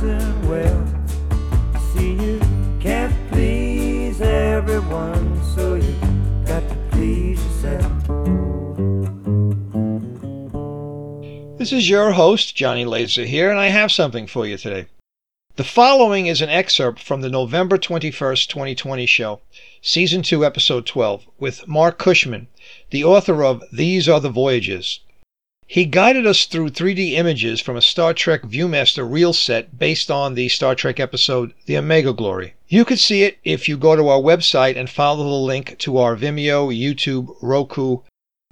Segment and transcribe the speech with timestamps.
[0.00, 0.86] listen well.
[1.92, 2.40] See, you
[2.80, 5.94] can't please everyone, so you
[6.44, 7.92] got to please yourself.
[11.58, 14.86] This is your host, Johnny Laser here, and I have something for you today.
[15.56, 19.40] The following is an excerpt from the November 21st, 2020 show,
[19.82, 22.46] Season 2, Episode 12, with Marc Cushman,
[22.90, 25.00] the author of These Are the Voyages.
[25.70, 30.34] He guided us through 3D images from a Star Trek Viewmaster reel set based on
[30.34, 32.54] the Star Trek episode The Omega Glory.
[32.68, 35.98] You can see it if you go to our website and follow the link to
[35.98, 37.98] our Vimeo, YouTube, Roku,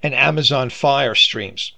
[0.03, 1.73] and Amazon Fire streams.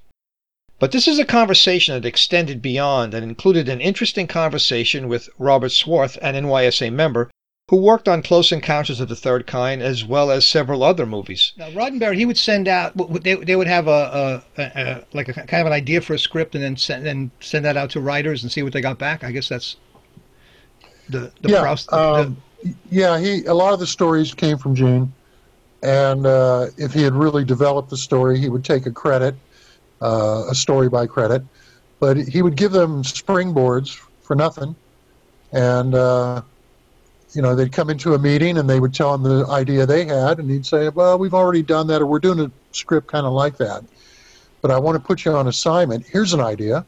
[0.81, 5.71] But this is a conversation that extended beyond and included an interesting conversation with Robert
[5.71, 7.31] Swarth, an NYSA member,
[7.69, 11.53] who worked on Close Encounters of the Third Kind as well as several other movies.
[11.57, 15.35] Now, Roddenberry, he would send out, they, they would have a, a, a, like a
[15.35, 18.01] kind of an idea for a script and then send, then send that out to
[18.01, 19.23] writers and see what they got back.
[19.23, 19.77] I guess that's
[21.11, 21.93] the, the yeah, process.
[21.93, 22.39] Um,
[22.91, 25.13] yeah, he a lot of the stories came from Gene,
[25.83, 29.35] and uh, if he had really developed the story, he would take a credit,
[30.03, 31.43] uh, a story by credit,
[32.01, 34.75] but he would give them springboards for nothing,
[35.53, 36.43] and uh,
[37.35, 40.05] you know, they'd come into a meeting and they would tell him the idea they
[40.05, 43.27] had, and he'd say, "Well, we've already done that, or we're doing a script kind
[43.27, 43.85] of like that,
[44.63, 46.07] but I want to put you on assignment.
[46.07, 46.85] Here's an idea."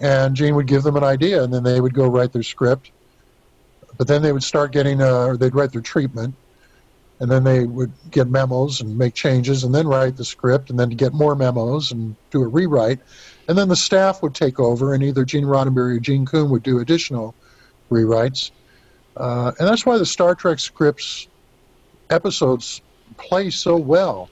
[0.00, 2.92] And Gene would give them an idea, and then they would go write their script.
[3.96, 6.34] But then they would start getting, uh, or they'd write their treatment,
[7.18, 10.78] and then they would get memos and make changes, and then write the script, and
[10.78, 13.00] then get more memos and do a rewrite,
[13.48, 16.62] and then the staff would take over, and either Gene Roddenberry or Gene Coon would
[16.62, 17.34] do additional
[17.90, 18.52] rewrites
[19.18, 21.28] uh, and that's why the Star Trek scripts
[22.10, 22.80] episodes
[23.16, 24.30] play so well,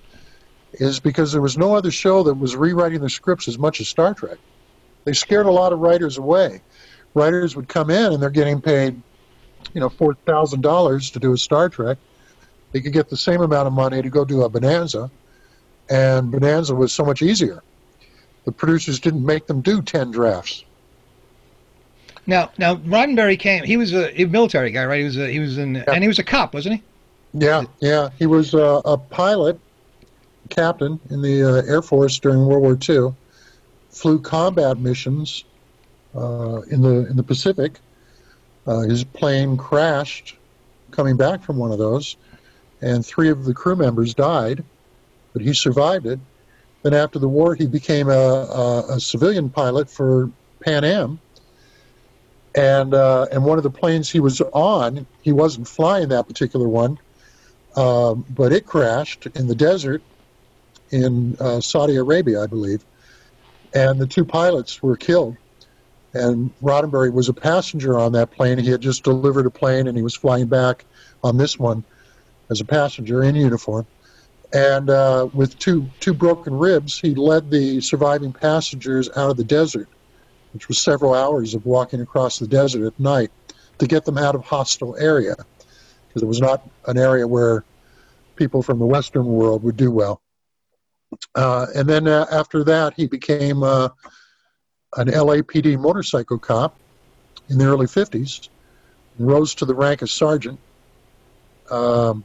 [0.75, 3.89] is because there was no other show that was rewriting the scripts as much as
[3.89, 4.39] Star Trek.
[5.05, 6.61] They scared a lot of writers away.
[7.15, 9.01] Writers would come in and they're getting paid,
[9.75, 11.99] you know, four thousand dollars to do a Star Trek.
[12.73, 15.11] They could get the same amount of money to go do a Bonanza,
[15.89, 17.63] and Bonanza was so much easier.
[18.45, 20.65] The producers didn't make them do ten drafts.
[22.27, 23.65] Now, now Roddenberry came.
[23.65, 24.99] He was a, a military guy, right?
[24.99, 25.85] He was a, he was in, yeah.
[25.89, 26.83] and he was a cop, wasn't he?
[27.35, 28.09] Yeah, yeah.
[28.19, 29.61] He was uh, a pilot,
[30.49, 33.15] captain in the uh, Air Force during World War II.
[33.91, 35.45] Flew combat missions
[36.15, 37.79] uh, in the in the Pacific.
[38.67, 40.37] Uh, his plane crashed
[40.91, 42.17] coming back from one of those,
[42.81, 44.65] and three of the crew members died,
[45.33, 46.19] but he survived it.
[46.83, 51.21] Then after the war, he became a, a, a civilian pilot for Pan Am
[52.57, 56.67] and uh, and one of the planes he was on, he wasn't flying that particular
[56.67, 56.99] one,
[57.77, 60.03] um, but it crashed in the desert
[60.91, 62.83] in uh, Saudi Arabia, I believe,
[63.75, 65.37] and the two pilots were killed.
[66.15, 68.57] And Roddenberry was a passenger on that plane.
[68.57, 70.87] He had just delivered a plane, and he was flying back
[71.23, 71.85] on this one
[72.51, 73.87] as a passenger in uniform.
[74.55, 79.45] And uh, with two two broken ribs, he led the surviving passengers out of the
[79.45, 79.89] desert
[80.57, 83.31] which was several hours of walking across the desert at night
[83.77, 85.37] to get them out of hostile area
[86.09, 87.63] because it was not an area where
[88.37, 90.23] people from the Western world would do well.
[91.35, 93.91] Uh, and then uh, after that, he became uh,
[94.97, 96.75] an LAPD motorcycle cop
[97.51, 98.49] in the early 50s,
[99.19, 100.59] rose to the rank of sergeant.
[101.71, 102.25] Um,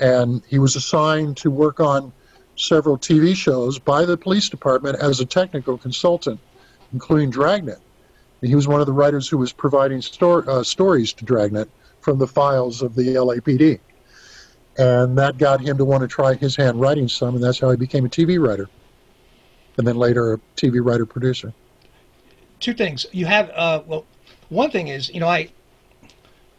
[0.00, 2.12] and he was assigned to work on
[2.56, 6.40] several TV shows by the police department as a technical consultant
[6.92, 7.78] including Dragnet.
[8.40, 11.68] And he was one of the writers who was providing stor- uh, stories to Dragnet
[12.00, 13.78] from the files of the LAPD.
[14.78, 17.70] And that got him to want to try his hand writing some, and that's how
[17.70, 18.68] he became a TV writer.
[19.76, 21.52] And then later, a TV writer producer.
[22.60, 23.06] Two things.
[23.12, 24.04] You have, uh, well,
[24.48, 25.50] one thing is, you know, I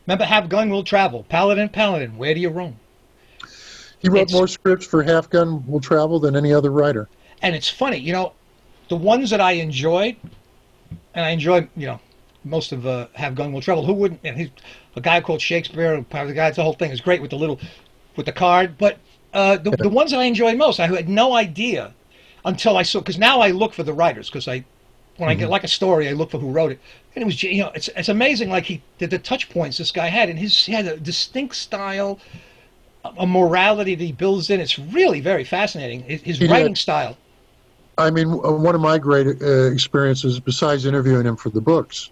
[0.06, 2.80] remember Have Gun Will Travel, Paladin, Paladin, where do you roam?
[4.00, 7.08] He wrote it's, more scripts for Have Gun Will Travel than any other writer.
[7.42, 8.34] And it's funny, you know,
[8.92, 10.18] the ones that I enjoyed,
[11.14, 12.02] and I enjoyed, you know,
[12.44, 13.86] most of uh, Have Gun Will Travel.
[13.86, 14.20] Who wouldn't?
[14.26, 14.50] And he's
[14.98, 16.02] a guy called Shakespeare.
[16.10, 17.58] Part of the guys, the whole thing is great with the little,
[18.18, 18.78] with the card.
[18.78, 18.98] But
[19.34, 21.94] uh, the the ones that I enjoyed most, I had no idea
[22.44, 24.66] until I saw because now I look for the writers because I
[25.16, 25.52] when I get mm-hmm.
[25.52, 26.80] like a story, I look for who wrote it.
[27.16, 28.50] And it was, you know, it's, it's amazing.
[28.50, 31.56] Like he did the touch points this guy had, and his he had a distinct
[31.56, 32.20] style,
[33.06, 34.60] a morality that he builds in.
[34.60, 36.02] It's really very fascinating.
[36.04, 37.16] His, his writing style.
[37.98, 42.10] I mean, uh, one of my great uh, experiences, besides interviewing him for the books,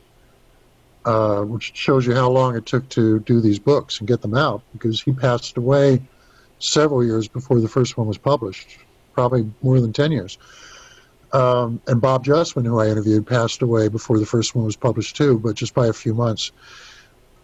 [1.05, 4.35] uh, which shows you how long it took to do these books and get them
[4.35, 6.01] out, because he passed away
[6.59, 8.77] several years before the first one was published,
[9.13, 10.37] probably more than 10 years.
[11.31, 15.15] Um, and Bob Justman, who I interviewed, passed away before the first one was published
[15.15, 16.51] too, but just by a few months.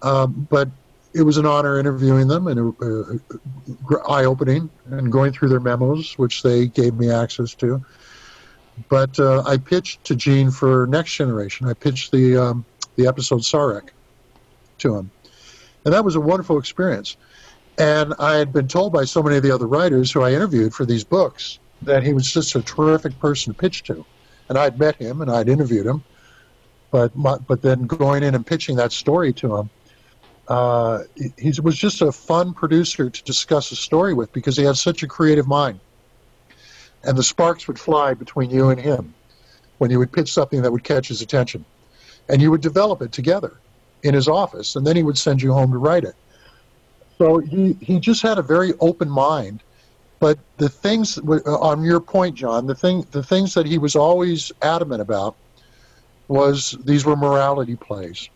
[0.01, 0.69] Um, but
[1.13, 6.43] it was an honor interviewing them and uh, eye-opening and going through their memos, which
[6.43, 7.83] they gave me access to.
[8.89, 11.67] But uh, I pitched to Gene for Next Generation.
[11.67, 13.89] I pitched the um, the episode Sarek
[14.79, 15.11] to him,
[15.85, 17.17] and that was a wonderful experience.
[17.77, 20.73] And I had been told by so many of the other writers who I interviewed
[20.73, 24.05] for these books that he was just a terrific person to pitch to.
[24.47, 26.03] And I'd met him and I'd interviewed him,
[26.91, 29.69] but my, but then going in and pitching that story to him,
[30.47, 30.99] uh,
[31.37, 35.03] he was just a fun producer to discuss a story with because he had such
[35.03, 35.79] a creative mind.
[37.05, 39.13] And the sparks would fly between you and him
[39.77, 41.65] when you would pitch something that would catch his attention.
[42.29, 43.59] And you would develop it together
[44.03, 46.15] in his office, and then he would send you home to write it.
[47.17, 49.61] So he, he just had a very open mind.
[50.19, 53.95] But the things uh, on your point, John, the thing the things that he was
[53.95, 55.35] always adamant about
[56.27, 58.29] was these were morality plays.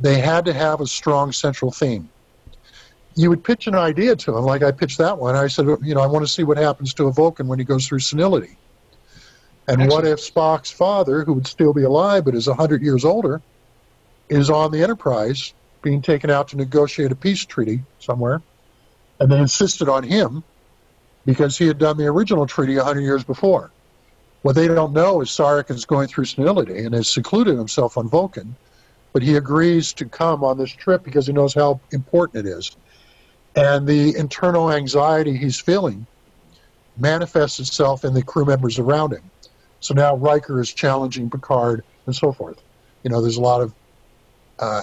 [0.00, 2.08] They had to have a strong central theme.
[3.16, 5.34] You would pitch an idea to him, like I pitched that one.
[5.34, 7.64] I said, you know, I want to see what happens to a Vulcan when he
[7.64, 8.56] goes through senility.
[9.68, 9.92] And Excellent.
[9.92, 13.42] what if Spock's father, who would still be alive but is 100 years older,
[14.28, 18.42] is on the Enterprise being taken out to negotiate a peace treaty somewhere,
[19.18, 20.42] and they insisted on him
[21.26, 23.70] because he had done the original treaty 100 years before.
[24.42, 28.08] What they don't know is Sarek is going through senility and has secluded himself on
[28.08, 28.54] Vulcan,
[29.12, 32.76] but he agrees to come on this trip because he knows how important it is.
[33.56, 36.06] And the internal anxiety he's feeling
[36.96, 39.30] manifests itself in the crew members around him.
[39.80, 42.62] So now Riker is challenging Picard and so forth.
[43.02, 43.74] You know, there's a lot of
[44.58, 44.82] uh,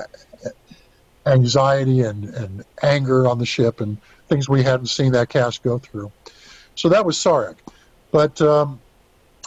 [1.25, 3.97] anxiety and, and anger on the ship and
[4.27, 6.11] things we hadn't seen that cast go through.
[6.75, 7.57] So that was Sarek.
[8.11, 8.79] But um,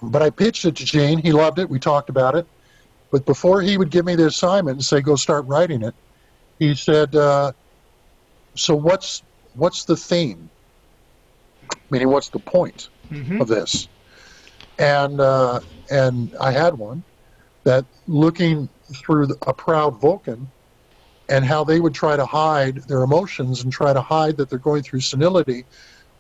[0.03, 1.19] but I pitched it to Gene.
[1.19, 1.69] He loved it.
[1.69, 2.47] We talked about it.
[3.11, 5.95] But before he would give me the assignment and say, "Go start writing it,"
[6.59, 7.53] he said, uh,
[8.55, 9.23] "So what's
[9.55, 10.51] what's the theme?
[11.91, 13.41] Meaning, what's the point mm-hmm.
[13.41, 13.89] of this?"
[14.79, 15.61] And uh,
[15.91, 17.03] and I had one
[17.65, 20.51] that looking through a proud Vulcan
[21.29, 24.59] and how they would try to hide their emotions and try to hide that they're
[24.59, 25.65] going through senility,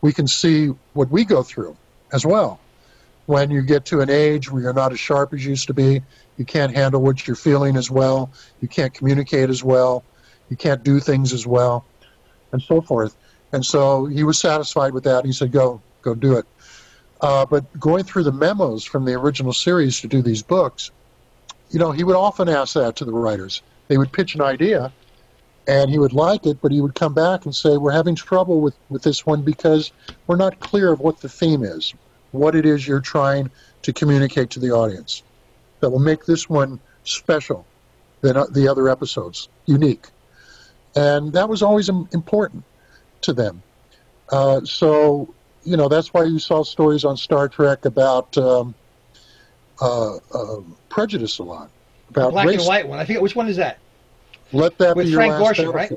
[0.01, 1.77] we can see what we go through
[2.13, 2.61] as well.
[3.27, 5.75] When you get to an age where you're not as sharp as you used to
[5.75, 6.03] be,
[6.37, 8.31] you can't handle what you're feeling as well,
[8.61, 10.05] you can't communicate as well,
[10.49, 11.85] you can't do things as well,
[12.53, 13.17] and so forth.
[13.53, 15.25] And so he was satisfied with that.
[15.25, 16.47] He said, "Go, go do it."
[17.21, 20.91] Uh, but going through the memos from the original series to do these books,
[21.71, 23.63] you know, he would often ask that to the writers.
[23.89, 24.93] They would pitch an idea,
[25.67, 28.61] and he would like it, but he would come back and say, "We're having trouble
[28.61, 29.93] with with this one because
[30.27, 31.93] we're not clear of what the theme is,
[32.31, 33.51] what it is you're trying
[33.83, 35.23] to communicate to the audience,
[35.81, 37.67] that will make this one special
[38.21, 40.07] than the other episodes, unique."
[40.97, 42.65] And that was always important
[43.23, 43.63] to them.
[44.31, 45.33] Uh, so,
[45.65, 48.75] you know, that's why you saw stories on Star Trek about um,
[49.81, 51.71] uh, uh, prejudice a lot.
[52.11, 52.59] About black race.
[52.59, 52.99] and white one.
[52.99, 53.79] I forget which one is that.
[54.53, 55.93] Let that With be Frank your last Gorshin, right?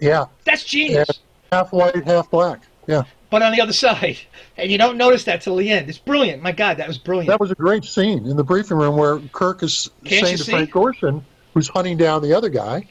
[0.00, 0.26] Yeah.
[0.44, 1.08] That's genius.
[1.08, 1.18] And
[1.52, 2.62] half white, half black.
[2.86, 3.02] Yeah.
[3.28, 4.18] But on the other side,
[4.56, 5.88] and you don't notice that till the end.
[5.88, 6.42] It's brilliant.
[6.42, 7.28] My God, that was brilliant.
[7.28, 10.44] That was a great scene in the briefing room where Kirk is Can't saying to
[10.44, 10.52] see?
[10.52, 11.22] Frank Gorshin,
[11.54, 12.88] who's hunting down the other guy,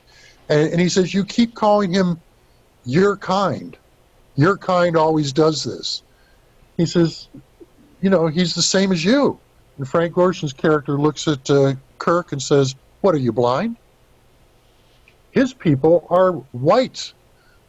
[0.50, 2.20] and, and he says, "You keep calling him
[2.86, 3.78] your kind.
[4.36, 6.04] Your kind always does this."
[6.78, 7.30] He says,
[8.02, 9.40] "You know, he's the same as you."
[9.78, 13.78] And Frank Gorshin's character looks at uh, Kirk and says, "What are you blind?"
[15.32, 17.14] His people are white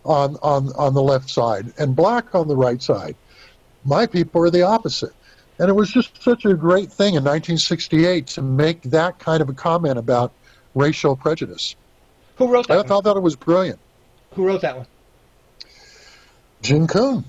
[0.04, 3.14] on on on the left side and black on the right side.
[3.84, 5.12] My people are the opposite.
[5.58, 9.50] And it was just such a great thing in 1968 to make that kind of
[9.50, 10.32] a comment about
[10.74, 11.76] racial prejudice.
[12.40, 12.74] Who wrote that?
[12.74, 12.86] I one?
[12.86, 13.78] thought that it was brilliant.
[14.32, 14.86] Who wrote that one?
[16.62, 17.24] Gene Coon.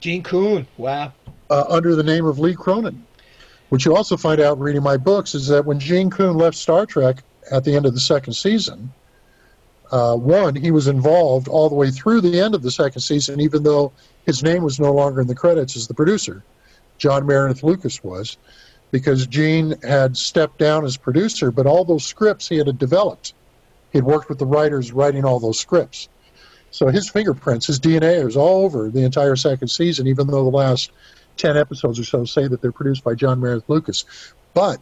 [0.00, 0.66] Gene Coon.
[0.78, 1.12] Wow.
[1.50, 3.04] Uh, under the name of Lee Cronin.
[3.68, 6.86] What you also find out reading my books is that when Gene Coon left Star
[6.86, 8.90] Trek at the end of the second season,
[9.92, 13.40] uh, one, he was involved all the way through the end of the second season,
[13.40, 13.92] even though
[14.24, 16.42] his name was no longer in the credits as the producer.
[16.96, 18.38] John Meredith Lucas was,
[18.90, 23.34] because Gene had stepped down as producer, but all those scripts he had developed.
[23.92, 26.08] He had worked with the writers writing all those scripts.
[26.70, 30.56] So his fingerprints, his DNA is all over the entire second season, even though the
[30.56, 30.92] last
[31.36, 34.04] 10 episodes or so say that they're produced by John Meredith Lucas.
[34.54, 34.78] But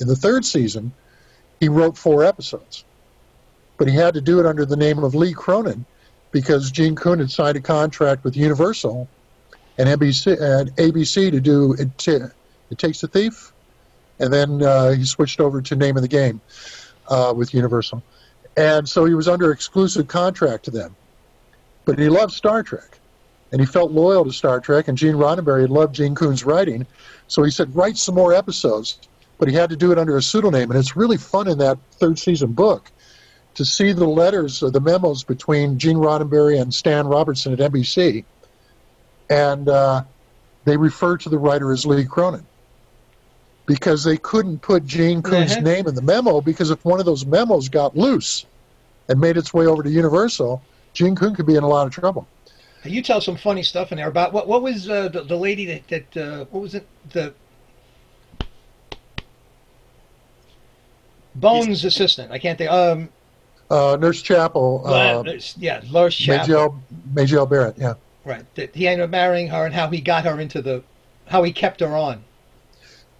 [0.00, 0.92] in the third season,
[1.60, 2.84] he wrote four episodes
[3.76, 5.84] but he had to do it under the name of Lee Cronin
[6.32, 9.08] because Gene Coon had signed a contract with Universal
[9.78, 12.30] and NBC and ABC to do It, to
[12.70, 13.52] It Takes a Thief,
[14.18, 16.40] and then uh, he switched over to Name of the Game
[17.08, 18.02] uh, with Universal,
[18.56, 20.96] and so he was under exclusive contract to them.
[21.84, 22.98] But he loved Star Trek,
[23.52, 24.88] and he felt loyal to Star Trek.
[24.88, 26.86] And Gene Roddenberry loved Gene Coon's writing,
[27.28, 28.98] so he said, "Write some more episodes."
[29.38, 31.78] But he had to do it under a pseudonym, and it's really fun in that
[31.92, 32.90] third season book
[33.54, 38.24] to see the letters or the memos between Gene Roddenberry and Stan Robertson at NBC,
[39.28, 40.04] and uh,
[40.64, 42.46] they refer to the writer as Lee Cronin
[43.66, 47.26] because they couldn't put Gene Coon's name in the memo because if one of those
[47.26, 48.46] memos got loose
[49.08, 50.62] and made its way over to Universal,
[50.94, 52.26] Gene Coon could be in a lot of trouble.
[52.84, 55.66] You tell some funny stuff in there about what what was uh, the, the lady
[55.66, 57.34] that that uh, what was it the
[61.34, 62.32] Bones' assistant.
[62.32, 62.70] I can't think.
[62.70, 63.08] Um,
[63.68, 65.24] Uh, Nurse Chapel, uh,
[65.58, 66.46] yeah, Lois Chapel.
[66.46, 66.82] Majel,
[67.12, 67.94] Majel Barrett, yeah.
[68.24, 68.44] Right.
[68.54, 70.84] That he ended up marrying her, and how he got her into the,
[71.26, 72.22] how he kept her on.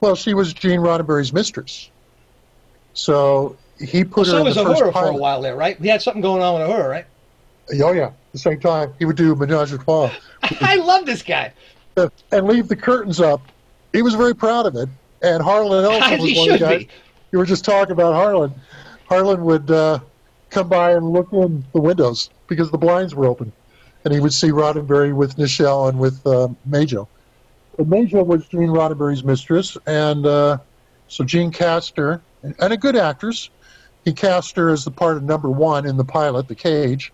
[0.01, 1.91] Well, she was Gene Roddenberry's mistress.
[2.95, 5.79] So he put her so in was the Uhura for a while there, right?
[5.81, 7.07] We had something going on with her, right?
[7.83, 8.07] Oh, yeah.
[8.07, 10.11] At the same time, he would do Menage a Trois.
[10.61, 11.53] I love this guy.
[11.97, 13.41] and leave the curtains up.
[13.93, 14.89] He was very proud of it.
[15.23, 16.79] And Harlan Ellison was one of the guys.
[16.85, 16.89] be.
[17.33, 18.55] You were just talking about Harlan.
[19.09, 19.99] Harlan would uh,
[20.51, 23.53] come by and look in the windows because the blinds were open.
[24.05, 27.09] And he would see Roddenberry with Nichelle and with uh, Majel.
[27.77, 29.77] But Majel was Gene Roddenberry's mistress.
[29.87, 30.59] And uh,
[31.09, 33.51] so Gene cast her, and and a good actress.
[34.05, 37.13] He cast her as the part of number one in the pilot, The Cage.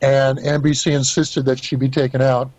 [0.00, 2.50] And NBC insisted that she be taken out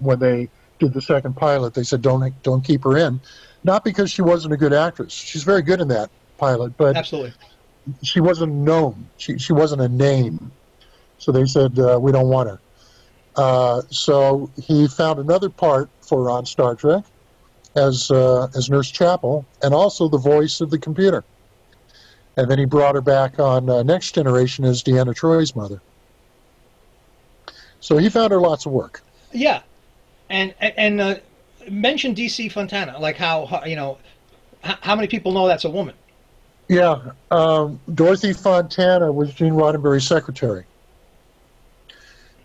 [0.00, 0.48] when they
[0.80, 1.74] did the second pilot.
[1.74, 3.20] They said, don't, don't keep her in.
[3.62, 5.12] Not because she wasn't a good actress.
[5.12, 7.34] She's very good in that pilot, but Absolutely.
[8.02, 9.08] she wasn't known.
[9.16, 10.52] She she wasn't a name,
[11.18, 12.60] so they said uh, we don't want her.
[13.34, 17.04] Uh, so he found another part for on Star Trek
[17.76, 21.24] as uh, as Nurse Chapel, and also the voice of the computer.
[22.36, 25.80] And then he brought her back on uh, Next Generation as Deanna Troi's mother.
[27.80, 29.02] So he found her lots of work.
[29.32, 29.62] Yeah,
[30.28, 31.16] and and, uh,
[31.70, 33.98] mention DC Fontana, like how, how you know,
[34.62, 35.94] how, how many people know that's a woman?
[36.68, 40.64] Yeah, um, Dorothy Fontana was Gene Roddenberry's secretary,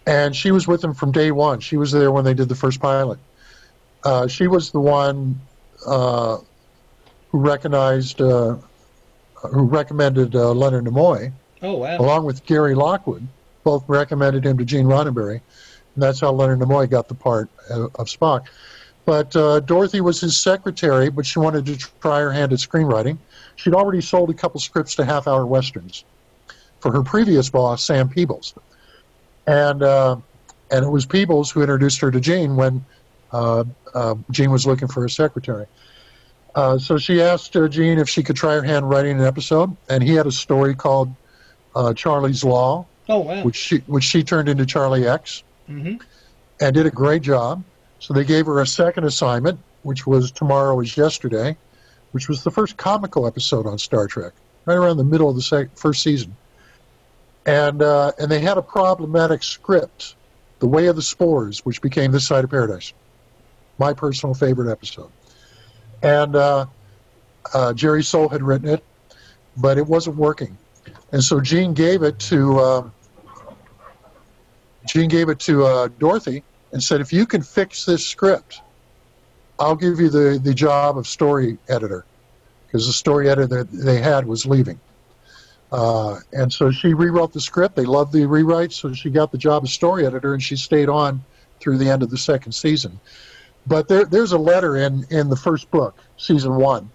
[0.05, 1.59] and she was with him from day one.
[1.59, 3.17] She was there when they did the first pilot.
[4.03, 5.39] Uh, she was the one
[5.85, 6.37] uh,
[7.29, 8.55] who recognized, uh,
[9.35, 11.31] who recommended uh, Leonard Nimoy,
[11.61, 11.97] Oh wow.
[11.97, 13.27] along with Gary Lockwood.
[13.63, 15.35] Both recommended him to Gene Roddenberry,
[15.95, 18.45] and that's how Leonard Nimoy got the part of, of Spock.
[19.05, 23.17] But uh, Dorothy was his secretary, but she wanted to try her hand at screenwriting.
[23.55, 26.05] She'd already sold a couple scripts to Half Hour Westerns
[26.79, 28.55] for her previous boss, Sam Peeples,
[29.45, 30.17] and uh,
[30.71, 32.83] and it was Peeples who introduced her to Gene when
[33.31, 35.65] uh, uh, Gene was looking for a secretary.
[36.53, 39.75] Uh, so she asked uh, Gene if she could try her hand writing an episode,
[39.89, 41.09] and he had a story called
[41.75, 43.43] uh, Charlie's Law, Oh wow.
[43.43, 45.95] which she which she turned into Charlie X hmm
[46.59, 47.63] and did a great job.
[47.99, 51.55] So they gave her a second assignment, which was Tomorrow is Yesterday,
[52.11, 54.33] which was the first comical episode on Star Trek,
[54.65, 56.35] right around the middle of the sec- first season.
[57.45, 60.15] And uh, and they had a problematic script,
[60.59, 62.93] The Way of the Spores, which became This Side of Paradise,
[63.81, 65.11] my personal favorite episode.
[66.03, 66.67] And uh,
[67.53, 68.83] uh, Jerry Sohl had written it,
[69.57, 70.55] but it wasn't working.
[71.11, 72.89] And so Gene gave it to uh,
[74.85, 78.61] Gene gave it to uh, Dorothy and said, "If you can fix this script,
[79.59, 82.05] I'll give you the, the job of story editor,
[82.65, 84.79] because the story editor they had was leaving."
[85.71, 87.75] Uh, and so she rewrote the script.
[87.75, 90.89] They loved the rewrite, so she got the job of story editor, and she stayed
[90.89, 91.23] on
[91.59, 92.99] through the end of the second season.
[93.67, 96.89] But there, there's a letter in in the first book, season one.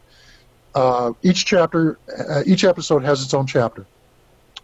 [0.75, 3.87] Uh, each chapter, uh, each episode has its own chapter,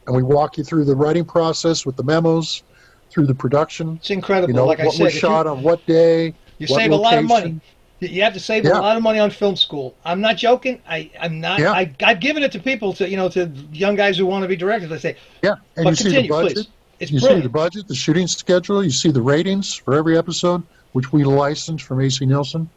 [0.06, 2.62] and we walk you through the writing process with the memos,
[3.11, 3.97] through the production.
[3.97, 4.50] It's incredible.
[4.50, 6.35] You know like I what said, was shot you, on what day.
[6.59, 7.61] you what save a lot of money.
[8.00, 8.80] You- have to save Yeah.
[8.80, 9.94] a lot of money on film school.
[10.04, 10.82] I'm not joking.
[10.88, 11.61] I, I'm not.
[11.61, 11.71] Yeah.
[11.71, 14.49] I, I've given it to people to you know to young guys who want to
[14.49, 14.90] be directors.
[14.90, 16.54] I say, Yeah, and but you see the budget.
[16.56, 16.68] please.
[16.99, 18.82] It's you see the budget, the shooting schedule.
[18.85, 20.62] You see the ratings for every episode,
[20.93, 22.69] which we licensed from AC Nielsen,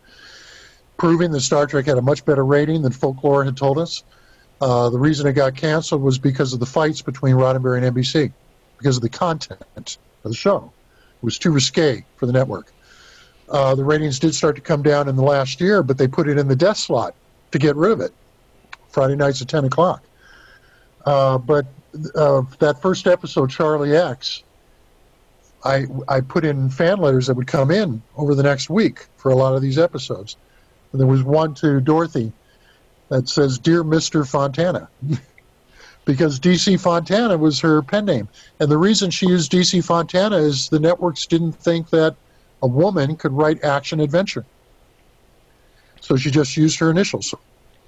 [0.97, 4.03] proving that Star Trek had a much better rating than folklore had told us.
[4.61, 8.31] Uh, the reason it got canceled was because of the fights between Roddenberry and NBC,
[8.77, 10.71] because of the content of the show.
[11.17, 12.71] It was too risque for the network.
[13.49, 16.27] Uh, the ratings did start to come down in the last year, but they put
[16.27, 17.13] it in the death slot
[17.51, 18.13] to get rid of it.
[18.89, 20.01] Friday nights at 10 o'clock.
[21.05, 21.65] Uh, but
[22.15, 24.43] uh, that first episode, Charlie X,
[25.65, 29.31] I, I put in fan letters that would come in over the next week for
[29.31, 30.37] a lot of these episodes.
[30.91, 32.31] And there was one to Dorothy
[33.09, 34.27] that says, Dear Mr.
[34.27, 34.87] Fontana.
[36.05, 38.29] because DC Fontana was her pen name.
[38.59, 42.15] And the reason she used DC Fontana is the networks didn't think that
[42.61, 44.45] a woman could write action adventure.
[46.01, 47.33] So she just used her initials.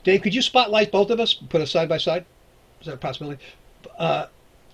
[0.03, 2.25] Dave, could you spotlight both of us, put us side by side?
[2.81, 3.41] Is that a possibility?
[3.97, 4.25] Uh,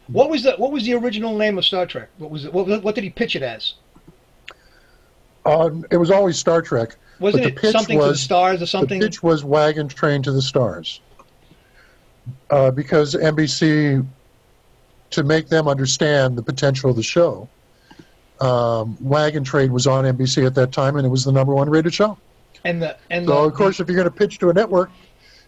[0.07, 2.09] what was the what was the original name of Star Trek?
[2.17, 2.53] What was it?
[2.53, 3.75] What, what did he pitch it as?
[5.45, 6.95] Uh, it was always Star Trek.
[7.19, 8.99] Wasn't the it something to the stars or something?
[8.99, 10.99] The pitch was Wagon Train to the Stars.
[12.49, 14.05] Uh, because NBC,
[15.09, 17.47] to make them understand the potential of the show,
[18.39, 21.69] um, Wagon Train was on NBC at that time, and it was the number one
[21.69, 22.17] rated show.
[22.63, 24.89] and the and So, the, of course, if you're going to pitch to a network,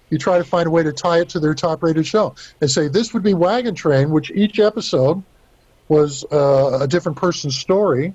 [0.10, 2.70] you try to find a way to tie it to their top rated show and
[2.70, 5.24] say this would be Wagon Train, which each episode
[5.88, 8.14] was uh, a different person's story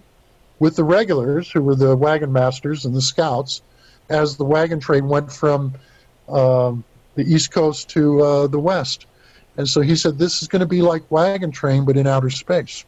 [0.58, 3.62] with the regulars, who were the wagon masters and the scouts,
[4.08, 5.74] as the wagon train went from
[6.28, 9.06] um, the East Coast to uh, the West.
[9.56, 12.30] And so he said, this is going to be like Wagon Train, but in outer
[12.30, 12.84] space.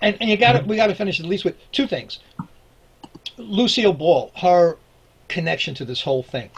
[0.00, 2.20] and, and you got we got to finish at least with two things.
[3.36, 4.76] Lucille Ball, her
[5.28, 6.50] connection to this whole thing.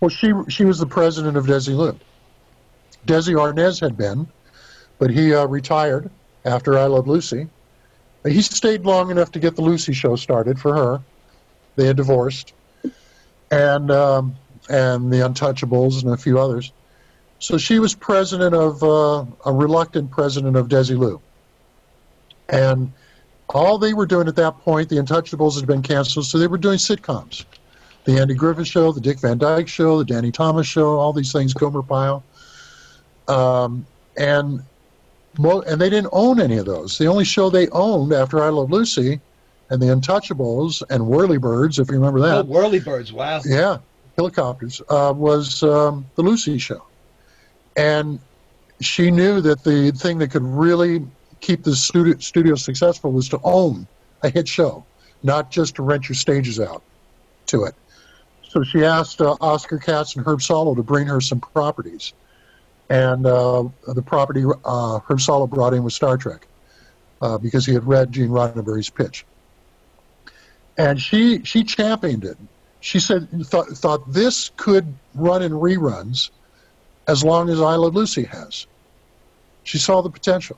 [0.00, 1.98] Well, she she was the president of Desi Desilu.
[3.06, 4.28] Desi Arnaz had been,
[4.98, 6.10] but he uh, retired
[6.44, 7.48] after I Love Lucy.
[8.24, 11.00] He stayed long enough to get the Lucy show started for her.
[11.76, 12.52] They had divorced,
[13.50, 14.36] and um,
[14.68, 16.72] and the Untouchables and a few others.
[17.40, 21.20] So she was president of uh, a reluctant president of Desilu,
[22.48, 22.92] and
[23.48, 26.58] all they were doing at that point, the Untouchables had been canceled, so they were
[26.58, 27.44] doing sitcoms
[28.08, 31.30] the Andy Griffith Show, the Dick Van Dyke Show, the Danny Thomas Show, all these
[31.30, 32.24] things, Gomer Pyle,
[33.28, 33.86] um,
[34.16, 34.62] and
[35.38, 36.96] mo- and they didn't own any of those.
[36.96, 39.20] The only show they owned after I Love Lucy,
[39.68, 43.12] and the Untouchables and Whirlybirds, if you remember Oh, that, Whirlybirds!
[43.12, 43.42] Wow.
[43.44, 43.76] yeah,
[44.16, 46.82] helicopters, uh, was um, the Lucy Show,
[47.76, 48.18] and
[48.80, 51.04] she knew that the thing that could really
[51.42, 53.86] keep the studio, studio successful was to own
[54.22, 54.82] a hit show,
[55.22, 56.82] not just to rent your stages out
[57.48, 57.74] to it.
[58.48, 62.14] So she asked uh, Oscar Katz and Herb Solow to bring her some properties.
[62.88, 66.46] And uh, the property uh, Herb Solow brought in was Star Trek
[67.20, 69.26] uh, because he had read Gene Roddenberry's pitch.
[70.78, 72.38] And she, she championed it.
[72.80, 76.30] She said, thought, thought this could run in reruns
[77.06, 78.66] as long as I Love Lucy has.
[79.64, 80.56] She saw the potential.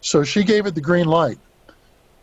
[0.00, 1.38] So she gave it the green light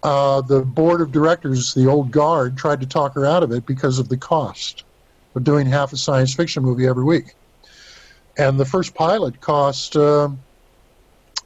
[0.04, 3.66] uh, the board of directors, the old guard, tried to talk her out of it
[3.66, 4.84] because of the cost
[5.36, 7.34] of doing half a science fiction movie every week.
[8.38, 10.30] And the first pilot cost uh,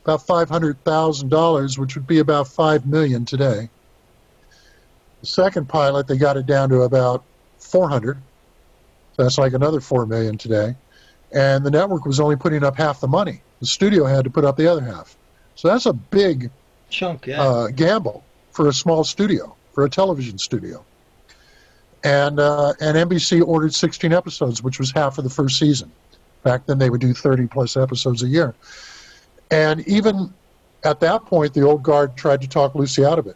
[0.03, 3.69] about five hundred thousand dollars, which would be about five million today.
[5.21, 7.23] The second pilot, they got it down to about
[7.59, 8.17] four hundred.
[9.15, 10.75] So that's like another four million today.
[11.31, 13.41] And the network was only putting up half the money.
[13.61, 15.15] The studio had to put up the other half.
[15.55, 16.49] So that's a big
[16.89, 17.41] Chunk, yeah.
[17.41, 20.83] uh, gamble for a small studio, for a television studio.
[22.03, 25.91] And uh, and NBC ordered 16 episodes, which was half of the first season.
[26.43, 28.55] Back then, they would do 30 plus episodes a year.
[29.51, 30.33] And even
[30.83, 33.35] at that point, the old guard tried to talk Lucy out of it.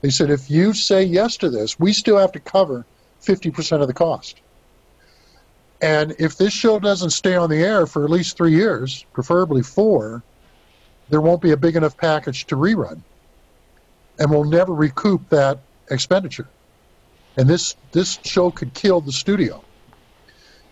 [0.00, 2.84] They said, if you say yes to this, we still have to cover
[3.22, 4.40] 50% of the cost.
[5.80, 9.62] And if this show doesn't stay on the air for at least three years, preferably
[9.62, 10.22] four,
[11.08, 13.00] there won't be a big enough package to rerun.
[14.18, 15.58] And we'll never recoup that
[15.90, 16.48] expenditure.
[17.36, 19.62] And this, this show could kill the studio.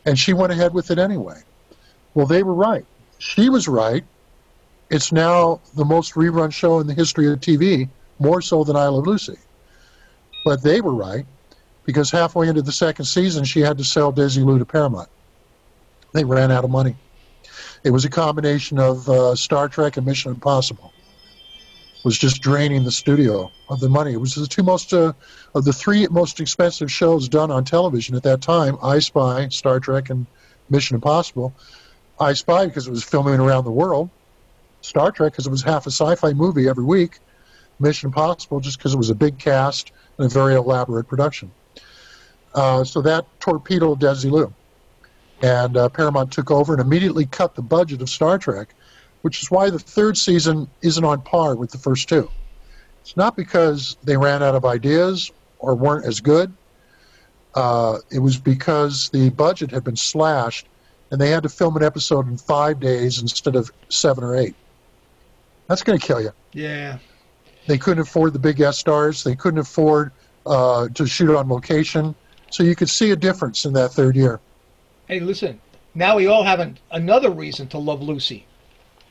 [0.05, 1.43] And she went ahead with it anyway.
[2.15, 2.85] Well, they were right.
[3.19, 4.05] She was right.
[4.91, 8.87] It's now the most rerun show in the history of TV, more so than I
[8.87, 9.39] Love Lucy.
[10.45, 11.27] But they were right
[11.85, 15.09] because halfway into the second season, she had to sell Desilu to Paramount.
[16.13, 16.97] They ran out of money.
[17.85, 20.92] It was a combination of uh, Star Trek and Mission Impossible.
[22.05, 24.13] Was just draining the studio of the money.
[24.13, 25.13] It was the two most uh,
[25.55, 29.79] of the three most expensive shows done on television at that time: I Spy, Star
[29.79, 30.27] Trek, and
[30.69, 31.55] Mission Impossible.
[32.19, 34.11] I Spy because it was filming around the world.
[34.81, 37.21] Star Trek because it was half a sci-fi movie every week.
[37.79, 41.51] Mission Impossible just because it was a big cast and a very elaborate production.
[42.55, 44.53] Uh, so that torpedoed Desilu.
[45.41, 48.75] And uh, Paramount took over and immediately cut the budget of Star Trek,
[49.23, 52.29] which is why the third season isn't on par with the first two.
[53.01, 56.53] It's not because they ran out of ideas or weren't as good.
[57.55, 60.67] Uh, it was because the budget had been slashed
[61.11, 64.55] and they had to film an episode in five days instead of seven or eight.
[65.69, 66.33] That's going to kill you.
[66.53, 66.99] yeah.
[67.69, 69.23] They couldn't afford the big guest stars.
[69.23, 70.11] They couldn't afford
[70.45, 72.13] uh, to shoot it on location.
[72.51, 74.41] So you could see a difference in that third year.
[75.07, 75.61] Hey, listen.
[75.95, 78.47] Now we all have an, another reason to love Lucy.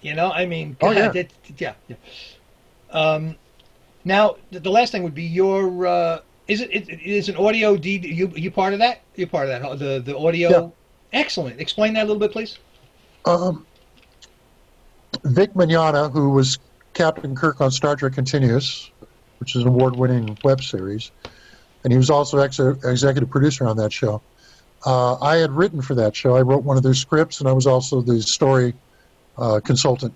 [0.02, 1.12] You know, I mean, Oh, yeah.
[1.14, 1.96] It- yeah, yeah.
[2.92, 3.36] Um,
[4.04, 5.86] now the, last thing would be your.
[5.88, 7.98] Uh, is it, it is an audio D?
[7.98, 9.02] You you part of that?
[9.16, 9.80] You're part of that?
[9.80, 10.50] The the audio.
[10.50, 10.70] Yeah.
[11.20, 11.60] Excellent.
[11.62, 12.58] Explain that a little bit, please.
[13.26, 13.66] Um,
[15.24, 16.58] Vic Mignogna, who was
[16.94, 18.90] Captain Kirk on Star Trek Continues,
[19.40, 21.12] which is an award-winning web series,
[21.84, 24.22] and he was also ex- executive producer on that show.
[24.86, 26.36] Uh, I had written for that show.
[26.36, 28.74] I wrote one of their scripts, and I was also the story
[29.64, 30.14] consultant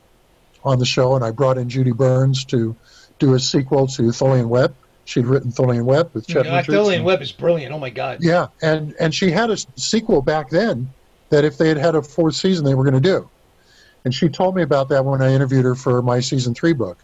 [0.63, 1.15] on the show.
[1.15, 2.75] And I brought in Judy Burns to
[3.19, 4.75] do a sequel to Tholian Web.
[5.05, 6.67] She'd written Tholian Web with Chet Richards.
[6.67, 7.73] Tholian and- Web is brilliant.
[7.73, 8.19] Oh my God.
[8.21, 10.89] yeah, and and she had a sequel back then
[11.29, 13.29] that if they had had a fourth season, they were going to do.
[14.03, 16.97] And she told me about that when I interviewed her for my season three book.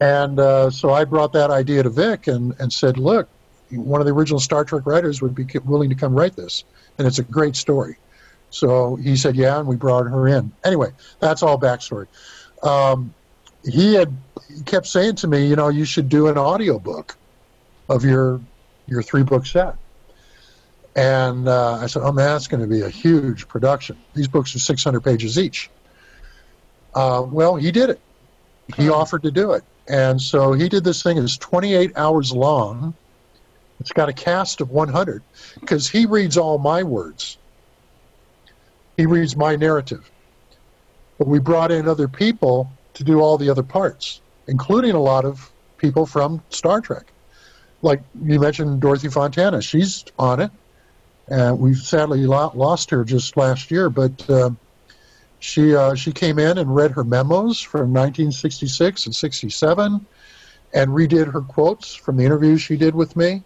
[0.00, 3.28] And uh, so I brought that idea to Vic and, and said, look,
[3.70, 6.64] one of the original Star Trek writers would be willing to come write this,
[6.98, 7.96] and it's a great story.
[8.50, 10.52] So he said, yeah, and we brought her in.
[10.64, 12.06] Anyway, that's all backstory.
[12.62, 13.14] Um,
[13.64, 17.18] he had he kept saying to me, you know, you should do an audio book
[17.88, 18.42] of your
[18.86, 19.76] your three book set.
[20.96, 24.04] And uh, I said, oh man, that's going to be a huge production.
[24.14, 25.70] These books are 600 pages each.
[26.94, 28.02] Uh, well, he did it.
[28.76, 28.94] He Huh.
[28.94, 29.64] offered to do it.
[29.88, 31.18] And so he did this thing.
[31.18, 32.96] It's 28 hours long.
[33.80, 35.24] It's got a cast of 100
[35.60, 37.39] because he reads all my words.
[39.00, 40.10] He reads my narrative.
[41.16, 45.24] But we brought in other people to do all the other parts, including a lot
[45.24, 47.06] of people from Star Trek.
[47.80, 49.62] Like you mentioned, Dorothy Fontana.
[49.62, 50.50] She's on it.
[51.28, 54.50] And we sadly lost her just last year, but uh,
[55.38, 60.06] she uh, she came in and read her memos from 1966 and 67,
[60.74, 63.44] and redid her quotes from the interviews she did with me,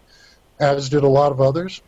[0.59, 1.81] as did a lot of others.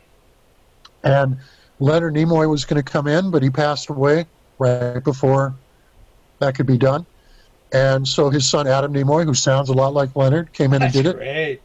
[1.04, 1.36] And
[1.80, 4.26] Leonard Nimoy was going to come in, but he passed away
[4.58, 5.54] right before
[6.40, 7.06] that could be done.
[7.72, 10.94] And so his son Adam Nimoy, who sounds a lot like Leonard, came in That's
[10.94, 11.16] and did it.
[11.16, 11.60] great.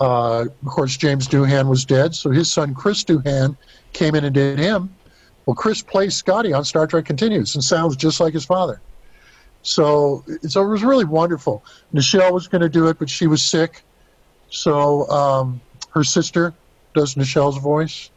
[0.00, 3.56] Uh, of course, James Doohan was dead, so his son Chris Doohan
[3.92, 4.94] came in and did him.
[5.44, 8.80] Well, Chris plays Scotty on Star Trek Continues and sounds just like his father.
[9.62, 11.64] So, so it was really wonderful.
[11.92, 13.82] Nichelle was going to do it, but she was sick.
[14.48, 16.54] So um, her sister
[16.94, 18.10] does Nichelle's voice.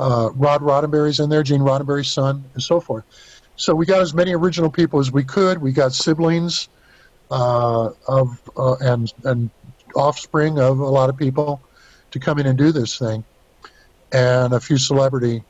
[0.00, 3.04] Uh, Rod Roddenberry's in there, Gene Roddenberry's son, and so forth.
[3.56, 5.58] So we got as many original people as we could.
[5.58, 6.70] We got siblings
[7.30, 9.50] uh, of uh, and and
[9.94, 11.60] offspring of a lot of people
[12.12, 13.22] to come in and do this thing,
[14.10, 15.42] and a few celebrity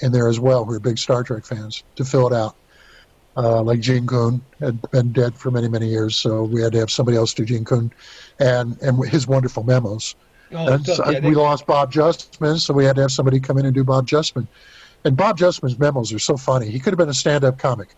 [0.00, 2.56] in there as well who are big Star Trek fans to fill it out.
[3.36, 6.78] Uh, like Gene Coon had been dead for many many years, so we had to
[6.78, 7.92] have somebody else do Gene Coon,
[8.38, 10.14] and and his wonderful memos.
[10.52, 13.58] Oh, And so- yeah, we lost Bob Justman, so we had to have somebody come
[13.58, 14.46] in and do Bob Justman.
[15.04, 16.70] And Bob Justman's memos are so funny.
[16.70, 17.88] He could have been a stand-up comic.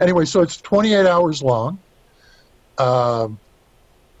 [0.00, 1.78] Anyway, so it's 28 hours long,
[2.78, 3.38] um,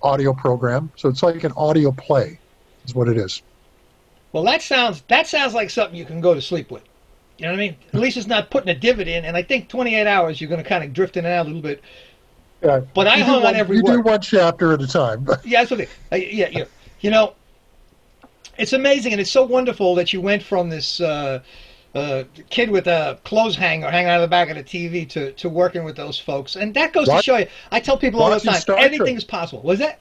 [0.02, 0.90] audio program.
[0.96, 2.38] So it's like an audio play,
[2.84, 3.42] is what it is.
[4.32, 6.82] Well, that sounds that sounds like something you can go to sleep with.
[7.38, 7.76] You know what I mean?
[7.92, 10.62] At least it's not putting a divot in, and I think 28 hours you're going
[10.62, 11.82] to kind of drift in and out a little bit.
[12.62, 15.26] Yeah, But I you hung on one, every You do one chapter at a time.
[15.44, 16.64] Yeah, that's uh, yeah, yeah.
[17.00, 17.34] You know,
[18.62, 21.40] it's amazing, and it's so wonderful that you went from this uh,
[21.96, 25.32] uh, kid with a clothes hanger hanging out of the back of the TV to,
[25.32, 27.46] to working with those folks, and that goes to show you.
[27.72, 28.86] I tell people all the time, Star Trek.
[28.86, 29.62] anything is possible.
[29.62, 29.98] Was that?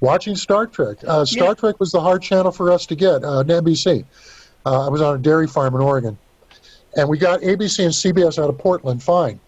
[0.00, 0.98] Watching Star Trek.
[1.04, 1.54] Uh, Star Yeah.
[1.54, 4.04] Trek was the hard channel for us to get uh, NBC.
[4.64, 6.16] Uh, I was on a dairy farm in Oregon.
[6.96, 9.40] And we got ABC and CBS out of Portland fine.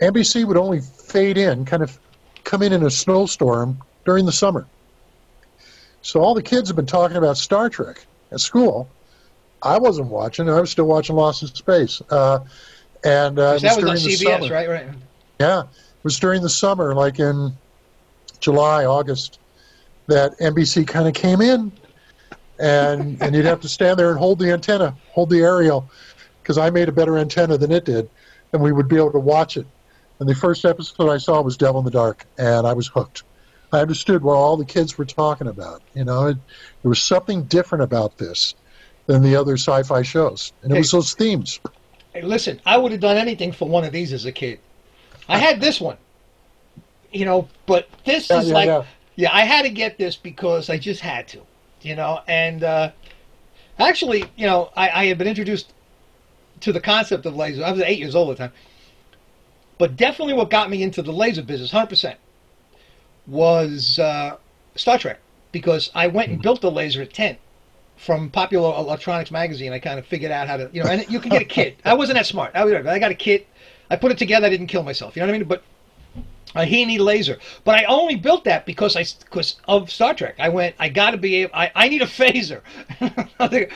[0.00, 1.98] NBC would only fade in, kind of
[2.44, 4.66] come in in a snowstorm during the summer.
[6.02, 8.88] So all the kids have been talking about Star Trek at school.
[9.62, 10.50] I wasn't watching.
[10.50, 12.02] I was still watching Lost in Space.
[12.10, 12.40] Uh,
[13.04, 14.54] and uh, that was during on the CBS, summer.
[14.54, 14.68] right?
[14.68, 14.88] Right.
[15.40, 17.52] Yeah, it was during the summer, like in
[18.40, 19.38] July, August,
[20.08, 21.72] that NBC kind of came in,
[22.58, 25.88] and and you'd have to stand there and hold the antenna, hold the aerial,
[26.42, 28.08] because I made a better antenna than it did,
[28.52, 29.66] and we would be able to watch it.
[30.18, 33.24] And the first episode I saw was Devil in the Dark, and I was hooked.
[33.72, 35.82] I understood what all the kids were talking about.
[35.94, 36.38] You know, it,
[36.82, 38.54] there was something different about this
[39.06, 41.60] than the other sci-fi shows, and it was those themes.
[42.12, 44.62] Hey, listen, I would have done anything for one of these as a kid.
[45.28, 45.98] I had this one,
[47.10, 48.84] you know, but this Yeah, is yeah, like, yeah.
[49.16, 49.30] yeah.
[49.32, 51.46] I had to get this because I just had to,
[51.82, 52.20] you know.
[52.28, 52.92] And uh,
[53.78, 55.74] actually, you know, I, I had been introduced
[56.60, 57.64] to the concept of laser.
[57.64, 58.54] I was eight years old at the time,
[59.78, 62.20] but definitely what got me into the laser business, hundred percent,
[63.26, 64.36] was uh,
[64.74, 65.18] Star Trek
[65.52, 67.38] because I went and built a laser at ten.
[67.96, 69.72] from Popular Electronics magazine.
[69.72, 71.78] I kind of figured out how to, you know, and you can get a kit.
[71.84, 72.52] I wasn't that smart.
[72.54, 73.46] I, I got a kit.
[73.90, 74.46] I put it together.
[74.46, 75.14] I didn't kill myself.
[75.14, 75.48] You know what I mean?
[75.48, 75.62] But
[76.54, 77.38] a HeNe laser.
[77.64, 80.36] But I only built that because I because of Star Trek.
[80.38, 80.74] I went.
[80.78, 81.54] I got to be able.
[81.54, 82.62] I, I need a phaser.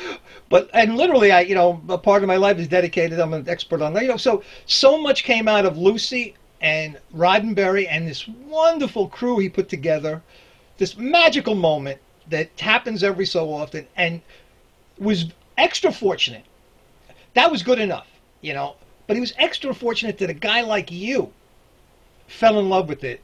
[0.48, 3.20] but and literally, I you know a part of my life is dedicated.
[3.20, 4.02] I'm an expert on that.
[4.02, 9.38] You know, so so much came out of Lucy and Roddenberry and this wonderful crew
[9.38, 10.22] he put together.
[10.78, 14.20] This magical moment that happens every so often, and
[14.98, 16.44] was extra fortunate.
[17.34, 18.08] That was good enough,
[18.40, 18.76] you know.
[19.06, 21.32] But he was extra fortunate that a guy like you
[22.26, 23.20] fell in love with it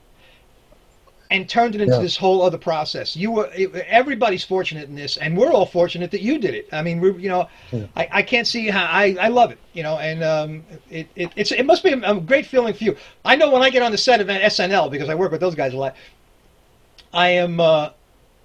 [1.33, 2.03] and turned it into Yeah.
[2.03, 3.17] this whole other process.
[3.17, 3.51] You were
[3.87, 6.69] everybody's fortunate in this, and we're all fortunate that you did it.
[6.73, 7.87] I mean, we're, you know, Yeah.
[7.97, 11.31] I, I can't see how I, I love it, you know, and um, it, it
[11.35, 12.97] it's it must be a, a great feeling for you.
[13.25, 15.55] I know when I get on the set of SNL because I work with those
[15.57, 15.97] guys a lot.
[17.13, 17.91] I am uh,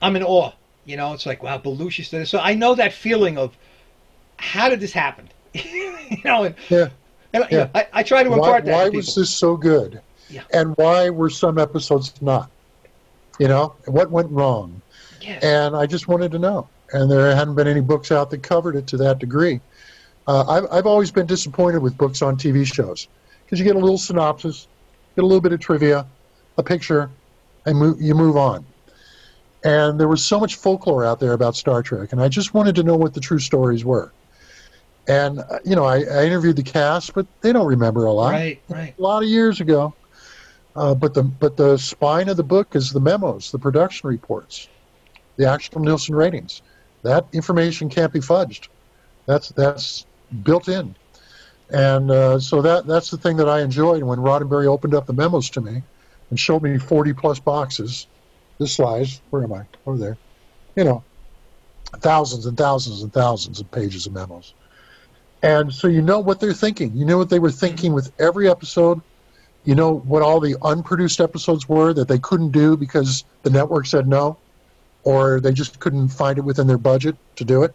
[0.02, 0.52] I'm in awe.
[0.86, 2.28] You know, it's like wow, Belushi did it.
[2.28, 3.56] So I know that feeling of
[4.38, 5.28] how did this happen?
[5.54, 6.90] you know, and, Yeah.
[7.34, 7.70] and you know, Yeah.
[7.76, 8.74] I, I try to Why, impart that.
[8.74, 10.00] why was this so good?
[10.30, 10.44] Yeah.
[10.54, 12.50] And why were some episodes not?
[13.40, 14.82] You know, what went wrong?
[15.22, 15.44] Yes.
[15.44, 16.68] And I just wanted to know.
[16.94, 19.60] And there hadn't been any books out that covered it to that degree.
[20.28, 23.08] Uh, I've, I've always been disappointed with books on TV shows
[23.46, 24.68] because you get a little synopsis,
[25.16, 26.06] get a little bit of trivia,
[26.58, 27.10] a picture,
[27.66, 28.66] and move, you move on.
[29.64, 32.76] And there was so much folklore out there about Star Trek, and I just wanted
[32.76, 34.12] to know what the true stories were.
[35.08, 38.32] And, uh, you know, I, I interviewed the cast, but they don't remember a lot
[38.32, 38.94] right, right.
[38.98, 39.94] a lot of years ago.
[40.78, 44.70] Uh, but the but the spine of the book is the memos, the production reports,
[45.36, 46.62] the actual Nielsen ratings.
[47.02, 48.68] That information can't be fudged.
[49.26, 50.06] That's that's
[50.44, 50.96] built in,
[51.72, 55.14] and uh, so that that's the thing that I enjoyed when Roddenberry opened up the
[55.14, 55.82] memos to me
[56.30, 58.06] and showed me 40 plus boxes,
[58.60, 59.20] this size.
[59.32, 59.66] Where am I?
[59.88, 60.18] Over there.
[60.76, 61.04] You know,
[61.98, 64.54] thousands and thousands and thousands of pages of memos.
[65.42, 66.96] And so you know what they're thinking.
[66.96, 69.02] You know what they were thinking with every episode.
[69.64, 73.86] You know what all the unproduced episodes were that they couldn't do because the network
[73.86, 74.38] said no,
[75.04, 77.74] or they just couldn't find it within their budget to do it.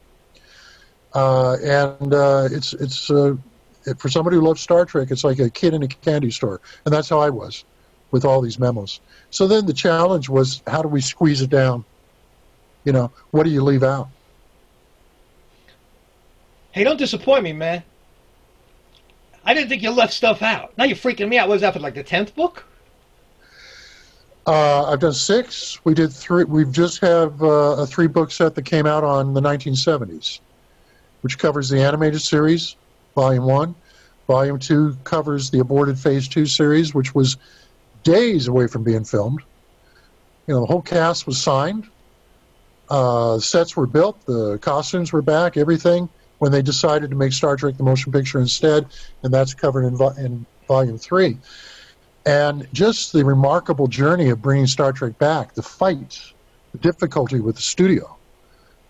[1.15, 3.35] Uh, and uh, it's it's uh,
[3.85, 6.61] it, for somebody who loves Star Trek, it's like a kid in a candy store,
[6.85, 7.65] and that's how I was
[8.13, 9.01] with all these memos.
[9.31, 11.85] So then the challenge was, how do we squeeze it down?
[12.85, 14.09] You know, what do you leave out?
[16.73, 17.83] Hey, don't disappoint me, man.
[19.45, 20.77] I didn't think you left stuff out.
[20.79, 21.49] Now you're freaking me out.
[21.49, 22.65] What was that for, like the tenth book?
[24.47, 25.85] Uh, I've done six.
[25.85, 26.45] We did three.
[26.45, 30.41] We've just have uh, a three book set that came out on the 1970s,
[31.21, 32.77] which covers the animated series,
[33.15, 33.75] Volume One.
[34.27, 37.37] Volume Two covers the aborted Phase Two series, which was
[38.03, 39.41] days away from being filmed.
[40.47, 41.89] You know, the whole cast was signed.
[42.89, 44.25] Uh, sets were built.
[44.27, 45.57] The costumes were back.
[45.57, 46.09] Everything.
[46.43, 48.87] When they decided to make Star Trek the motion picture instead,
[49.23, 51.39] and that's covered in, vo- in Volume Three
[52.27, 56.35] and just the remarkable journey of bringing Star Trek back, the fights,
[56.73, 58.17] the difficulty with the studio,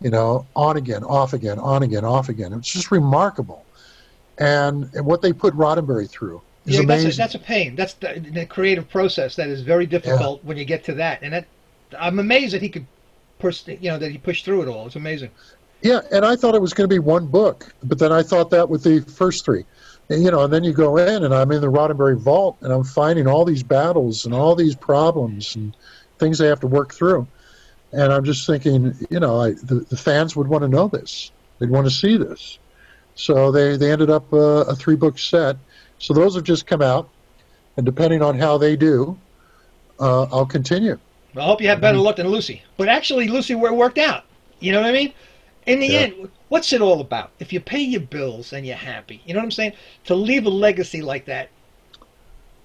[0.00, 2.54] you know, on again, off again, on again, off again.
[2.54, 3.66] It's just remarkable.
[4.38, 7.10] And, and what they put Roddenberry through is yeah, that's amazing.
[7.10, 7.76] a, that's a pain.
[7.76, 11.20] That's the, the creative process that is very difficult when you get to that.
[11.22, 11.46] And that,
[11.98, 12.86] I'm amazed that he could,
[13.38, 14.86] push, you know, that he pushed through it all.
[14.86, 15.30] It's amazing.
[15.82, 18.50] Yeah, and I thought it was going to be one book, but then I thought
[18.50, 19.64] that with the first three.
[20.08, 22.72] And, you know, and then you go in, and I'm in the Roddenberry vault, and
[22.72, 25.76] I'm finding all these battles and all these problems and
[26.18, 27.26] things they have to work through.
[27.92, 31.32] And I'm just thinking, you know, I, the, the fans would want to know this.
[31.58, 32.58] They'd want to see this.
[33.14, 35.56] So they, they ended up uh, a three book set.
[35.98, 37.08] So those have just come out,
[37.76, 39.18] and depending on how they do,
[39.98, 40.98] uh, I'll continue.
[41.36, 42.62] I hope you have better luck than Lucy.
[42.76, 44.24] But actually, Lucy wor- worked out.
[44.60, 45.12] You know what I mean?
[45.66, 45.98] In the Yeah.
[46.00, 47.30] end, what's it all about?
[47.38, 49.72] If you pay your bills and you're happy, you know what I'm saying?
[50.04, 51.50] To leave a legacy like that,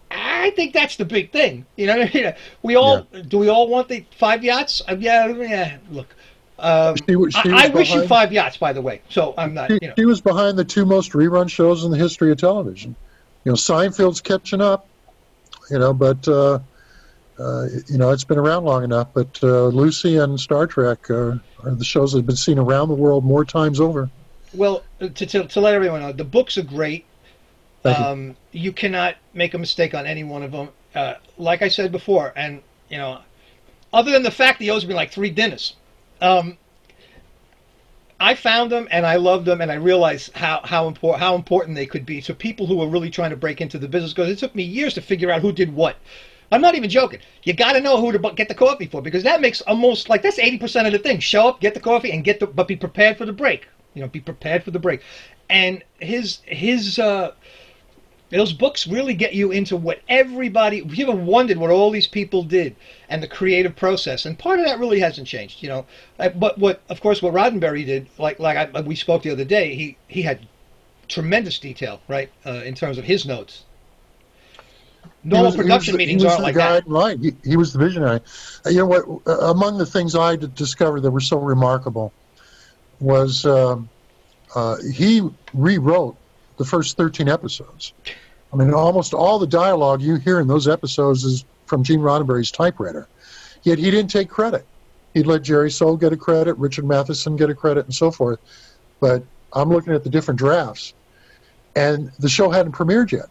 [0.09, 1.65] I think that's the big thing.
[1.75, 2.33] You know what I mean?
[2.63, 3.37] We all do.
[3.39, 4.81] We all want the five yachts?
[4.87, 5.77] Uh, yeah, yeah.
[5.91, 6.15] Look,
[6.59, 8.57] um, She she I, I wish you five yachts.
[8.57, 9.69] By the way, so I'm not.
[9.69, 12.37] She, You know, she was behind the two most rerun shows in the history of
[12.37, 12.95] television.
[13.43, 14.87] You know, Seinfeld's catching up.
[15.69, 16.59] You know, but uh,
[17.39, 19.09] uh, you know it's been around long enough.
[19.13, 22.89] But uh, Lucy and Star Trek are, are the shows that have been seen around
[22.89, 24.09] the world more times over.
[24.53, 27.05] Well, to, to, to let everyone know, the books are great.
[27.83, 28.03] Thank you.
[28.03, 28.71] um, you.
[28.71, 30.69] cannot make a mistake on any one of them.
[30.95, 33.19] Uh, like I said before, and you know,
[33.93, 35.75] other than the fact he owes me like three dinners,
[36.21, 36.57] um,
[38.19, 41.75] I found them and I loved them, and I realized how how important how important
[41.75, 44.13] they could be to people who are really trying to break into the business.
[44.13, 45.97] Because it took me years to figure out who did what.
[46.51, 47.19] I'm not even joking.
[47.43, 50.21] You got to know who to get the coffee for because that makes almost like
[50.21, 51.19] that's 80% of the thing.
[51.19, 53.67] Show up, get the coffee, and get the but be prepared for the break.
[53.93, 55.01] You know, be prepared for the break.
[55.49, 57.31] And his his uh,
[58.29, 60.81] those books really get you into what everybody.
[60.81, 62.75] Have you ever wondered what all these people did
[63.09, 64.25] and the creative process?
[64.25, 65.85] And part of that really hasn't changed, you know.
[66.19, 69.45] Uh, But what, of course, what Roddenberry did, like like I, we spoke the other
[69.45, 70.47] day, he he had
[71.07, 73.63] tremendous detail, right, uh, in terms of his notes.
[75.27, 76.87] He Normal was- he was production meetings he was aren't the like guy, that.
[76.87, 78.21] Right, he, he was the visionary.
[78.65, 79.05] Uh, You know what?
[79.27, 82.13] uh, Among the things I discovered that were so remarkable
[82.99, 83.89] was um,
[84.55, 85.21] uh, he
[85.53, 86.15] rewrote
[86.57, 87.93] the first 13 episodes.
[88.53, 92.49] I mean, almost all the dialogue you hear in those episodes is from Gene Roddenberry's
[92.49, 93.07] typewriter.
[93.63, 94.65] Yet he didn't take credit.
[95.13, 98.39] He'd let Jerry Sohl get a credit, Richard Matheson get a credit, and so forth.
[99.01, 100.93] But I'm looking at the different drafts,
[101.75, 103.27] and the show hadn't premiered yet.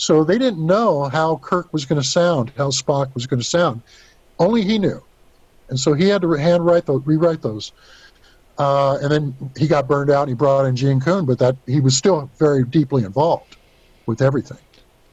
[0.00, 3.44] So they didn't know how Kirk was going to sound, how Spock was going to
[3.46, 3.82] sound.
[4.38, 5.02] Only he knew,
[5.68, 7.72] and so he had to handwrite those, rewrite those.
[8.58, 10.22] Uh, and then he got burned out.
[10.22, 13.58] And he brought in Gene Coon, but that he was still very deeply involved
[14.06, 14.56] with everything.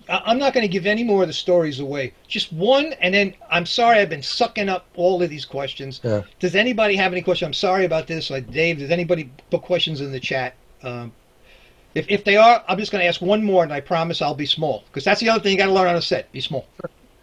[0.08, 2.13] I'm not going to give any more of the stories away.
[2.30, 6.00] Just one, and then I'm sorry I've been sucking up all of these questions.
[6.02, 6.21] Yeah.
[6.39, 7.47] Does anybody have any questions?
[7.47, 8.30] I'm sorry about this.
[8.30, 10.56] Like Dave, does anybody put questions in the chat?
[10.82, 11.12] Um,
[11.95, 14.36] if, if they are, I'm just going to ask one more, and I promise I'll
[14.36, 16.32] be small because that's the other thing you got to learn on a set.
[16.32, 16.65] Be small.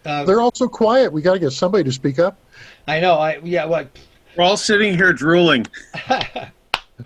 [0.05, 1.11] Uh, They're all so quiet.
[1.11, 2.37] We got to get somebody to speak up.
[2.87, 3.15] I know.
[3.15, 3.65] I yeah.
[3.65, 3.87] Well,
[4.37, 5.65] We're all sitting here drooling.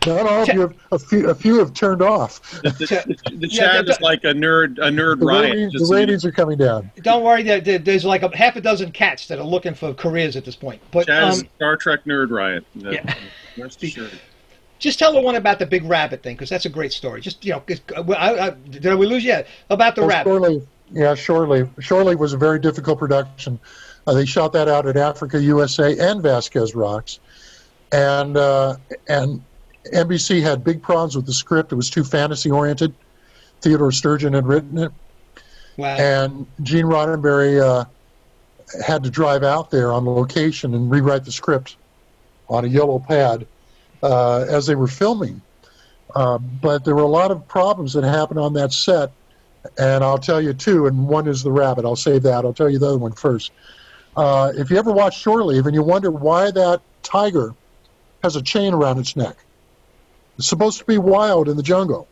[0.06, 0.62] Not all of you.
[0.62, 2.62] Have, a few, a few have turned off.
[2.62, 5.52] The, the, the Yeah, chat the- is like a nerd, a nerd The riot.
[5.54, 6.92] ratings, Just the ratings are coming down.
[7.02, 7.42] don't worry.
[7.42, 10.46] There, there- there's like a half a dozen cats that are looking for careers at
[10.46, 10.80] this point.
[10.92, 12.66] But chat is um, Star Trek nerd riot.
[12.76, 13.16] That- Yeah.
[13.58, 14.12] Rest assured.
[14.80, 17.22] Just tell the one about the big rabbit thing because that's a great story.
[17.22, 17.64] Just you know,
[17.96, 20.30] uh, I, I, did we lose yet about the Oh, rabbit?
[20.30, 21.70] Shore Leave, yeah, Shore Leave.
[21.80, 23.60] Shorely was a very difficult production.
[24.08, 27.20] Uh, they shot that out at Africa USA and Vasquez Rocks,
[27.92, 29.44] and uh, and
[29.94, 31.72] NBC had big problems with the script.
[31.72, 32.94] It was too fantasy oriented.
[33.62, 34.92] Theodore Sturgeon had written it,
[35.76, 35.98] Wow.
[35.98, 37.84] and Gene Roddenberry uh,
[38.86, 41.76] had to drive out there on location and rewrite the script
[42.48, 43.46] on a yellow pad
[44.04, 45.42] uh, as they were filming.
[46.16, 49.12] Uh, but there were a lot of problems that happened on that set,
[49.78, 50.88] and I'll tell you two.
[50.88, 51.86] And one is the rabbit.
[51.86, 52.46] I'll save that.
[52.46, 53.52] I'll tell you the other one first.
[54.16, 57.54] Uh, if you ever watch Shore Leave and you wonder why that tiger
[58.24, 59.36] has a chain around its neck,
[60.38, 62.08] it's supposed to be wild in the jungle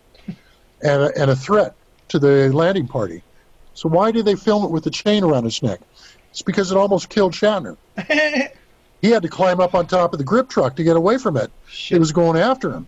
[0.82, 1.74] and a, and a threat
[2.10, 3.24] to the landing party.
[3.74, 5.80] So why did they film it with the chain around its neck?
[6.32, 7.78] It's because it almost killed Shatner.
[9.02, 11.38] He had to climb up on top of the grip truck to get away from
[11.38, 11.52] it.
[11.92, 12.88] It was going after him,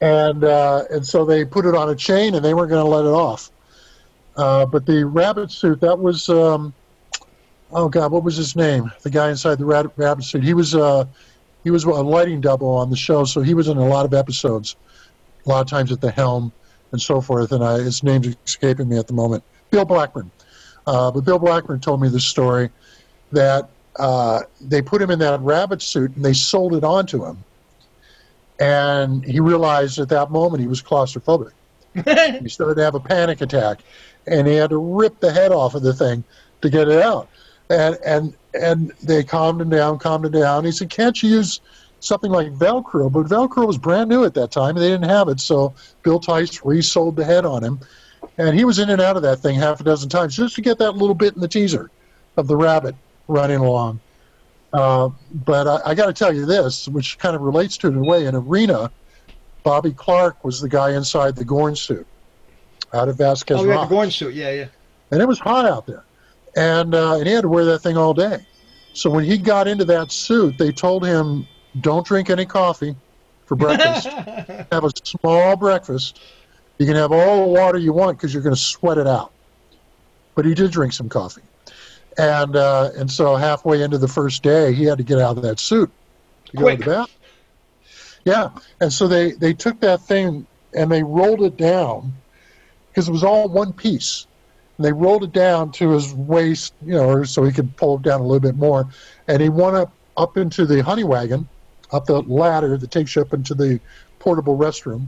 [0.00, 2.90] and uh, and so they put it on a chain and they weren't going to
[2.90, 3.50] let it off.
[4.36, 6.72] Uh, but the rabbit suit that was um,
[7.72, 8.90] oh god, what was his name?
[9.02, 10.42] The guy inside the rabbit, rabbit suit.
[10.42, 11.04] He was uh,
[11.64, 14.14] he was a lighting double on the show, so he was in a lot of
[14.14, 14.76] episodes,
[15.44, 16.52] a lot of times at the helm
[16.92, 17.52] and so forth.
[17.52, 19.44] And I, his name's escaping me at the moment.
[19.70, 20.30] Bill Blackburn.
[20.86, 22.70] Uh, but Bill Blackburn told me this story
[23.32, 23.68] that
[23.98, 27.38] uh, they put him in that rabbit suit and they sold it onto him.
[28.60, 31.52] And he realized at that moment he was claustrophobic.
[32.40, 33.80] he started to have a panic attack,
[34.26, 36.24] and he had to rip the head off of the thing
[36.60, 37.28] to get it out.
[37.70, 40.64] And and and they calmed him down, calmed him down.
[40.64, 41.60] He said, "Can't you use
[42.00, 45.28] something like Velcro?" But Velcro was brand new at that time, and they didn't have
[45.28, 45.40] it.
[45.40, 47.80] So Bill Theiss resold the head on him,
[48.38, 50.62] and he was in and out of that thing half a dozen times just to
[50.62, 51.90] get that little bit in the teaser
[52.36, 52.94] of the rabbit
[53.28, 54.00] running along.
[54.72, 57.90] Uh, but I, I got to tell you this, which kind of relates to it
[57.90, 58.26] in a way.
[58.26, 58.90] In Arena,
[59.62, 62.06] Bobby Clark was the guy inside the Gorn suit
[62.92, 63.86] out of Vasquez oh, had the.
[63.86, 64.34] Gorn suit.
[64.34, 64.66] Yeah, yeah.
[65.10, 66.04] and it was hot out there,
[66.56, 68.44] and uh, and he had to wear that thing all day.
[68.94, 71.46] So when he got into that suit, they told him,
[71.80, 72.96] "Don't drink any coffee
[73.46, 74.06] for breakfast.
[74.72, 76.20] have a small breakfast.
[76.78, 79.32] You can have all the water you want because you're going to sweat it out."
[80.34, 81.42] But he did drink some coffee,
[82.18, 85.42] and uh, and so halfway into the first day, he had to get out of
[85.44, 85.90] that suit
[86.46, 86.78] to go Quick.
[86.78, 87.06] to the bathroom.
[88.24, 88.50] Yeah,
[88.80, 92.12] and so they they took that thing and they rolled it down
[92.90, 94.26] because it was all one piece.
[94.76, 98.02] And they rolled it down to his waist, you know, so he could pull it
[98.02, 98.88] down a little bit more.
[99.26, 101.48] And he went up up into the honey wagon,
[101.92, 103.80] up the ladder that takes you up into the
[104.18, 105.06] portable restroom,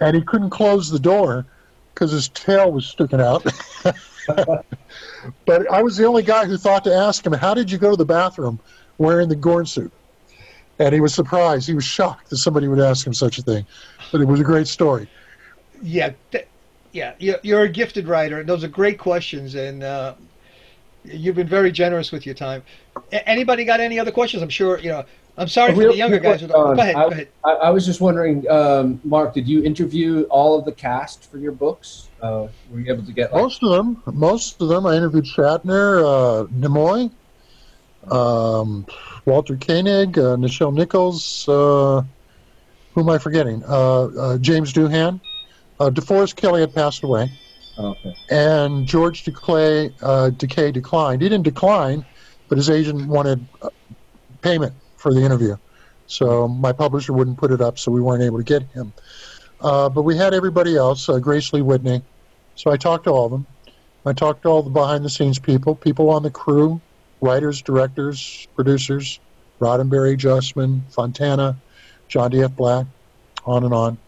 [0.00, 1.46] and he couldn't close the door
[1.94, 3.46] because his tail was sticking out.
[5.46, 7.90] but I was the only guy who thought to ask him, "How did you go
[7.90, 8.58] to the bathroom
[8.98, 9.92] wearing the Gorn suit?"
[10.78, 11.66] And he was surprised.
[11.66, 13.66] He was shocked that somebody would ask him such a thing.
[14.12, 15.08] But it was a great story.
[15.82, 16.46] yeah, th-
[16.92, 17.14] yeah.
[17.18, 18.42] You're, you're a gifted writer.
[18.42, 20.14] Those are great questions, and uh,
[21.04, 22.62] You've been very generous with your time.
[23.12, 24.42] A- anybody got any other questions?
[24.42, 25.04] I'm sure you know.
[25.38, 26.38] I'm sorry for the younger guys.
[26.38, 26.96] quick, Who don't, go ahead.
[26.96, 27.28] I, Go ahead.
[27.44, 31.36] I, I was just wondering, um, Marc, did you interview all of the cast for
[31.36, 32.05] your books?
[32.20, 35.24] Uh, were you able to get like, Most of them, most of them, I interviewed
[35.24, 37.10] Shatner, uh, Nimoy,
[38.10, 38.86] um,
[39.26, 41.48] Walter Koenig, uh, Nichelle Nichols.
[41.48, 42.02] Uh,
[42.94, 43.62] who am I forgetting?
[43.64, 45.20] Uh, uh, James Doohan.
[45.78, 47.30] Uh, DeForest Kelley had passed away,
[47.76, 48.16] oh, okay.
[48.30, 51.20] and George Takei, uh, Takei declined.
[51.20, 52.02] He didn't decline,
[52.48, 53.46] but his agent wanted
[54.40, 55.54] payment for the interview,
[56.06, 58.94] so my publisher wouldn't put it up, so we weren't able to get him.
[59.60, 62.02] Uh, but we had everybody else, uh, Grace Lee Whitney.
[62.54, 63.46] So I talked to all of them.
[64.04, 66.80] I talked to all the behind the scenes people, people on the crew,
[67.20, 69.18] writers, directors, producers,
[69.60, 71.60] Roddenberry, Justman, Fontana,
[72.08, 72.52] John D.F.
[72.52, 72.86] Black,
[73.44, 73.98] on and on.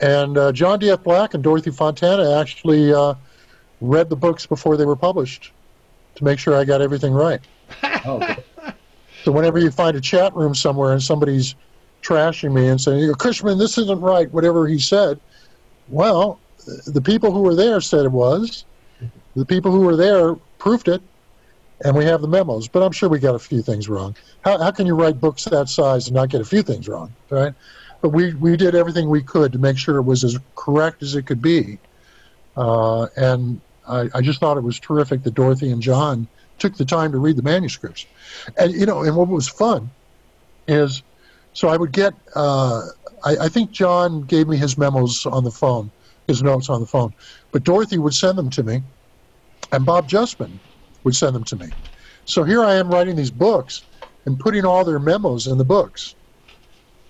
[0.00, 1.02] And uh, John D.F.
[1.02, 3.14] Black and Dorothy Fontana actually uh,
[3.80, 5.52] read the books before they were published
[6.16, 7.40] to make sure I got everything right.
[8.04, 8.44] Oh, okay.
[9.24, 11.56] So whenever you find a chat room somewhere and somebody's
[12.06, 15.18] trashing me and saying, Cushman, this isn't right, whatever he said,
[15.88, 16.38] well,
[16.86, 18.64] the people who were there said it was.
[19.34, 21.02] The people who were there proved it,
[21.84, 22.68] and we have the memos.
[22.68, 24.16] But I'm sure we got a few things wrong.
[24.42, 27.12] How, how can you write books that size and not get a few things wrong,
[27.28, 27.52] right?
[28.00, 31.14] But we, we did everything we could to make sure it was as correct as
[31.14, 31.78] it could be.
[32.56, 36.26] Uh, and I, I just thought it was terrific that Dorothy and John
[36.58, 38.06] took the time to read the manuscripts.
[38.56, 39.90] And, you know, and what was fun
[40.66, 41.02] is,
[41.56, 42.82] so I would get, uh,
[43.24, 45.90] I, I think John gave me his memos on the phone,
[46.26, 47.14] his notes on the phone,
[47.50, 48.82] but Dorothy would send them to me,
[49.72, 50.60] and Bob Justman
[51.02, 51.68] would send them to me.
[52.26, 53.84] So here I am writing these books
[54.26, 56.14] and putting all their memos in the books.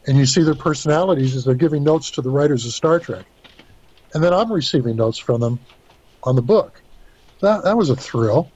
[0.06, 3.26] And you see their personalities as they're giving notes to the writers of Star Trek.
[4.14, 5.58] And then I'm receiving notes from them
[6.22, 6.84] on the book.
[7.42, 8.52] That, that was a thrill.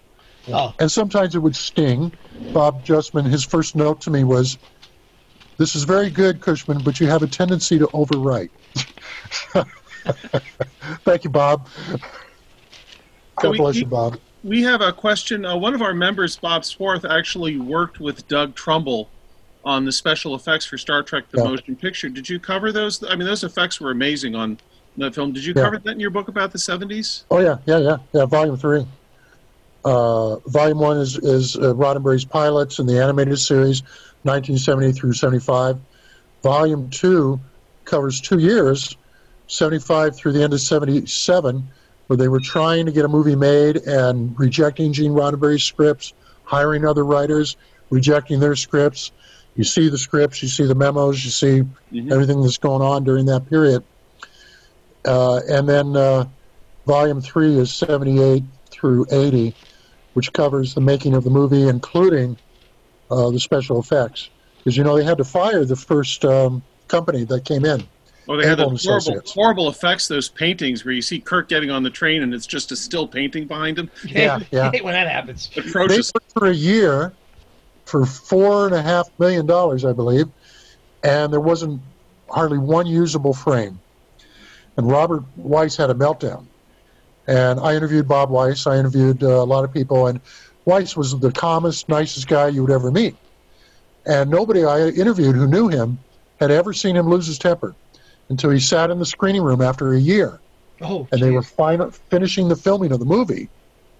[0.46, 2.12] Oh, And sometimes it would sting.
[2.52, 4.56] Bob Justman, his first note to me was,
[5.60, 8.48] This is very good, Cushman, but you have a tendency to overwrite.
[11.04, 11.68] Thank you, Bob.
[13.36, 14.18] God we- bless you, Bob.
[14.42, 15.44] We have a question.
[15.44, 19.10] Uh, one of our members, Bob Swarth, actually worked with Doug Trumbull
[19.62, 21.50] on the special effects for Star Trek: The Yeah.
[21.50, 22.08] Motion Picture.
[22.08, 23.04] Did you cover those?
[23.04, 24.56] I mean, those effects were amazing on
[24.96, 25.34] that film.
[25.34, 25.64] Did you Yeah.
[25.64, 27.24] cover that in your book about the '70s?
[27.30, 28.24] Oh yeah, yeah, yeah, yeah.
[28.24, 28.86] Volume three.
[29.84, 33.82] Uh, volume one is is uh, Roddenberry's pilots and the animated series,
[34.22, 35.78] 1970 through 75.
[36.42, 37.40] Volume two
[37.84, 38.96] covers two years,
[39.46, 41.68] 75 through the end of 77,
[42.06, 46.12] where they were trying to get a movie made and rejecting Gene Roddenberry's scripts,
[46.44, 47.56] hiring other writers,
[47.90, 49.12] rejecting their scripts.
[49.56, 51.62] You see the scripts, you see the memos, you see
[51.92, 52.12] Mhm.
[52.12, 53.82] everything that's going on during that period.
[55.04, 56.24] Uh, and then uh,
[56.86, 59.54] volume three is 78 through 80,
[60.14, 62.36] which covers the making of the movie, including
[63.10, 64.30] uh, the special effects.
[64.58, 67.82] Because, you know, they had to fire the first um, company that came in.
[68.28, 70.06] Oh, they had Abel those horrible, horrible effects.
[70.06, 73.08] Those paintings where you see Kirk getting on the train and it's just a still
[73.08, 73.90] painting behind him.
[74.04, 74.70] Yeah, yeah.
[74.70, 75.50] hate when that happens.
[75.54, 76.12] They Atrocious.
[76.14, 77.12] worked for a year
[77.86, 80.26] for four and a half million dollars, I believe,
[81.02, 81.80] and there wasn't
[82.28, 83.80] hardly one usable frame.
[84.76, 86.46] And Robert Wise had a meltdown.
[87.26, 88.66] And I interviewed Bob Wise.
[88.66, 90.20] I interviewed uh, a lot of people, and
[90.70, 93.16] Wise was the calmest, nicest guy you would ever meet.
[94.06, 95.98] And nobody I interviewed who knew him
[96.38, 97.74] had ever seen him lose his temper
[98.28, 100.38] until he sat in the screening room after a year
[100.80, 103.48] Oh, and they were fin- finishing the filming of the movie,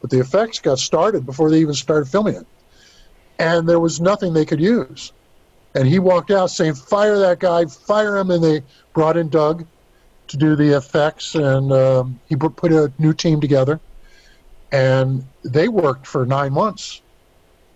[0.01, 2.47] but the effects got started before they even started filming it,
[3.41, 5.13] and there was nothing they could use.
[5.75, 7.65] And he walked out saying, "Fire that guy!
[7.67, 8.63] Fire him!" And they
[8.95, 9.67] brought in Doug
[10.29, 13.81] to do the effects, and um, he put a new team together,
[14.73, 17.03] and they worked for nine months.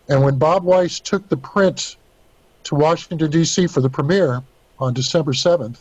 [0.08, 1.96] And when Bob Wise took the print
[2.64, 3.66] to Washington D.C.
[3.66, 4.42] for the premiere
[4.78, 5.80] on December seventh,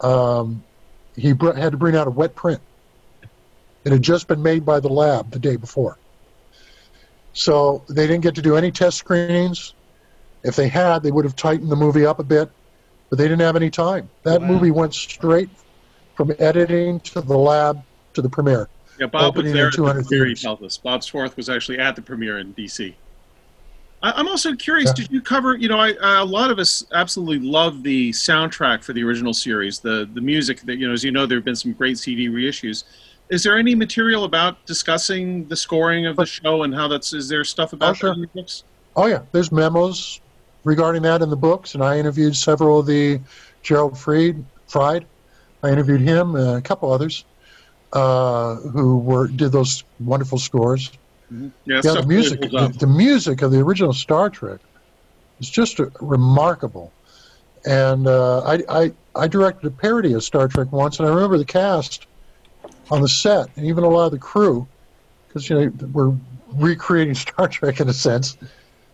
[0.00, 0.64] um,
[1.16, 2.60] he br- had to bring out a wet print.
[3.84, 5.98] It had just been made by the lab the day before.
[7.32, 9.74] So they didn't get to do any test screenings.
[10.42, 12.48] If they had, they would have tightened the movie up a bit,
[13.10, 14.10] but they didn't have any time.
[14.24, 14.48] That Wow.
[14.48, 15.50] movie went straight
[16.16, 17.78] from editing to the lab
[18.14, 18.70] to the premiere.
[18.98, 20.26] Yeah, Bob was there at the 200 premiere.
[20.26, 20.78] He tells us.
[20.78, 22.96] Bob Swarth was actually at the premiere in D.C.
[24.02, 24.88] I, I'm also curious.
[24.90, 25.04] Yeah.
[25.04, 25.56] Did you cover?
[25.56, 29.80] You know, I, a lot of us absolutely love the soundtrack for the original series.
[29.80, 32.28] The the music that you know, as you know, there have been some great CD
[32.28, 32.84] reissues.
[33.28, 37.12] Is there any material about discussing the scoring of the show and how that's?
[37.12, 38.10] Is there stuff about sure.
[38.10, 38.64] that in the books?
[38.94, 40.20] Oh yeah, there's memos
[40.64, 43.20] regarding that in the books, and I interviewed several of the
[43.62, 44.44] Gerald Fried.
[44.68, 45.06] Fried.
[45.62, 47.24] I interviewed him, and a couple others
[47.96, 50.90] uh, who were did those wonderful scores.
[51.30, 54.60] Yeah, Yeah, the music, holds the, the music of the original Star Trek
[55.40, 56.92] is just uh, remarkable.
[57.64, 61.38] And uh, I, I, I directed a parody of Star Trek once, and I remember
[61.38, 62.06] the cast
[62.90, 64.68] on the set, and even a lot of the crew,
[65.26, 66.14] because you know we're
[66.52, 68.36] recreating Star Trek in a sense,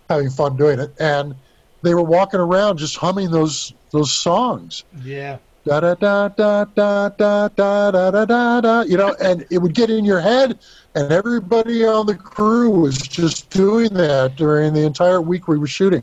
[0.09, 1.35] having fun doing it, and
[1.83, 5.39] they were walking around just humming those those songs Yeah.
[5.65, 9.59] Da da da da da da da da da da da you know and it
[9.59, 10.59] would get in your head
[10.95, 15.67] and everybody on the crew was just doing that during the entire week we were
[15.67, 16.03] shooting.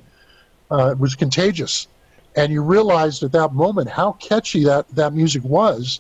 [0.72, 1.88] Uh, it was contagious.
[2.36, 6.00] And you realized at that moment how catchy that that music was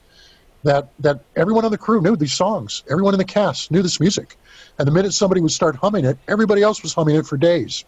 [0.63, 2.83] that that everyone on the crew knew these songs.
[2.89, 4.37] Everyone in the cast knew this music.
[4.77, 7.85] And the minute somebody would start humming it everybody else was humming it for days.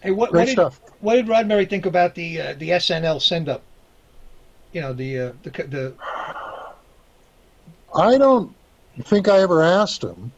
[0.00, 0.80] Hey, what, great what did stuff.
[1.00, 3.62] what did Roddenberry think about the uh, the SNL send up?
[4.74, 5.94] You know the uh, the the
[7.94, 8.52] I don't
[9.02, 10.32] think I ever asked him,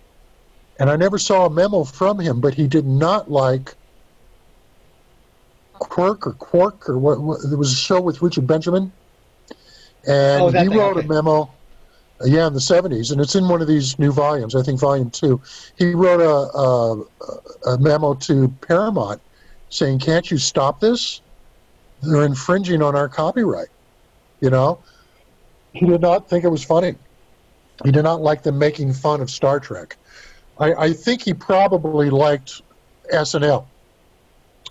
[0.79, 3.75] and I never saw a memo from him, but he did not like
[5.79, 8.93] Quirk or Quark or what, what there was a show with Richard Benjamin,
[10.07, 11.07] and Oh, he thing, wrote okay.
[11.07, 11.51] a memo.
[12.23, 14.55] Yeah, in the '70s, and it's in one of these new volumes.
[14.55, 15.41] I think volume two.
[15.79, 19.21] He wrote a, a, a memo to Paramount
[19.71, 21.23] saying, "Can't you stop this?
[22.03, 23.69] They're infringing on our copyright."
[24.41, 24.79] You know,
[25.73, 26.95] he did not think it was funny.
[27.85, 29.97] He did not like them making fun of Star Trek.
[30.59, 32.63] I, I think he probably liked
[33.13, 33.67] SNL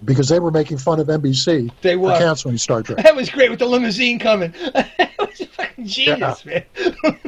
[0.03, 2.17] because they were making fun of NBC they for were.
[2.17, 3.03] canceling Star Trek.
[3.03, 4.51] That was great with the limousine coming.
[4.73, 6.63] that was fucking genius, man.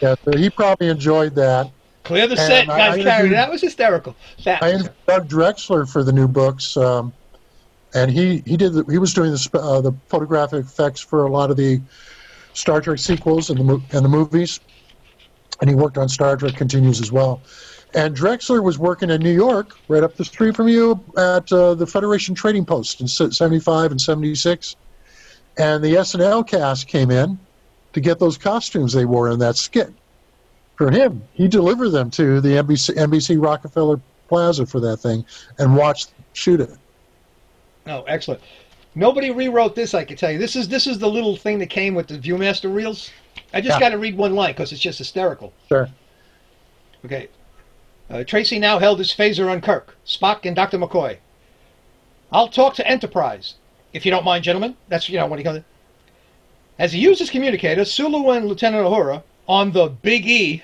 [0.00, 1.70] Yeah, so he probably enjoyed that.
[2.02, 2.96] Clear the And set, guys.
[2.96, 3.00] It.
[3.06, 4.14] interviewed- That was hysterical.
[4.44, 7.12] That I interviewed Doug Drexler for the new books, um,
[7.96, 11.30] and he he did the, he was doing the uh, the photographic effects for a
[11.30, 11.80] lot of the
[12.52, 14.60] Star Trek sequels and the and the movies,
[15.60, 17.42] and he worked on Star Trek Continues as well.
[17.94, 21.74] And Drexler was working in New York, right up the street from you, at uh,
[21.74, 24.76] the Federation Trading Post in '75 and '76.
[25.58, 27.38] And the SNL cast came in
[27.94, 29.90] to get those costumes they wore in that skit.
[30.76, 35.24] For him, he delivered them to the NBC, NBC Rockefeller Plaza for that thing
[35.58, 36.76] and watched shoot it.
[37.86, 38.40] Oh, excellent.
[38.94, 39.94] Nobody rewrote this.
[39.94, 40.38] I can tell you.
[40.38, 43.10] This is this is the little thing that came with the ViewMaster reels.
[43.52, 43.80] I just Yeah.
[43.80, 45.52] got to read one line because it's just hysterical.
[45.68, 45.88] Sure.
[47.04, 47.28] Okay.
[48.08, 50.78] Uh, Tracy now held his phaser on Kirk, Spock, and Dr.
[50.78, 51.18] McCoy.
[52.32, 53.54] I'll talk to Enterprise,
[53.92, 54.76] if you don't mind, gentlemen.
[54.88, 55.58] That's you know when he comes.
[55.58, 55.64] in.
[56.78, 60.62] As he used his communicator, Sulu and Lieutenant Uhura on the Big E.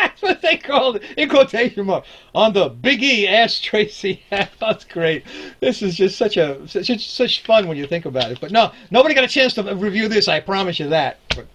[0.00, 3.28] That's what they called it in quotation mark on the Big E.
[3.28, 4.22] Asked Tracy.
[4.30, 5.24] That's great.
[5.60, 8.40] This is just such a such such fun when you think about it.
[8.40, 10.28] But no, nobody got a chance to review this.
[10.28, 11.18] I promise you that.
[11.34, 11.46] But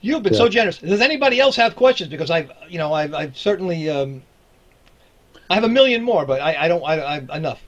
[0.00, 0.78] you've been so generous.
[0.78, 2.10] Does anybody else have questions?
[2.10, 4.22] Because I've you know I've, I've certainly um,
[5.50, 7.62] I have a million more, but I, I don't I, I enough.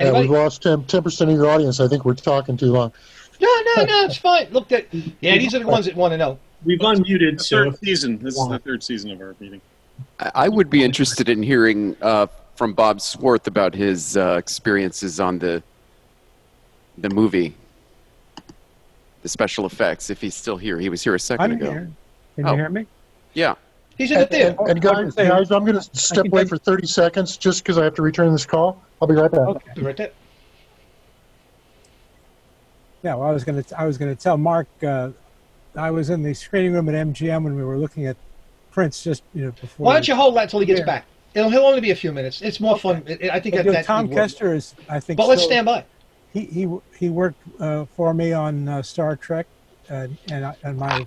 [0.00, 1.80] Yeah, we've lost 10 percent of your audience.
[1.80, 2.92] I think we're talking too long.
[3.40, 4.04] no, no, no.
[4.04, 4.48] It's fine.
[4.50, 6.38] Look, that yeah, these are the ones that want to know.
[6.66, 8.18] We've unmuted, so third season.
[8.18, 9.60] This is the third season of our meeting.
[10.18, 15.20] I I would be interested in hearing uh, from Bob Swarth about his uh, experiences
[15.20, 15.62] on the
[16.98, 17.54] the movie,
[19.22, 20.10] the special effects.
[20.10, 21.70] If he's still here, he was here a 2nd I'm ago.
[21.70, 21.90] here.
[22.34, 22.50] Can Oh.
[22.50, 22.86] you hear me?
[23.34, 23.54] Yeah,
[23.96, 24.56] He's in the And, theater.
[24.60, 27.78] and, and guys, say- guys, I'm going to step away for 30 seconds just because
[27.78, 28.82] I have to return this call.
[29.00, 29.40] I'll be right back.
[29.40, 29.80] Okay.
[29.82, 30.10] Right there.
[33.04, 33.14] Yeah.
[33.14, 33.78] Well, I was going to.
[33.80, 34.66] I was going to tell Marc.
[34.82, 35.10] Uh,
[35.76, 38.16] I was in the screening room at MGM when we were looking at
[38.70, 39.86] Prince just you know before.
[39.86, 40.86] Why don't you hold that till he gets Yeah.
[40.86, 41.04] back?
[41.34, 42.40] It'll, he'll only be a few minutes.
[42.40, 43.02] It's more fun.
[43.06, 44.08] It- it- I think But, that, know, that Tom.
[44.08, 44.74] Kester is.
[44.88, 45.18] I think.
[45.18, 45.84] But let's stand by.
[46.32, 46.68] He he
[46.98, 49.46] he worked uh, for me on uh, Star Trek,
[49.88, 51.06] and and, and my,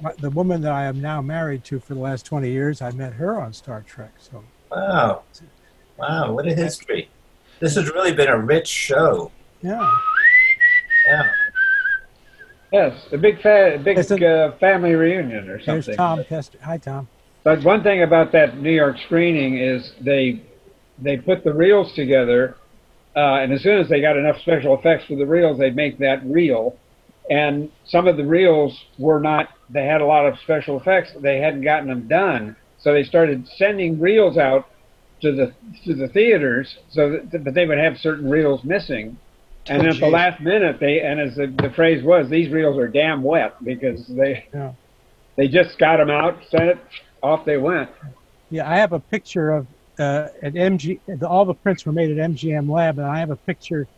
[0.00, 2.80] my the woman that I am now married to for the last twenty years.
[2.82, 4.12] I met her on Star Trek.
[4.18, 5.22] So wow,
[5.98, 7.08] wow, what a history!
[7.60, 9.30] This has really been a rich show.
[9.62, 9.90] yeah.
[11.08, 11.30] Yeah.
[12.74, 15.94] Yes, a big fa- big uh, family reunion or something.
[15.96, 16.58] Tom Kester.
[16.60, 17.06] Hi, Tom.
[17.44, 20.42] But one thing about that New York screening is they
[20.98, 22.56] they put the reels together,
[23.14, 25.98] uh, and as soon as they got enough special effects for the reels, they'd make
[25.98, 26.76] that reel.
[27.30, 29.50] And some of the reels were not.
[29.70, 31.12] They had a lot of special effects.
[31.20, 34.68] They hadn't gotten them done, so they started sending reels out
[35.22, 35.52] to the
[35.84, 39.16] to the theaters, so that but they would have certain reels missing.
[39.68, 42.76] And Oh, at the last minute, they and as the, the phrase was, these reels
[42.78, 44.72] are damn wet because they Yeah.
[45.36, 46.78] they just got them out, sent it,
[47.22, 47.90] off they went.
[48.50, 49.66] Yeah, I have a picture of
[49.98, 51.00] uh, at MG.
[51.06, 53.88] the- All the prints were made at MGM Lab, and I have a picture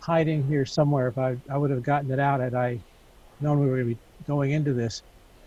[0.00, 1.08] hiding here somewhere.
[1.08, 2.80] If I I would have gotten it out had I
[3.40, 5.02] known we were going to be going into this,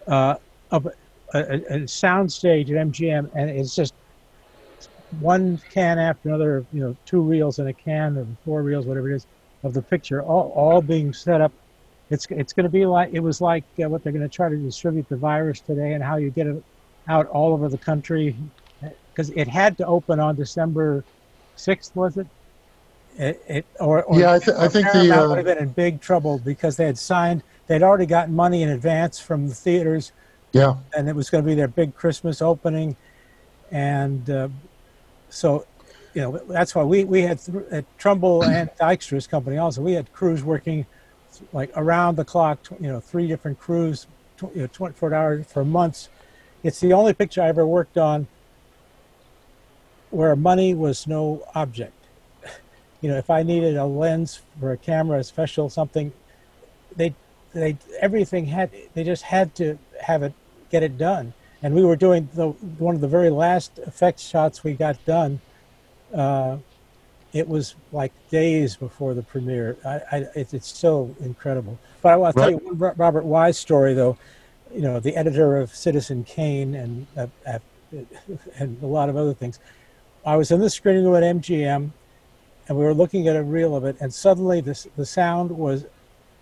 [0.07, 0.35] uh,
[0.71, 3.93] of a, a, a sound stage at MGM, and it's just
[5.19, 6.65] one can after another.
[6.73, 9.25] You know, two reels in a can, or four reels, whatever it is,
[9.63, 11.51] of the picture, all all being set up.
[12.09, 14.49] It's it's going to be like it was like uh, what they're going to try
[14.49, 16.61] to distribute the virus today, and how you get it
[17.07, 18.35] out all over the country,
[19.11, 21.03] because it had to open on December
[21.55, 22.27] sixth, was it?
[23.17, 25.57] It, it or, or Yeah, I thi- I think the, Paramount uh, would have been
[25.59, 29.53] in big trouble because they had signed, they'd already gotten money in advance from the
[29.53, 30.11] theaters,
[30.51, 30.75] Yeah.
[30.97, 32.95] and it was going to be their big Christmas opening,
[33.71, 34.47] and uh,
[35.29, 35.65] so,
[36.13, 39.93] you know, that's why we we had th- at Trumbull and Dykstra's company also we
[39.93, 40.85] had crews working
[41.51, 44.07] like around the clock, tw- you know, three different crews,
[44.37, 46.09] tw- you know, 24 hours for months.
[46.63, 48.27] It's the only picture I ever worked on
[50.11, 51.93] where money was no object.
[53.01, 56.13] You know, if I needed a lens for a camera, a special something,
[56.95, 57.13] they
[57.53, 60.33] they everything had they just had to have it
[60.69, 61.33] get it done.
[61.61, 62.49] And we were doing the
[62.79, 65.41] one of the very last effects shots we got done.
[66.13, 66.57] Uh,
[67.33, 69.75] it was like days before the premiere.
[69.83, 71.79] I, I, it, it's so incredible.
[72.01, 74.17] But I want to tell you one Robert Wise story, though.
[74.71, 77.59] You know, the editor of Citizen Kane and uh, uh,
[78.59, 79.59] and a lot of other things.
[80.25, 81.91] I was in the screening room at MGM,
[82.67, 85.85] and we were looking at a reel of it, and suddenly this the sound was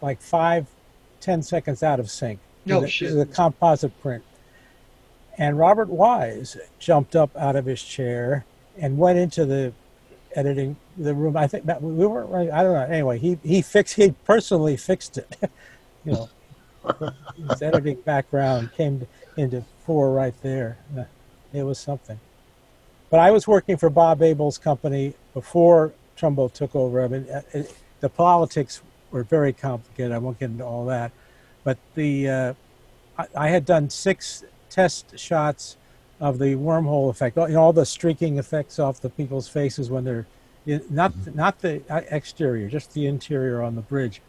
[0.01, 0.67] like five,
[1.19, 2.39] ten seconds out of sync.
[2.65, 3.15] No the, shit.
[3.15, 4.23] The composite print.
[5.37, 8.45] And Robert Wise jumped up out of his chair
[8.81, 9.73] and went into the
[10.35, 11.37] editing the room.
[11.37, 12.51] I think that we weren't right.
[12.51, 12.93] I don't know.
[12.93, 15.37] Anyway, he he fixed he personally fixed it.
[16.05, 16.29] you know,
[17.49, 19.07] his editing background came
[19.37, 20.77] into fore right there.
[20.97, 21.05] Uh,
[21.53, 22.19] It was something.
[23.09, 27.03] But I was working for Bob Abel's company before Trumbull took over.
[27.03, 30.11] I mean, uh, it, the politics were very complicated.
[30.11, 31.11] I won't get into all that.
[31.63, 32.53] But the uh,
[33.17, 35.77] I, I had done six test shots
[36.21, 39.89] of the wormhole effect, all, you know, all the streaking effects off the people's faces
[39.89, 40.27] when they're
[40.67, 44.21] in, not not the uh, exterior, just the interior on the bridge.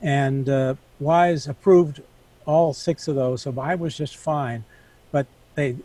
[0.00, 2.02] And uh, Wise approved
[2.46, 4.64] all six of those, so I was just fine.
[5.12, 5.76] But they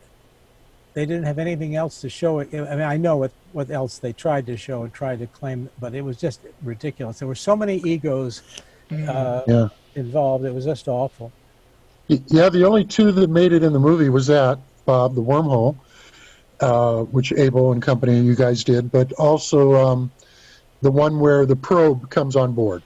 [0.94, 2.50] they didn't have anything else to show it.
[2.54, 5.70] I mean, I know what what else they tried to show and tried to claim,
[5.82, 7.20] but it was just ridiculous.
[7.20, 8.42] There were so many egos
[8.92, 9.68] uh, Yeah.
[9.96, 10.46] involved.
[10.46, 11.32] It was just awful.
[12.08, 14.58] Yeah, the only two that made it in the movie was that
[14.90, 15.78] Bob, the wormhole,
[16.62, 20.12] uh, which Abel and company and you guys did, but also um,
[20.82, 22.84] the one where the probe comes on board,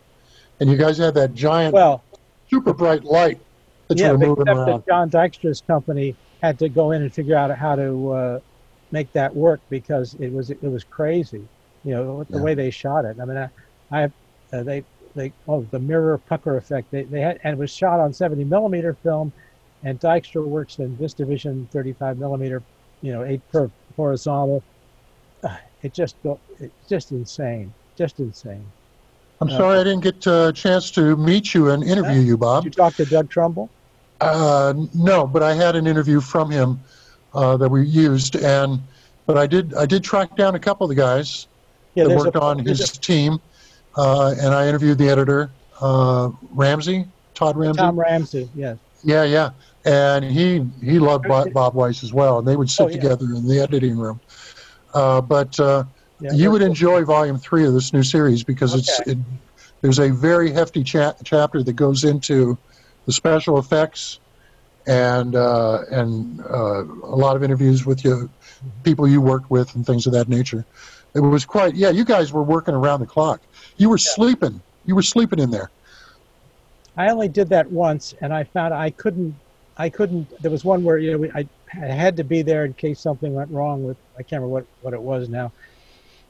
[0.59, 2.03] and you guys had that giant, Well,
[2.49, 3.39] super bright light
[3.87, 4.83] that yeah, you were moving except around.
[4.85, 8.39] that John Dykstra's company had to go in and figure out how to uh,
[8.91, 11.47] make that work because it was it was crazy.
[11.83, 12.43] You know the Yeah.
[12.43, 13.17] way they shot it.
[13.21, 13.49] I mean, I,
[13.91, 14.03] I
[14.55, 14.83] uh, they
[15.15, 16.91] they oh the mirror pucker effect.
[16.91, 19.33] They they had and it was shot on 70 millimeter film,
[19.83, 22.61] and Dykstra works in VistaVision 35 millimeter,
[23.01, 24.63] you know, eight per horizontal.
[25.43, 28.65] Uh, It just go it's just insane, just insane.
[29.41, 32.63] I'm sorry I didn't get a chance to meet you and interview you, Bob.
[32.63, 33.69] Did you talk to Doug Trumbull?
[34.21, 36.79] Uh, no, but I had an interview from him
[37.33, 38.79] uh, that we used, and
[39.25, 41.47] but I did I did track down a couple of the guys
[41.95, 43.41] Yeah, that worked a, on his team,
[43.97, 47.79] uh, and I interviewed the editor, uh, Ramsey, Todd Ramsey.
[47.79, 48.49] Tom Ramsey.
[48.55, 48.77] Yes.
[49.03, 49.49] Yeah, yeah,
[49.85, 52.95] and he he loved Bob, Bob Wise as well, and they would sit Oh, yeah.
[53.01, 54.19] together in the editing room.
[54.93, 55.83] Uh, but uh,
[56.19, 59.17] Yeah, you would they're- enjoy Volume Three of this new series because it's it,
[59.81, 62.57] there's a very hefty cha- chapter that goes into
[63.05, 64.19] the special effects
[64.87, 68.29] and uh, and uh, a lot of interviews with you,
[68.83, 70.65] people you worked with, and things of that nature.
[71.15, 71.89] It was quite yeah.
[71.89, 73.41] You guys were working around the clock.
[73.77, 74.61] You were sleeping.
[74.85, 75.69] You were sleeping in there.
[76.95, 79.35] I only did that once, and I found I couldn't.
[79.83, 80.25] I couldn't.
[80.41, 83.01] There was one where you know we- I, I had to be there in case
[83.01, 83.97] something went wrong with.
[84.17, 85.51] I can't remember what what it was now.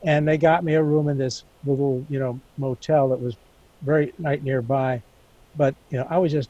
[0.03, 3.35] And they got me a room in this little you know motel that was
[3.83, 5.03] very right nearby,
[5.55, 6.49] but you know I was just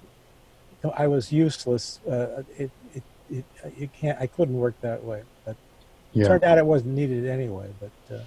[0.96, 2.00] I was useless.
[2.10, 3.46] Uh, it, it it
[3.78, 4.18] you can't.
[4.22, 5.24] I couldn't work that way.
[5.46, 5.58] But
[6.14, 6.28] Yeah.
[6.28, 7.68] turned out it wasn't needed anyway.
[7.82, 8.20] But uh,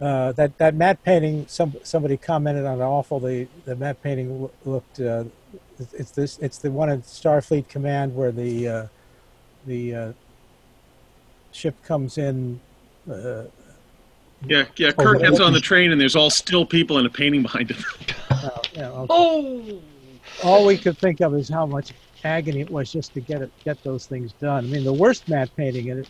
[0.00, 4.42] uh, that that matte painting, some somebody commented on how awful the the matte painting
[4.42, 5.00] loo- looked.
[5.00, 5.24] Uh,
[5.80, 6.38] it's- it's this.
[6.40, 8.86] It's the one at Starfleet Command where the uh,
[9.66, 10.12] the uh,
[11.52, 12.60] ship comes in.
[13.10, 13.44] Uh,
[14.46, 14.92] Yeah, yeah.
[14.92, 17.70] Kirk the gets on the train and there's all still people and a painting behind
[17.72, 17.84] him.
[18.30, 19.80] uh, you know, Oh,
[20.44, 21.92] all we could think of is how much
[22.22, 24.64] agony it was just to get it, get those things done.
[24.64, 26.08] I mean, the worst matte painting in it,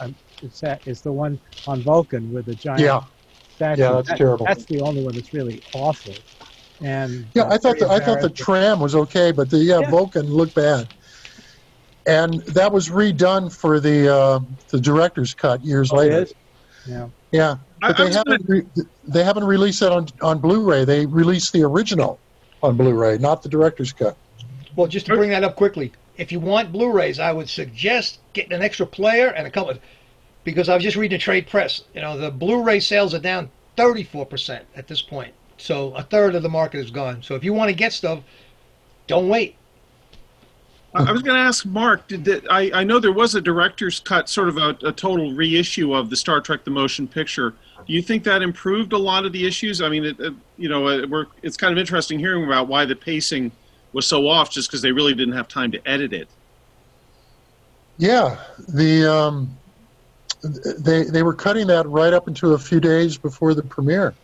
[0.00, 3.02] um, it's that is the one on Vulcan with the giant Yeah.
[3.56, 3.82] Statue.
[3.82, 4.46] Yeah, that's That- terrible.
[4.46, 6.14] That's the only one that's really awful.
[6.82, 9.80] And Yeah, uh, I thought the, I thought the tram was okay, but the yeah,
[9.80, 9.90] Yeah.
[9.90, 10.88] Vulcan looked bad.
[12.06, 14.38] and that was redone for the uh,
[14.68, 16.22] the director's cut years Oh, later.
[16.22, 16.34] is?
[16.86, 17.08] Yeah.
[17.32, 18.66] Yeah, but I they haven't re-
[19.08, 20.84] they haven't released that on on Blu-ray.
[20.84, 22.20] They released the original
[22.62, 24.16] on Blu-ray, not the director's cut.
[24.76, 28.52] Well, just to bring that up quickly, if you want Blu-rays, I would suggest getting
[28.52, 29.74] an extra player and a couple,
[30.46, 31.82] because I was just reading the trade press.
[31.92, 35.34] You know, the Blu-ray sales are down 34% at this point.
[35.58, 37.22] So a third of the market is gone.
[37.22, 38.20] So if you want to get stuff,
[39.08, 39.56] don't wait.
[40.94, 42.06] I I was going to ask Marc.
[42.06, 45.34] Did that, I, I know there was a director's cut, sort of a, a total
[45.34, 47.50] reissue of the Star Trek: The Motion Picture.
[47.86, 49.82] Do you think that improved a lot of the issues?
[49.82, 52.84] I mean, it, it, you know, it, we're, it's kind of interesting hearing about why
[52.84, 53.50] the pacing
[53.92, 56.28] was so off, just because they really didn't have time to edit it.
[57.98, 58.38] Yeah,
[58.68, 59.56] the um,
[60.78, 64.14] they they were cutting that right up into a few days before the premiere,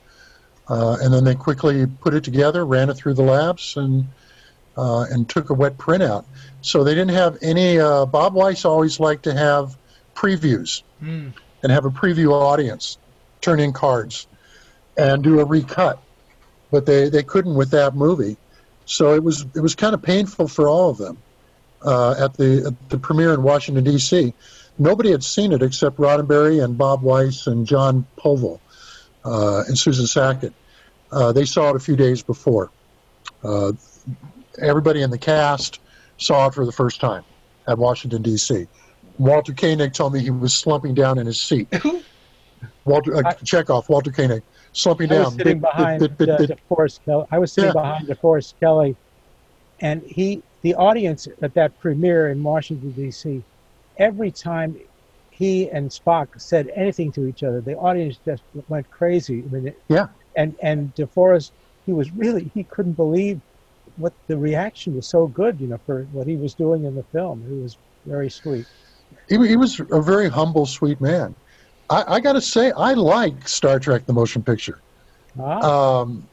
[0.69, 4.07] uh, and then they quickly put it together, ran it through the labs, and
[4.77, 6.25] uh, and took a wet printout.
[6.63, 7.79] So they didn't have any.
[7.79, 9.77] Uh, Bob Wise always liked to have
[10.15, 11.33] previews Mm.
[11.63, 12.97] and have a preview audience,
[13.41, 14.27] turn in cards,
[14.97, 15.99] and do a recut,
[16.71, 18.37] but they they couldn't with that movie.
[18.85, 21.19] So it was it was kind of painful for all of them
[21.85, 24.33] uh, at the at the premiere in Washington D.C.
[24.79, 28.59] Nobody had seen it except Roddenberry and Bob Wise and Jon Povill
[29.25, 30.53] uh, and Susan Sackett.
[31.11, 32.71] Uh, they saw it a few days before.
[33.45, 33.73] Uh,
[34.61, 35.81] everybody in the cast
[36.17, 37.25] saw it for the first time
[37.69, 38.67] at Washington D.C.
[39.19, 41.69] Walter Koenig told me he was slumping down in his seat.
[42.85, 44.43] Walter uh, I- Chekhov, Walter Koenig,
[44.73, 45.25] slumping I down.
[45.27, 46.59] was sitting behind bit, bit, uh, bit.
[46.71, 47.27] DeForest Kelley.
[47.31, 47.73] I was sitting Yeah.
[47.83, 48.97] behind DeForest Kelley,
[49.81, 53.43] and he, the audience at that premiere in Washington D.C.,
[54.03, 54.77] every time
[55.31, 59.43] he and Spock said anything to each other, the audience just went crazy.
[59.47, 60.07] I mean, Yeah.
[60.37, 61.53] And and DeForest,
[61.87, 63.41] he was really he couldn't believe
[63.97, 65.61] what the reaction was so good.
[65.61, 68.67] You know, for what he was doing in the film, it was very sweet.
[69.29, 71.35] he, he was a very humble, sweet man.
[71.91, 74.83] I, I got to say, I like Star Trek: The Motion Picture.
[75.39, 76.29] Ah, Um,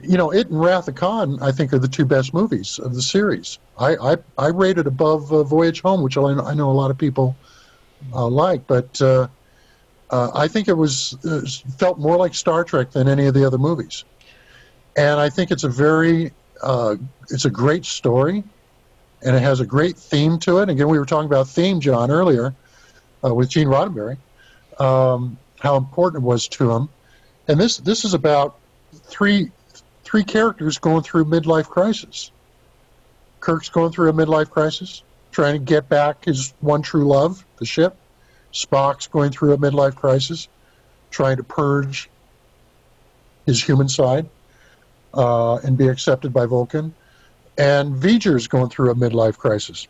[0.00, 2.94] you know, it and Wrath of Khan, I think, are the two best movies of
[2.94, 3.58] the series.
[3.78, 6.72] I I, I rate it above uh, Voyage Home, which I know, I know a
[6.72, 7.36] lot of people
[8.12, 9.28] uh, like, but uh,
[10.10, 11.40] uh, I think it was uh,
[11.78, 14.04] felt more like Star Trek than any of the other movies.
[14.96, 16.32] And I think it's a very
[16.62, 16.96] uh,
[17.30, 18.44] it's a great story,
[19.22, 20.68] and it has a great theme to it.
[20.68, 22.54] Again, we were talking about theme, John, earlier
[23.22, 24.18] with Gene Roddenberry,
[24.78, 26.88] um, how important it was to him.
[27.48, 28.56] And this this is about
[28.94, 29.50] three
[30.16, 32.30] three characters going through midlife crisis.
[33.40, 37.66] Kirk's going through a midlife crisis, trying to get back his one true love, the
[37.66, 37.94] ship.
[38.50, 40.48] Spock's going through a midlife crisis,
[41.10, 42.08] trying to purge
[43.44, 44.26] his human side
[45.12, 46.94] uh, and be accepted by Vulcan.
[47.58, 49.86] And V'ger's going through a midlife crisis,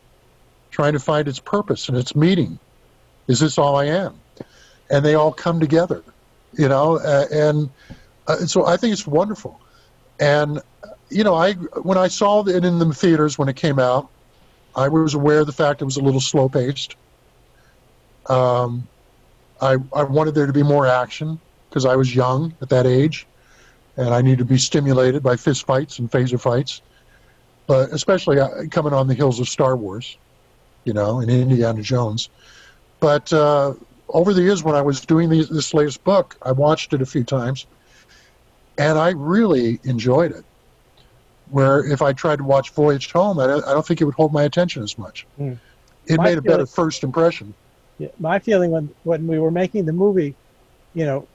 [0.71, 2.59] trying to find its purpose and its meaning.
[3.29, 4.19] Is this all I am?
[4.89, 6.03] And they all come together,
[6.51, 6.97] you know.
[6.97, 7.69] Uh, and
[8.27, 9.61] uh, so I think it's wonderful.
[10.19, 10.61] And
[11.09, 14.09] you know, I when I saw it in the theaters when it came out,
[14.75, 16.95] I was aware of the fact it was a little slow paced.
[18.27, 18.87] Um,
[19.61, 21.39] I I wanted there to be more action
[21.69, 23.25] because I was young at that age,
[23.95, 26.81] and I needed to be stimulated by fist fights and phaser fights,
[27.67, 30.17] but especially uh, coming on the heels of Star Wars,
[30.83, 32.29] you know, and Indiana Jones.
[32.99, 33.73] But uh,
[34.09, 37.05] over the years, when I was doing these, this latest book, I watched it a
[37.05, 37.65] few times,
[38.77, 40.43] and I really enjoyed it.
[41.49, 44.15] Where if I tried to watch Voyage Home, I don't, I don't think it would
[44.15, 45.25] hold my attention as much.
[45.37, 45.53] Hmm.
[46.05, 47.53] It My made a better first impression.
[47.99, 50.35] Yeah, my feeling when when we were making the movie,
[50.93, 51.27] you know,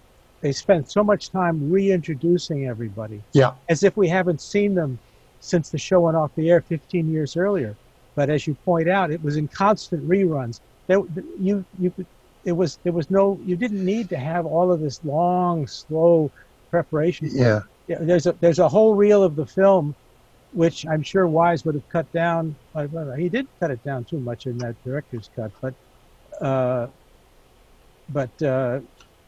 [0.43, 3.23] they spent so much time reintroducing everybody.
[3.33, 3.53] Yeah.
[3.69, 4.99] As if we haven't seen them
[5.41, 7.75] since the show went off the air 15 years earlier.
[8.15, 10.61] But as you point out, it was in constant reruns.
[10.87, 11.03] There,
[11.39, 12.07] you you could-
[12.45, 16.31] it was there was no you didn't need to have all of this long slow
[16.83, 17.27] preparation.
[17.29, 17.35] it.
[17.35, 17.61] Yeah.
[17.87, 19.95] Yeah, there's a there's a whole reel of the film,
[20.53, 22.57] which I'm sure Wise would have cut down.
[23.19, 25.75] He did cut it down too much in that director's cut, but
[26.41, 26.87] uh,
[28.09, 28.81] but uh,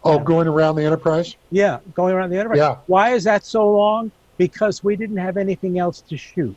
[0.07, 0.25] Oh, Yeah.
[0.25, 1.35] going around the Enterprise?
[1.51, 2.59] yeah, going around the Enterprise.
[2.59, 2.77] Yeah.
[2.87, 4.13] Why is that so long?
[4.39, 6.57] Because we didn't have anything else to shoot,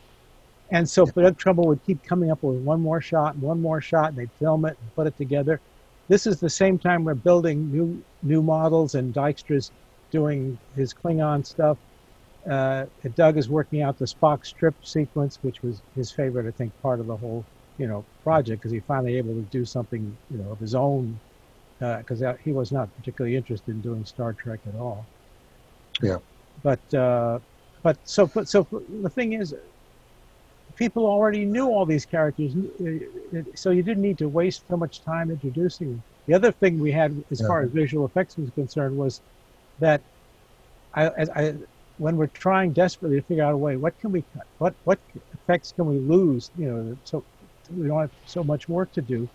[0.70, 3.80] and so Doug Trumbull would keep coming up with one more shot and one more
[3.80, 5.60] shot, and they'd film it and put it together.
[6.08, 9.72] This is the same time we're building new new models, and Dykstra's
[10.10, 11.78] doing his Klingon stuff.
[12.50, 16.72] Uh, Doug is working out the Spock strip sequence, which was his favorite, I think,
[16.82, 17.44] part of the whole,
[17.76, 21.18] you know, project because he finally able to do something, you know, of his own.
[21.80, 25.06] Because uh, he was not particularly interested in doing Star Trek at all.
[26.02, 26.18] Yeah.
[26.64, 27.38] But uh,
[27.84, 28.66] but so but so
[29.02, 29.54] the thing is,
[30.74, 35.04] people already knew all these characters, uh, so you didn't need to waste so much
[35.04, 36.02] time introducing them.
[36.26, 37.46] The other thing we had, as Yeah.
[37.46, 39.20] far as visual effects was concerned, was
[39.80, 40.02] that
[40.94, 41.54] I, I,
[41.98, 44.46] when we're trying desperately to figure out a way, what can we cut?
[44.58, 44.98] What what
[45.32, 46.50] effects can we lose?
[46.56, 47.24] You know, so
[47.76, 49.28] we don't have so much work to do.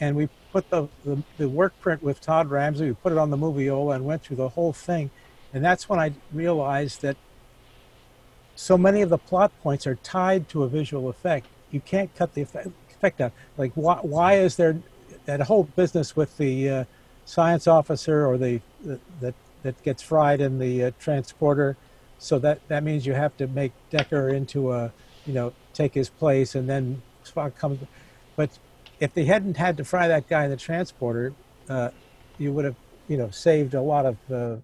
[0.00, 3.30] And we put the, the, the work print with Todd Ramsey, we put it on
[3.30, 5.10] the Moviola and went through the whole thing.
[5.52, 7.16] And that's when I realized that
[8.56, 11.46] so many of the plot points are tied to a visual effect.
[11.70, 13.32] You can't cut the effect, effect out.
[13.56, 14.76] Like, why, why is there
[15.26, 16.84] that whole business with the uh,
[17.24, 19.34] science officer or the, the that
[19.64, 21.76] that gets fried in the uh, transporter?
[22.18, 24.92] So that that means you have to make Decker into a,
[25.26, 27.80] you know, take his place, and then Spock comes.
[28.36, 28.50] But
[29.00, 31.32] if they hadn't had to fry that guy in the transporter,
[31.68, 31.90] uh,
[32.38, 32.76] you would have,
[33.08, 34.56] you know, saved a lot of uh,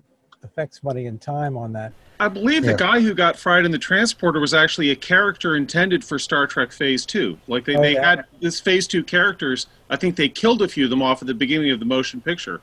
[0.44, 1.92] effects money and time on that.
[2.18, 2.72] I believe Yeah.
[2.72, 6.46] the guy who got fried in the transporter was actually a character intended for Star
[6.46, 7.38] Trek Phase Two.
[7.48, 8.08] Like they, Oh, they yeah.
[8.10, 9.66] had this Phase Two characters.
[9.90, 12.20] I think they killed a few of them off at the beginning of the motion
[12.20, 12.60] picture.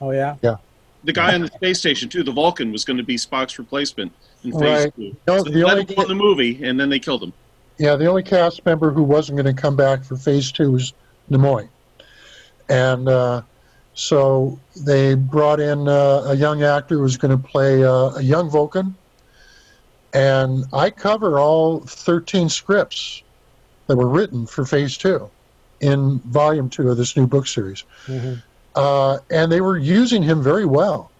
[0.00, 0.36] Oh yeah?
[0.42, 0.56] yeah.
[1.04, 4.12] The guy on the space station too, the Vulcan, was going to be Spock's replacement
[4.44, 4.94] in Phase Right.
[4.96, 5.16] Two.
[5.26, 7.22] The, So the they let only him go in the movie, and then they killed
[7.22, 7.32] him.
[7.78, 10.92] Yeah, the only cast member who wasn't going to come back for phase two was
[11.30, 11.66] Nimoy.
[12.68, 13.40] And uh,
[13.94, 18.22] so they brought in uh, a young actor who was going to play uh, a
[18.22, 18.94] young Vulcan.
[20.12, 23.22] And I cover all 13 scripts
[23.86, 25.30] that were written for phase two
[25.80, 27.84] in volume two of this new book series.
[28.06, 28.34] hmm
[28.80, 31.10] Uh, and they were using him very well.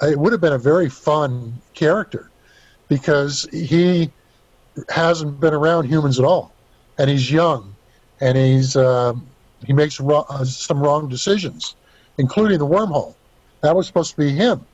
[0.00, 2.30] It would have been a very fun character
[2.88, 4.10] because he
[4.88, 6.50] hasn't been around humans at all,
[6.96, 7.74] and he's young,
[8.22, 9.26] and he's um
[9.66, 11.74] he makes uh, some wrong decisions,
[12.16, 13.14] including the wormhole.
[13.60, 14.64] That was supposed to be him.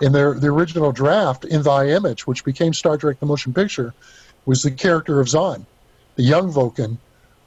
[0.00, 3.92] In their the original draft, in thy image, which became Star Trek: The Motion Picture,
[4.46, 5.66] was the character of Xon,
[6.16, 6.96] the young Vulcan,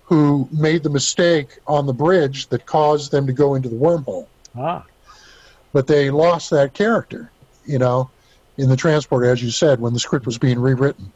[0.05, 4.27] who made the mistake on the bridge that caused them to go into the wormhole
[4.55, 4.83] Ah.
[5.71, 7.31] but they lost that character,
[7.65, 8.09] you know,
[8.57, 11.11] in the transporter, as you said, when the script was being rewritten.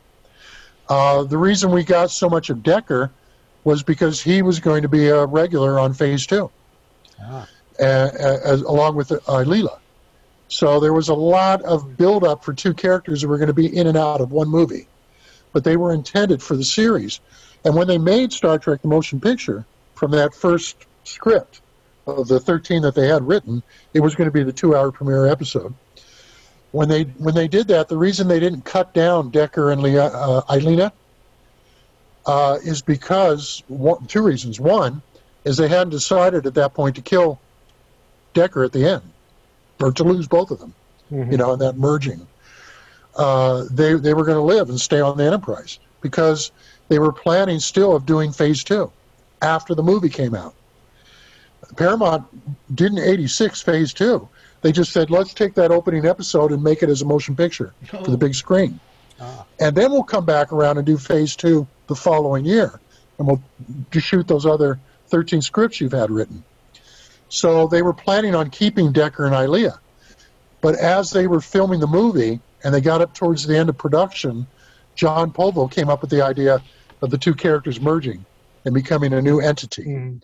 [0.89, 3.11] Uh, the reason we got so much of Decker
[3.63, 6.49] was because he was going to be a regular on Phase Two,
[7.21, 7.47] Ah.
[7.79, 9.69] uh, as, along with uh, Ilia.
[10.47, 13.67] So there was a lot of build-up for two characters that were going to be
[13.77, 14.87] in and out of one movie,
[15.51, 17.19] but they were intended for the series.
[17.65, 21.61] And when they made Star Trek: The Motion Picture from that first script
[22.05, 23.61] of the 13 that they had written,
[23.93, 25.73] it was going to be the two-hour premiere episode.
[26.71, 30.03] When they when they did that, the reason they didn't cut down Decker and Ilia,
[30.05, 30.89] uh,
[32.25, 34.59] uh, is because one, two reasons.
[34.59, 35.01] One
[35.45, 37.39] is they hadn't decided at that point to kill
[38.33, 39.03] Decker at the end,
[39.81, 40.73] or to lose both of them.
[41.11, 41.31] Mhm.
[41.31, 42.27] You know, in that merging,
[43.15, 46.51] uh, they they were going to live and stay on the Enterprise because
[46.89, 48.91] they were planning still of doing Phase Two
[49.41, 50.53] after the movie came out.
[51.75, 52.25] Paramount
[52.75, 54.27] didn't 86 Phase Two.
[54.61, 57.73] They just said, let's take that opening episode and make it as a motion picture
[57.85, 58.79] for the big screen.
[59.19, 59.45] Ah.
[59.59, 62.79] And then we'll come back around and do phase two the following year.
[63.17, 63.41] And we'll
[63.91, 66.43] just shoot those other 13 scripts you've had written.
[67.29, 69.79] So they were planning on keeping Decker and Ilia.
[70.61, 73.77] But as they were filming the movie and they got up towards the end of
[73.77, 74.47] production,
[74.95, 76.61] Jon Povill came up with the idea
[77.01, 78.25] of the two characters merging
[78.65, 80.21] and becoming a new entity Mhm.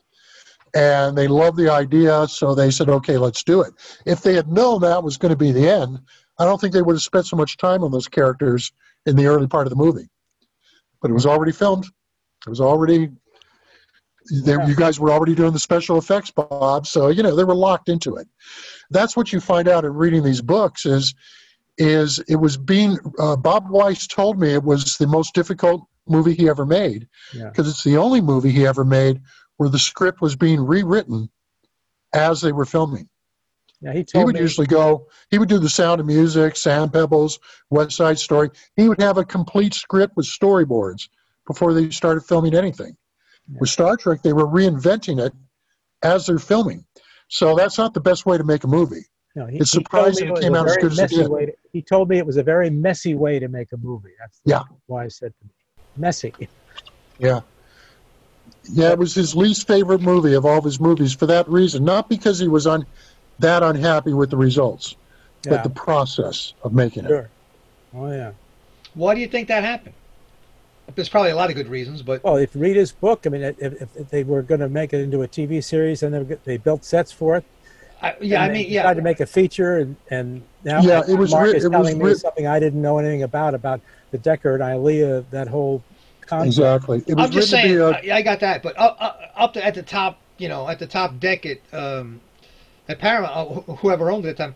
[0.76, 3.74] and they loved the idea, so they said, "Okay, let's do it."
[4.06, 6.00] If they had known that was going to be the end,
[6.40, 8.72] I don't think they would have spent so much time on those characters
[9.06, 10.10] in the early part of the movie.
[11.02, 11.86] But it was already filmed.
[12.46, 13.12] It was already.
[14.32, 16.88] They, You guys were already doing the special effects, Bob.
[16.88, 18.28] So you know they were locked into it.
[18.90, 21.14] That's what you find out in reading these books is
[21.78, 22.98] is it was being.
[23.20, 27.50] Uh, Bob Wise told me it was the most difficult movie he ever made Yeah.
[27.50, 29.22] because it's the only movie he ever made
[29.58, 31.30] where the script was being rewritten
[32.14, 33.10] as they were filming.
[33.82, 34.42] Yeah, he He would me.
[34.42, 37.40] usually go, he would do the sound of music, Sand Pebbles,
[37.70, 38.50] West Side Story.
[38.78, 41.10] He would have a complete script with storyboards
[41.48, 42.96] before they started filming anything.
[43.60, 45.34] With Star Trek, they were reinventing it
[46.02, 46.86] as they're filming.
[47.28, 49.06] So that's not the best way to make a movie.
[49.36, 51.28] no, he, it's surprising me it came out as good as it messy did.
[51.30, 54.12] way to- he told me it was a very messy way to make a movie.
[54.20, 54.62] That's Yeah.
[54.86, 55.46] why I said to
[55.98, 56.34] messy.
[57.20, 57.42] Yeah.
[58.72, 61.84] Yeah, it was his least favorite movie of all of his movies for that reason.
[61.84, 62.86] Not because he was un-
[63.40, 64.96] that unhappy with the results,
[65.46, 65.52] Yeah.
[65.52, 67.30] but the process of making it.
[67.94, 68.32] Oh yeah.
[68.94, 69.96] Why do you think that happened?
[70.96, 73.42] There's probably a lot of good reasons, but Well, if read his book, I mean,
[73.42, 76.36] if, if, if they were going to make it into a TV series and they,
[76.44, 77.46] they built sets for it,
[78.04, 81.02] I, yeah, I and mean, yeah, tried to make a feature, and, and now Yeah,
[81.08, 83.24] it was Marc writ- is it was telling me writ- something I didn't know anything
[83.24, 83.82] about about
[84.12, 85.82] the Decker and Ilia, that whole
[86.26, 86.48] concept.
[86.48, 87.04] Exactly.
[87.08, 89.22] It was I'm just saying, to be a, I, I got that, but up, up,
[89.36, 92.20] up to, at the top, you know, at the top deck at um,
[92.90, 94.56] at Paramount, uh, whoever owned it at the time.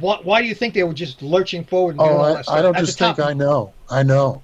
[0.00, 2.42] Why, why do you think they were just lurching forward and Oh, I.
[2.58, 3.72] I don't At just think I know.
[3.90, 4.42] I know.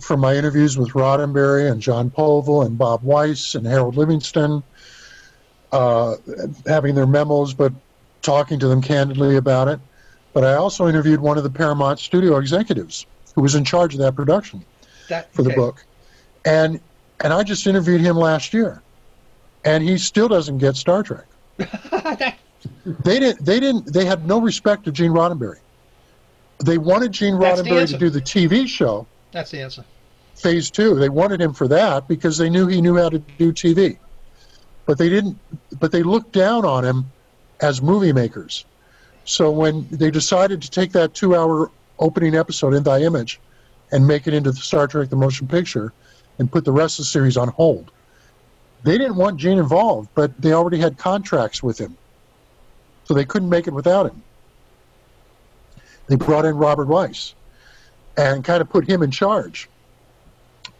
[0.00, 4.62] From my interviews with Roddenberry and Jon Povill and Bob Wise and Harold Livingston,
[5.72, 6.16] uh,
[6.66, 7.72] having their memos, but
[8.22, 9.80] talking to them candidly about it.
[10.32, 14.00] But I also interviewed one of the Paramount studio executives who was in charge of
[14.00, 14.64] that production
[15.08, 15.56] that, for the okay.
[15.56, 15.84] book,
[16.44, 16.80] and
[17.20, 18.82] and I just interviewed him last year,
[19.64, 21.26] and he still doesn't get Star Trek.
[22.84, 23.44] They didn't.
[23.44, 23.92] They didn't.
[23.92, 25.58] They had no respect to Gene Roddenberry.
[26.64, 29.84] They wanted Gene Roddenberry to do the TV show, That's the answer.
[30.34, 30.94] Phase Two.
[30.96, 33.98] They wanted him for that because they knew he knew how to do TV.
[34.88, 35.38] But they didn't.
[35.78, 37.12] But they looked down on him
[37.60, 38.64] as movie makers.
[39.26, 43.38] So when they decided to take that two-hour opening episode in Thy Image
[43.92, 45.92] and make it into the Star Trek: The Motion Picture,
[46.38, 47.90] and put the rest of the series on hold,
[48.82, 50.08] they didn't want Gene involved.
[50.14, 51.94] But they already had contracts with him,
[53.04, 54.22] so they couldn't make it without him.
[56.06, 57.34] They brought in Robert Wise
[58.16, 59.68] and kind of put him in charge.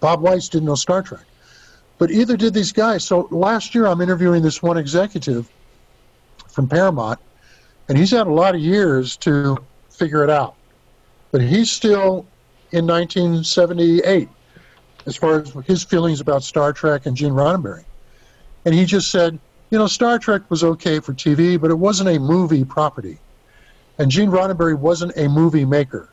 [0.00, 1.26] Bob Wise didn't know Star Trek,
[1.98, 3.04] but either did these guys.
[3.04, 5.50] So last year, I'm interviewing this one executive
[6.48, 7.18] from Paramount,
[7.88, 9.58] and he's had a lot of years to
[9.90, 10.54] figure it out.
[11.30, 12.26] But he's still
[12.72, 14.28] in 1978
[15.06, 17.84] as far as his feelings about Star Trek and Gene Roddenberry.
[18.64, 19.38] And he just said,
[19.70, 23.18] you know, Star Trek was okay for TV, but it wasn't a movie property.
[23.98, 26.10] And Gene Roddenberry wasn't a movie maker.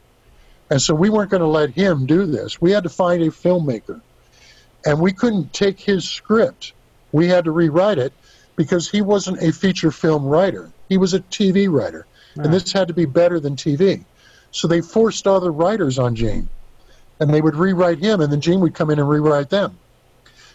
[0.69, 2.59] And so we weren't going to let him do this.
[2.59, 4.01] We had to find a filmmaker.
[4.85, 6.73] And we couldn't take his script.
[7.11, 8.13] We had to rewrite it
[8.55, 10.71] because he wasn't a feature film writer.
[10.89, 12.05] He was a TV writer.
[12.35, 12.51] And ah.
[12.51, 14.03] this had to be better than TV.
[14.51, 16.49] So they forced other writers on Gene.
[17.19, 19.77] And they would rewrite him, and then Gene would come in and rewrite them.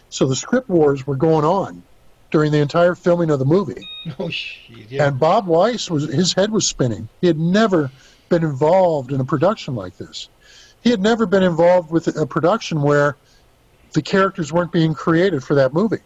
[0.09, 1.81] So the script wars were going on
[2.29, 3.87] during the entire filming of the movie.
[4.17, 4.89] Oh shit!
[4.89, 5.07] Yeah.
[5.07, 7.07] And Bob Wise was his head was spinning.
[7.21, 7.91] He had never
[8.29, 10.27] been involved in a production like this.
[10.83, 13.15] He had never been involved with a production where
[13.93, 16.01] the characters weren't being created for that movie,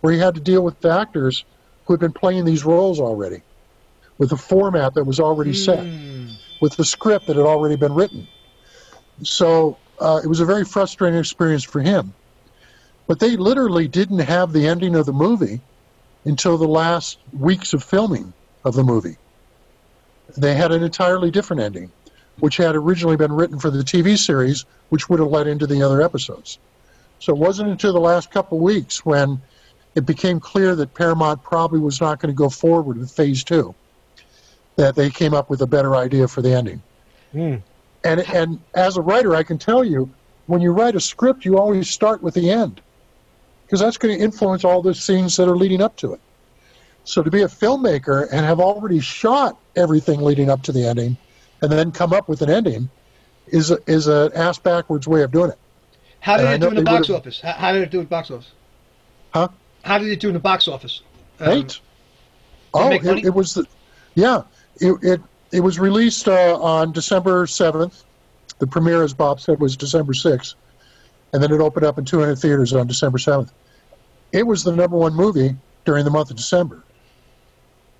[0.00, 1.44] where he had to deal with the actors
[1.84, 3.42] who had been playing these roles already,
[4.18, 6.26] with a format that was already set, Hmm.
[6.60, 8.26] with the script that had already been written.
[9.22, 12.12] So uh, it was a very frustrating experience for him.
[13.06, 15.60] But they literally didn't have the ending of the movie
[16.24, 18.32] until the last weeks of filming
[18.64, 19.16] of the movie.
[20.36, 21.90] They had an entirely different ending,
[22.38, 25.82] which had originally been written for the TV series, which would have led into the
[25.82, 26.58] other episodes.
[27.20, 29.40] So it wasn't until the last couple of weeks when
[29.94, 33.74] it became clear that Paramount probably was not going to go forward with Phase Two
[34.76, 36.82] that they came up with a better idea for the ending.
[37.32, 37.56] Hmm.
[38.04, 40.08] And and as a writer, I can tell you,
[40.46, 42.80] when you write a script, you always start with the end,
[43.66, 46.20] because that's going to influence all the scenes that are leading up to it.
[47.04, 51.18] So to be a filmmaker and have already shot everything leading up to the ending,
[51.60, 52.88] and then come up with an ending,
[53.48, 55.58] is a, is an ass backwards way of doing it.
[56.20, 57.40] How did it do in the box would've- office?
[57.40, 58.52] How, how did it do at box office?
[59.32, 59.48] Huh?
[59.82, 61.02] How did it do in the box office?
[61.40, 61.80] Um, Right?
[62.74, 63.64] oh, it, it was the,
[64.14, 64.42] yeah.
[64.80, 65.20] It it
[65.52, 68.04] it was released uh, on December seventh.
[68.58, 70.54] The premiere, as Bob said, was December sixth,
[71.32, 73.52] and then it opened up in 200 theaters on December seventh.
[74.32, 75.56] It was the number one movie
[75.86, 76.82] during the month of December,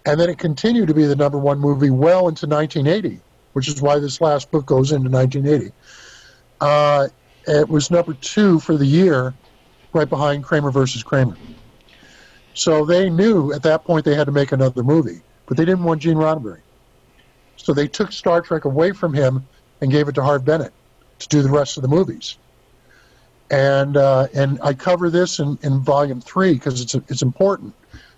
[0.05, 3.21] and then it continued to be the number one movie well into 1980,
[3.55, 5.73] which is why this last book goes into 1980.
[6.61, 7.09] Uh,
[7.51, 9.35] it was number two for the year,
[9.93, 11.37] right behind Kramer versus Kramer.
[12.55, 15.85] So they knew at that point they had to make another movie, but they didn't
[15.85, 16.61] want Gene Roddenberry.
[17.57, 19.47] So they took Star Trek away from him
[19.81, 20.73] and gave it to Harve Bennett
[21.19, 22.39] to do the rest of the movies.
[23.51, 27.75] And uh, and I cover this in, in volume three because it's it's important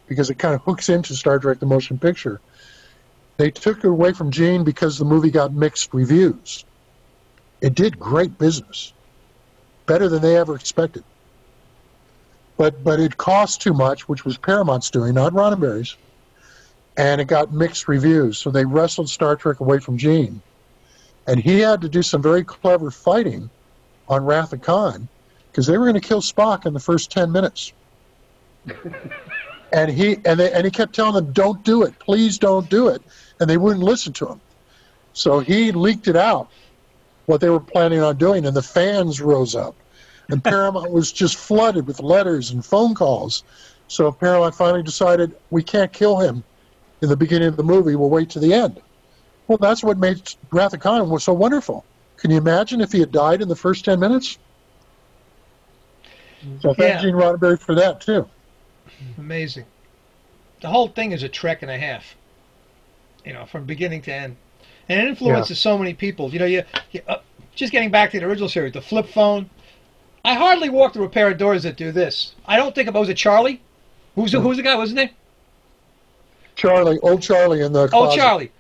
[0.07, 2.41] because it kind of hooks into Star Trek: The Motion Picture.
[3.39, 6.66] They took it away from Gene because the movie got mixed reviews.
[7.62, 8.93] It did great business,
[9.87, 11.05] better than they ever expected
[12.62, 15.97] but but it cost too much, which was Paramount's doing, not Roddenberry's,
[16.97, 18.39] and it got mixed reviews.
[18.39, 20.41] So they wrestled Star Trek away from Gene,
[21.26, 23.51] and he had to do some very clever fighting
[24.09, 25.09] on Wrath of Khan
[25.51, 27.72] because they were going to kill Spock in the first ten minutes.
[29.72, 32.89] and he and they, and he kept telling them, "Don't do it, please don't do
[32.89, 33.03] it,"
[33.41, 34.41] and they wouldn't listen to him.
[35.14, 36.49] So he leaked it out
[37.27, 39.75] what they were planning on doing, and the fans rose up
[40.33, 43.45] and Paramount was just flooded with letters and phone calls.
[43.89, 46.43] So Paramount finally decided we can't kill him
[47.03, 47.95] in the beginning of the movie.
[47.95, 48.81] We'll wait to the end.
[49.47, 51.85] Well, that's what made Wrath of Khan was so wonderful.
[52.16, 54.39] Can you imagine if he had died in the first ten minutes?
[56.61, 57.03] So thank Yeah.
[57.03, 58.29] Gene Roddenberry for that too.
[59.18, 59.66] Amazing.
[60.61, 62.16] The whole thing is a trek and a half.
[63.25, 64.37] You know, from beginning to end,
[64.93, 66.30] and it influences so many people.
[66.32, 66.62] You know, you,
[66.93, 67.18] you uh,
[67.55, 69.49] just getting back to the original series, the flip phone.
[70.24, 72.34] I hardly walk through a pair of doors that do this.
[72.47, 73.61] I don't think about was it Charlie?
[74.14, 74.76] Who's the, who's the guy?
[74.76, 75.11] Wasn't it?
[76.55, 78.16] Charlie, old Charlie in the Oh, closet.
[78.18, 78.53] Charlie.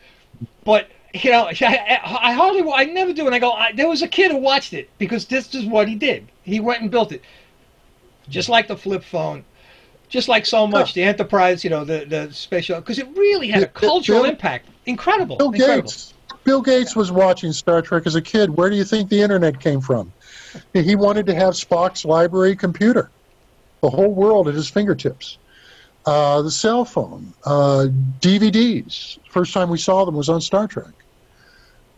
[0.64, 3.52] But you know, I, I, hardly, I never do, and I go.
[3.52, 6.26] I, there was a kid who watched it because this is what he did.
[6.42, 7.22] He went and built it,
[8.28, 9.44] just like the flip phone,
[10.08, 11.62] just like so much the Enterprise.
[11.64, 14.68] You know, the the spatial because it really had a cultural Bill- impact.
[14.86, 15.82] Incredible, Bill incredible.
[15.82, 16.11] Gates.
[16.44, 18.50] Bill Gates was watching Star Trek as a kid.
[18.50, 20.12] Where do you think the internet came from?
[20.72, 23.10] He wanted to have Spock's library computer,
[23.80, 25.38] the whole world at his fingertips.
[26.04, 27.86] Uh, the cell phone, uh,
[28.20, 29.18] DVDs.
[29.30, 30.90] First time we saw them was on Star Trek.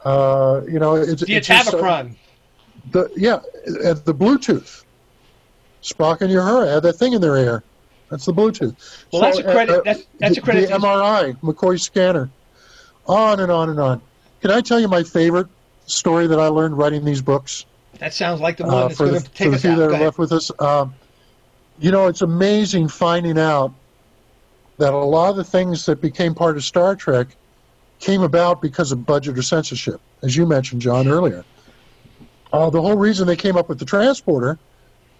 [0.05, 1.78] Uh, you know, it's, The it's just, uh,
[2.90, 4.84] the yeah, uh, the Bluetooth.
[5.82, 7.62] Spock and Uhura had that thing in their ear.
[8.11, 8.76] That's the Bluetooth.
[9.12, 12.28] Well, that's a credit- that's- that's a credit The to- MRI, McCoy scanner,
[13.07, 14.03] on and on and on.
[14.45, 15.47] Can I tell you my favorite
[15.86, 17.64] story that I learned writing these books?
[17.99, 19.62] That sounds like the one uh, that's for going the, to for take the us
[19.62, 19.76] few out.
[19.76, 20.05] that Go are ahead.
[20.05, 20.51] left with us.
[20.59, 20.95] Um,
[21.78, 23.72] you know, it's amazing finding out
[24.76, 27.28] that a lot of the things that became part of Star Trek
[28.01, 31.42] came about because of budget or censorship, as you mentioned, John, earlier.
[32.53, 34.59] Uh, the whole reason they came up with the transporter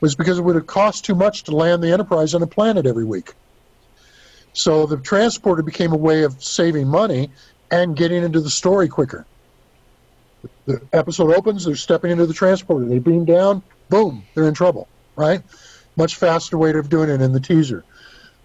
[0.03, 2.85] was because it would have cost too much to land the Enterprise on a planet
[2.85, 3.33] every week.
[4.53, 7.31] So the transporter became a way of saving money
[7.75, 9.27] and getting into the story quicker.
[10.67, 12.85] The episode opens, they're stepping into the transporter.
[12.85, 15.43] They beam down, boom, they're in trouble, right?
[15.97, 17.85] Much faster way of doing it in the teaser.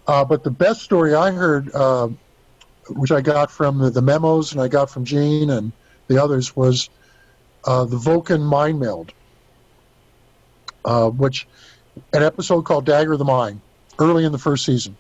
[0.07, 2.09] Uh, but the best story I heard, uh,
[2.89, 5.71] which I got from the, memos and I got from Gene and
[6.07, 6.89] the others, was
[7.65, 9.13] uh, the Vulcan mind meld,
[10.85, 11.47] uh, which
[12.13, 13.61] an episode called Dagger of the Mind,
[13.99, 14.97] early in the first season.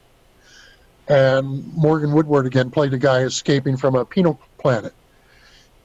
[1.09, 4.93] And Morgan Woodward again played a guy escaping from a penal planet.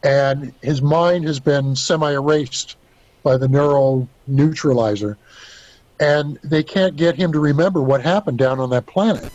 [0.02, 2.76] And his mind has been semi erased
[3.22, 5.16] by the neural neutralizer.
[5.98, 9.32] And they can't get him to remember what happened down on that planet.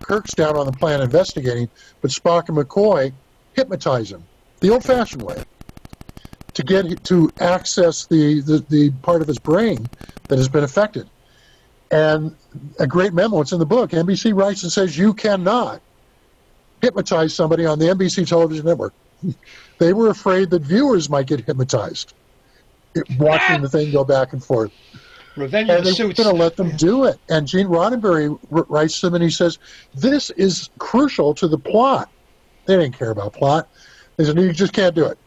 [0.00, 1.68] Kirk's down on the planet investigating,
[2.00, 3.12] but Spock and McCoy
[3.54, 4.24] hypnotize him
[4.60, 5.44] the old fashioned way
[6.54, 9.88] to get to access the, the, the part of his brain
[10.28, 11.08] that has been affected.
[11.90, 12.34] And
[12.78, 13.90] a great memo, it's in the book.
[13.90, 15.82] NBC writes and says you cannot
[16.80, 18.94] hypnotize somebody on the NBC television network.
[19.78, 22.14] they were afraid that viewers might get hypnotized
[23.18, 24.70] watching the thing go back and forth.
[25.36, 26.22] Revenge And they the were Suits.
[26.22, 27.18] going to let them do it.
[27.30, 29.58] And Gene Roddenberry writes to them and he says,
[29.94, 32.10] This is crucial to the plot.
[32.66, 33.68] They didn't care about plot.
[34.18, 35.18] They said, You just can't do it.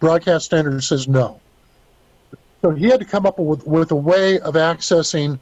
[0.00, 1.42] Broadcast standard says no.
[2.64, 5.40] So he had to come up with, with a way of accessing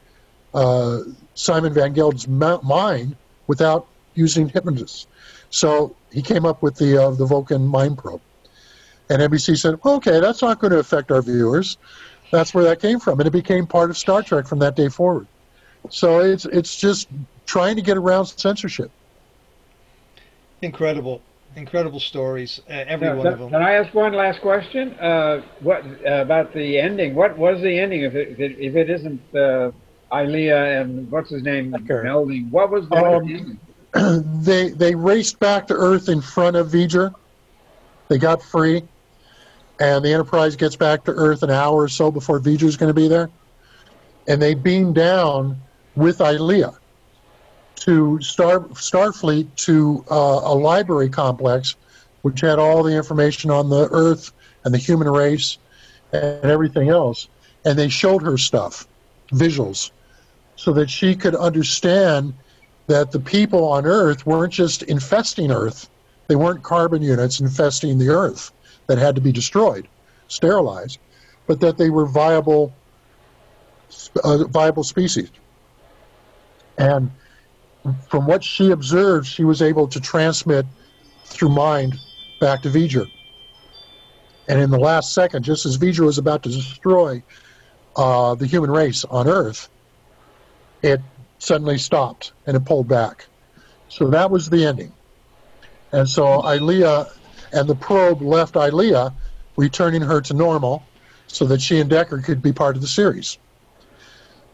[0.55, 0.99] uh,
[1.35, 5.07] Simon Van Gelder's ma- mind without using hypnotists.
[5.51, 8.23] So he came up with the uh, the Vulcan mind probe.
[9.11, 11.79] And NBC said, okay, that's not going to affect our viewers.
[12.31, 14.89] That's where that came from, and it became part of Star Trek from that day
[14.89, 15.29] forward.
[15.89, 17.09] So it's it's just
[17.47, 18.85] trying to get around censorship.
[20.61, 21.23] Incredible,
[21.57, 22.61] incredible stories.
[22.69, 23.51] Uh, every Now, one can, of them.
[23.51, 24.93] can I ask one last question?
[24.95, 27.15] Uh, what uh, about the ending?
[27.15, 29.71] What was the ending if it if it, if it isn't uh,
[30.13, 32.05] Ilia and what's his name Decker.
[32.05, 32.51] melding?
[32.51, 33.59] What was the
[33.95, 37.15] Um, they they raced back to Earth in front of V'ger.
[38.09, 38.83] They got free,
[39.81, 42.95] and the Enterprise gets back to Earth an hour or so before V'ger's going to
[42.95, 43.31] be there,
[44.27, 45.61] and they beam down
[45.95, 46.73] with Ilia
[47.77, 51.77] to Star Starfleet to uh, a library complex,
[52.23, 54.33] which had all the information on the Earth
[54.65, 55.59] and the human race
[56.13, 57.29] and everything else,
[57.65, 58.87] and they showed her stuff,
[59.31, 59.91] visuals,
[60.59, 62.35] so that she could understand
[62.89, 65.89] that the people on Earth weren't just infesting Earth.
[66.27, 68.51] They weren't carbon units infesting the Earth
[68.89, 69.87] that had to be destroyed,
[70.27, 70.99] sterilized,
[71.47, 72.75] but that they were viable,
[74.25, 75.31] uh, viable species.
[76.77, 77.13] And
[78.09, 80.67] from what she observed, she was able to transmit
[81.25, 81.95] through mind
[82.41, 83.09] back to V'ger.
[84.49, 87.23] And in the last second, just as V'ger was about to destroy
[87.95, 89.69] uh, the human race on Earth,
[90.83, 91.01] it
[91.39, 93.27] suddenly stopped and it pulled back.
[93.89, 94.93] So that was the ending.
[95.93, 97.07] And so Ilia
[97.53, 99.13] and the probe left Ilia,
[99.57, 100.85] returning her to normal
[101.27, 103.39] so that she and Decker could be part of the series.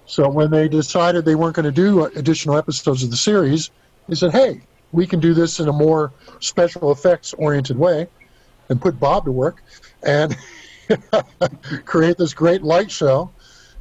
[0.06, 3.70] So when they decided they weren't going to do additional episodes of the series,
[4.08, 4.60] they said, hey,
[4.92, 8.06] we can do this in a more special effects oriented way
[8.68, 9.62] and put Bob to work
[10.02, 10.36] and
[11.84, 13.30] create this great light show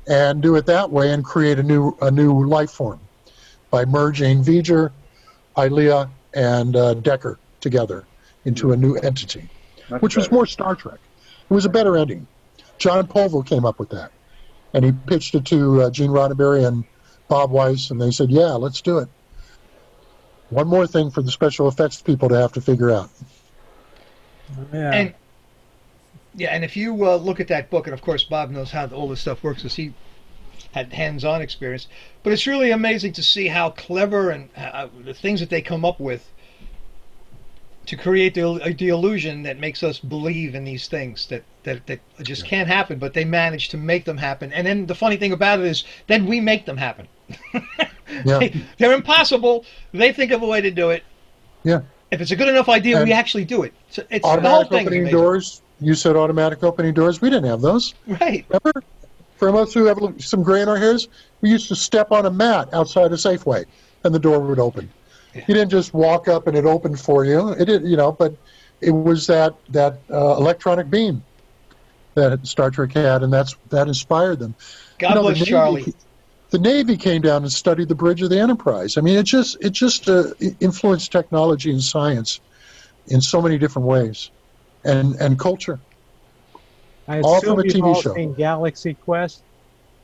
[0.08, 3.00] and do it that way and create a new a new life form
[3.70, 4.92] by merging V'ger,
[5.58, 8.06] Ilia, and uh, Decker together
[8.46, 9.50] into a new entity,
[9.90, 11.00] Much which was more Star Trek.
[11.50, 12.28] It was a better ending.
[12.78, 14.12] Jon Povill came up with that,
[14.74, 16.84] and he pitched it to uh, Gene Roddenberry and
[17.28, 19.10] Bob Wise, and they said, "Yeah, let's do it."
[20.50, 23.10] One more thing for the special effects people to have to figure out.
[24.72, 24.92] Yeah.
[24.92, 25.14] And
[26.36, 28.88] yeah, and if you uh, look at that book, and of course Bob knows how
[28.88, 29.94] all this stuff works, because he
[30.72, 31.88] had hands-on experience.
[32.24, 35.86] But it's really amazing to see how clever and uh, the things that they come
[35.86, 36.30] up with
[37.86, 42.00] to create the, the illusion that makes us believe in these things that, that, that
[42.22, 44.54] just can't happen, but they manage to make them happen.
[44.54, 47.08] And then the funny thing about it is, then we make them happen.
[48.26, 48.40] Yeah.
[48.40, 49.66] They, they're impossible.
[49.92, 51.04] They think of a way to do it.
[51.64, 51.82] Yeah.
[52.12, 53.74] If it's a good enough idea, we actually do it.
[53.90, 54.88] So it's the whole automatic thing.
[54.88, 55.62] opening doors.
[55.84, 57.22] You said automatic opening doors.
[57.22, 57.94] We didn't have those.
[58.08, 58.46] Right.
[58.50, 58.84] Remember?
[59.38, 61.10] For us who have some gray in our hairs,
[61.42, 63.66] we used to step on a mat outside a Safeway,
[64.04, 64.90] and the door would open.
[65.36, 65.44] Yeah.
[65.48, 67.50] You didn't just walk up and it opened for you.
[67.50, 68.36] It did, you know, but
[68.80, 71.24] it was that that uh, electronic beam
[72.14, 74.54] that Star Trek had, and that's that inspired them.
[75.00, 75.94] God You know, the bless Navy- Charlie.
[76.52, 78.96] The Navy came down and studied the bridge of the Enterprise.
[78.96, 80.26] I mean, it just it just uh,
[80.60, 82.40] influenced technology and science
[83.08, 84.30] in so many different ways,
[84.84, 85.80] and and culture.
[87.08, 88.14] I all assume from a you've TV all show.
[88.16, 89.42] seen Galaxy Quest.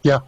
[0.03, 0.19] Yeah.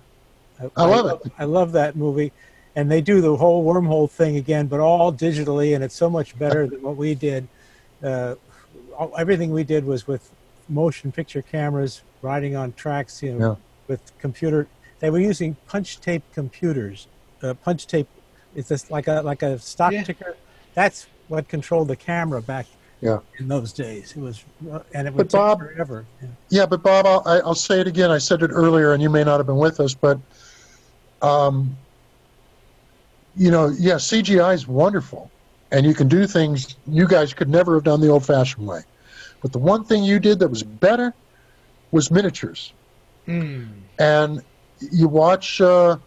[0.78, 1.32] I love it.
[1.40, 2.32] I love that movie,
[2.76, 6.38] and they do the whole wormhole thing again, but all digitally, and it's so much
[6.38, 7.48] better than what we did.
[8.04, 8.36] Uh,
[8.98, 10.30] all, everything we did was with
[10.70, 13.56] motion picture cameras riding on tracks, you know, Yeah.
[13.88, 14.68] with computer.
[15.00, 17.08] They were using punch tape computers.
[17.42, 18.08] Uh, punch tape,
[18.56, 20.04] it's just like a like a stock Yeah.
[20.04, 20.38] ticker.
[20.76, 22.68] That's what controlled the camera back
[23.02, 23.18] Yeah.
[23.40, 24.14] in those days.
[24.16, 26.06] It was, uh, and it But would take Bob- forever.
[26.22, 26.28] Yeah.
[26.50, 28.12] Yeah, but Bob, I'll, I- I'll say it again.
[28.12, 30.20] I said it earlier, and you may not have been with us, but,
[31.24, 31.76] um,
[33.36, 35.32] you know, yeah, CGI is wonderful,
[35.72, 38.82] and you can do things you guys could never have done the old-fashioned way.
[39.42, 41.14] But the one thing you did that was better
[41.92, 42.74] was miniatures.
[43.28, 43.68] Mm.
[44.00, 44.42] And
[44.92, 45.98] you watch uh,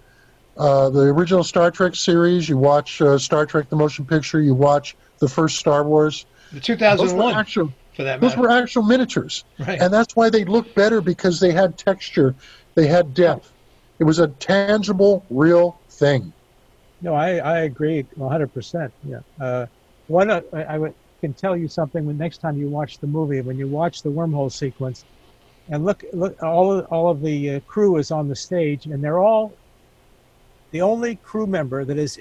[0.57, 4.55] uh, the original Star Trek series, you watch uh, Star Trek: The Motion Picture, you
[4.55, 6.27] watch the first Star Wars.
[6.55, 9.45] The Those were 2001, actual, for that those were actual miniatures.
[9.59, 9.81] right.
[9.81, 12.35] and that's why they looked better because they had texture,
[12.75, 13.53] they had depth.
[13.99, 16.33] It was a tangible, real thing.
[17.01, 18.93] No, I, I agree 100%.
[19.05, 19.21] Yeah.
[19.41, 19.67] Uh,
[20.07, 23.07] one, uh, I, I would, can tell you something when next time you watch the
[23.07, 25.05] movie, when you watch the wormhole sequence,
[25.71, 29.03] and look, look, all of, all of the uh, crew is on the stage, and
[29.03, 29.53] they're all
[30.71, 32.21] the only crew member that is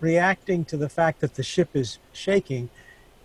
[0.00, 2.68] reacting to the fact that the ship is shaking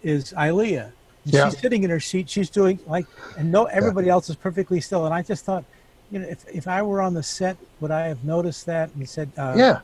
[0.04, 0.92] is Ilia.
[1.26, 1.50] Yeah.
[1.50, 2.30] She's sitting in her seat.
[2.30, 3.06] She's doing like,
[3.38, 5.06] and no, everybody else is perfectly still.
[5.06, 5.66] And I just thought,
[6.12, 9.08] you know, if, if I were on the set, would I have noticed that and
[9.10, 9.80] said, uh, yeah.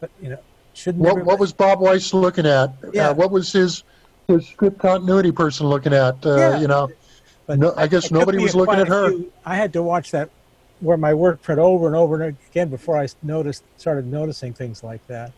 [0.00, 0.38] but you know,
[0.74, 2.74] shouldn't What, everybody- what was Bob Wise looking at?
[2.92, 3.08] Yeah.
[3.10, 3.82] Uh, what was his
[4.28, 6.24] his script continuity person looking at?
[6.24, 6.60] Uh, Yeah.
[6.60, 6.90] You know,
[7.46, 9.08] But no, I guess nobody was looking at her.
[9.10, 10.28] few- I had to watch that
[10.80, 14.82] where my work print over and over and again before I noticed started noticing things
[14.82, 15.32] like that.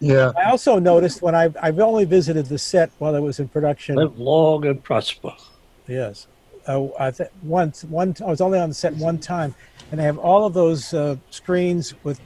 [0.00, 0.32] Yeah.
[0.36, 3.96] I also noticed when I've I've only visited the set while it was in production.
[3.96, 5.34] Live long and prosper.
[5.86, 6.26] Yes,
[6.66, 9.54] uh, I th- once one I was only on the set one time,
[9.90, 12.20] and they have all of those uh, screens with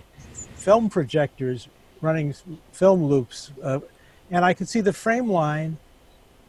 [0.55, 1.69] film projectors
[2.01, 2.43] running s-
[2.73, 3.81] film loops, uh,
[4.31, 5.77] and I could see the frame line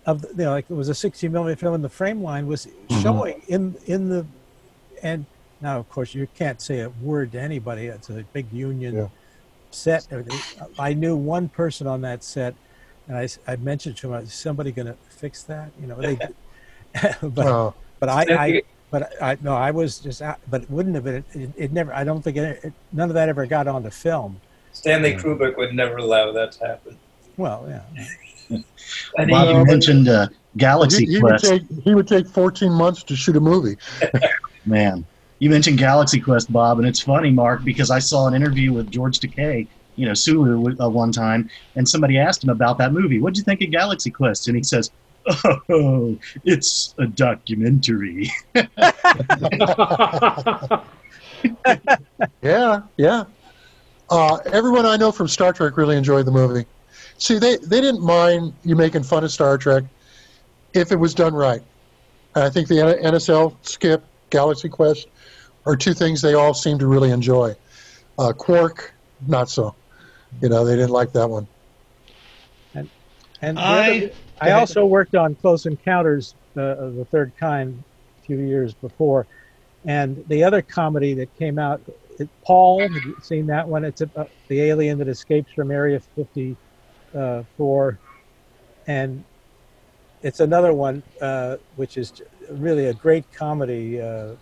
[0.05, 2.45] of the, you know like it was a 60 millimeter film, and the frame line
[2.45, 2.67] was
[3.01, 4.25] showing in in the
[5.01, 5.25] and
[5.61, 7.87] now of course you can't say a word to anybody.
[7.87, 9.07] It's a big union Yeah.
[9.75, 10.07] Set.
[10.79, 12.55] I knew one person on that set,
[13.07, 16.17] and I, I mentioned to him, "Is somebody going to fix that?" You know, they.
[17.21, 18.61] but Uh, but I, I
[18.91, 21.93] but I no I was just out- but it wouldn't have been it, it never
[21.93, 24.39] I don't think it, it none of that ever got onto film.
[24.71, 26.97] Stanley Kubrick would never allow that to happen.
[27.37, 27.81] Well, yeah.
[29.17, 30.27] And Bob, he- you mentioned uh,
[30.57, 31.45] Galaxy he, he would Quest.
[31.45, 33.77] take he would take 14 months to shoot a movie.
[34.65, 35.05] Man,
[35.45, 38.89] you mentioned Galaxy Quest, Bob, and it's funny, Marc, because I saw an interview with
[38.89, 43.19] George Takei, you know, Sulu, uh, one time, and somebody asked him about that movie.
[43.19, 44.47] What'd you think of Galaxy Quest?
[44.47, 44.89] And he says,
[45.69, 48.31] "Oh, it's a documentary."
[52.41, 53.25] Yeah, yeah.
[54.09, 56.65] Uh, everyone I know from Star Trek really enjoyed the movie.
[57.19, 59.83] See, they, they didn't mind you making fun of Star Trek
[60.73, 61.61] if it was done right.
[62.33, 65.07] And I think the NSL, Skip, Galaxy Quest
[65.65, 67.55] are two things they all seem to really enjoy.
[68.17, 68.93] Uh, Quark,
[69.27, 69.75] not so.
[70.41, 71.47] You know, they didn't like that one.
[73.41, 74.11] And the I- other-
[74.41, 77.83] I also worked on Close Encounters uh, of the Third Kind
[78.21, 79.27] a few years before,
[79.85, 81.81] and the other comedy that came out
[82.17, 83.83] it, Paul, have you seen that one?
[83.83, 87.99] It's about the alien that escapes from Area 54,
[88.87, 89.23] and
[90.21, 94.01] it's another one uh, which is really a great comedy.
[94.01, 94.35] Uh,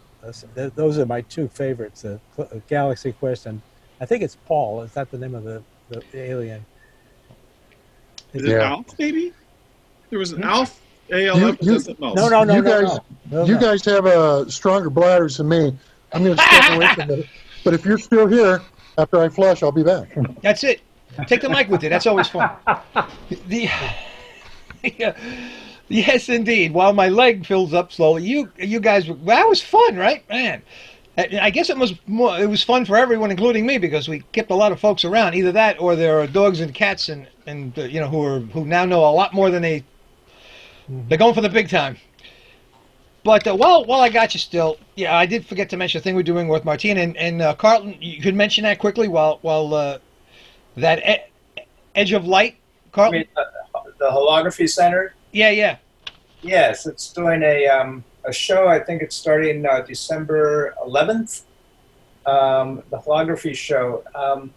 [0.56, 3.62] th- those are my two favorites: uh, uh, Galaxy Quest and
[4.02, 4.82] I think it's Paul.
[4.82, 6.66] Is that the name of the, the, the alien?
[8.34, 8.70] Is it Yeah.
[8.72, 9.32] Alf, maybe?
[10.10, 10.50] There was an Hmm?
[10.50, 10.80] Alf,
[11.12, 12.00] ALF, You- you- doesn't.
[12.00, 12.98] No, no, no, you no, guys,
[13.32, 13.40] no.
[13.40, 15.76] No, you guys have uh, stronger bladders than me.
[16.12, 17.26] I'm going to step away from it.
[17.64, 18.62] But if you're still here
[18.98, 20.10] after I flush, I'll be back.
[20.42, 20.82] That's it.
[21.28, 21.90] Take the mic with you.
[21.90, 22.50] That's always fun.
[23.48, 23.70] The,
[24.84, 25.16] yeah,
[25.90, 26.74] yes, indeed.
[26.74, 30.62] While my leg fills up slowly, you you guys, that was fun, right, man?
[31.18, 32.38] I I guess it was more.
[32.40, 35.36] It was fun for everyone, including me, because we kept a lot of folks around.
[35.36, 38.40] Either that, or there are dogs and cats, and and uh, you know who are
[38.40, 39.84] who now know a lot more than they.
[41.08, 41.98] They're going for the big time.
[43.24, 46.04] But uh, while while I got you still, yeah, I did forget to mention the
[46.04, 47.96] thing we're doing with Martina and and uh, Carlton.
[48.02, 50.00] You could mention that quickly while while uh,
[50.76, 51.64] that e-
[51.96, 53.20] Edge of Light, I Carlton.
[53.20, 53.44] mean, uh,
[54.00, 55.16] the Holography Center.
[55.34, 55.78] Yeah, yeah.
[56.42, 58.68] Yes, it's doing a um, a show.
[58.68, 61.42] I think it's starting uh, December 11th.
[62.26, 64.04] Um, the Holography show.
[64.16, 64.54] Um,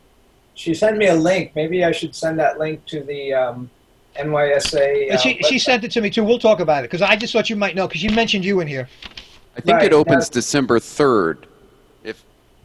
[0.54, 1.52] she sent me a link.
[1.54, 3.70] Maybe I should send that link to the um,
[4.18, 5.02] NYSA.
[5.08, 6.24] And Uh, she she sent it to me too.
[6.24, 8.60] We'll talk about it because I just thought you might know because you mentioned you
[8.60, 8.88] in here.
[9.56, 11.44] I think Right, it opens now- December 3rd,
[12.04, 12.24] if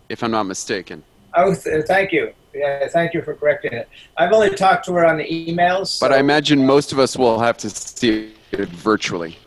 [0.09, 1.03] if I'm not mistaken.
[1.35, 2.33] Oh, th- thank you.
[2.53, 3.87] Yeah, thank you for correcting it.
[4.17, 5.99] I've only talked to her on the emails.
[5.99, 9.37] But so- I imagine most of us will have to see it virtually.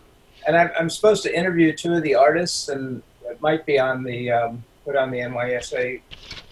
[0.46, 4.02] and I'm, I'm supposed to interview two of the artists, and it might be on
[4.04, 6.00] the um, put on the NYSA.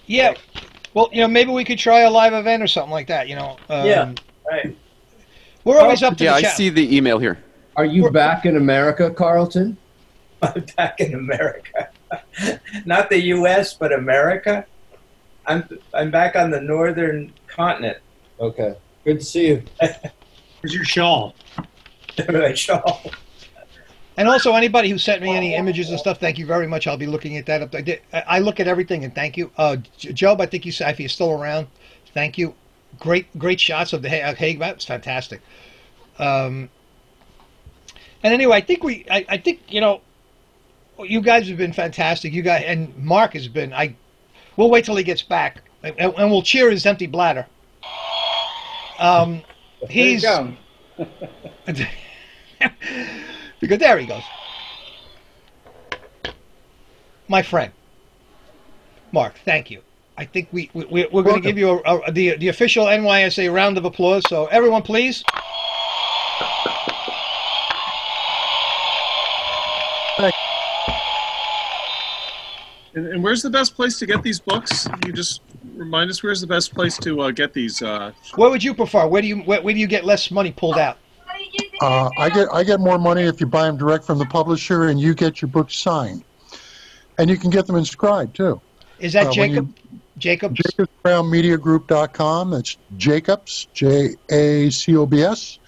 [0.07, 0.35] Yeah.
[0.95, 3.29] Well, you know, maybe we could try a live event or something like that.
[3.29, 3.57] You know.
[3.71, 4.13] Um, Yeah.
[4.51, 4.77] Right.
[5.65, 6.57] We're always up to Yeah, the I chat.
[6.57, 7.39] see the email here.
[7.77, 9.79] Are you back in America, Carlton?
[10.43, 11.89] I'm back in America,
[12.85, 14.67] not the U.S., but America.
[15.47, 17.99] I'm I'm back on the northern continent.
[18.41, 18.77] Okay.
[19.05, 19.63] Good to see you.
[20.61, 21.35] Where's your shawl?
[22.29, 23.01] Right, Shaw.
[24.19, 26.87] And also, anybody who sent me any images and stuff, thank you very much.
[26.87, 27.75] I'll be looking at that up.
[27.75, 29.51] I, did, I I look at everything and thank you.
[29.57, 31.69] Uh, Job, I think you said if you're still around,
[32.13, 32.55] thank you.
[32.99, 34.59] Great, great shots of the Hey, Hague.
[34.59, 35.41] That's fantastic.
[36.19, 36.69] Um,
[38.23, 40.03] and anyway, I think we, I, I think you know,
[40.99, 42.35] you guys have been fantastic.
[42.35, 43.73] You guys and Marc has been.
[43.73, 43.97] I,
[44.57, 47.47] we'll wait till he gets back, and, and we'll cheer his empty bladder.
[48.99, 49.43] Um,
[49.89, 50.25] he's
[53.61, 54.23] because there he goes.
[57.29, 57.73] My friend,
[59.11, 59.83] Marc, thank you.
[60.19, 63.53] I think we, we we're going to give you a, a, the the official NYSA
[63.53, 64.23] round of applause.
[64.29, 65.25] So everyone, please.
[72.95, 74.87] And, and where's the best place to get these books?
[75.07, 75.41] You just
[75.77, 77.83] remind us where's the best place to uh, get these?
[77.83, 79.07] Uh, Where would you prefer?
[79.07, 80.99] Where do you where, where do you get less money pulled out?
[81.81, 84.89] Uh, I get I get more money if you buy them direct from the publisher,
[84.89, 86.23] and you get your books signed,
[87.19, 88.61] and you can get them inscribed too.
[89.01, 89.75] Is that Uh, when Jacob?
[90.19, 90.61] Jacobs?
[90.61, 92.51] JacobsBrownMediaGroup.com.
[92.51, 95.59] That's Jacobs J A C O B S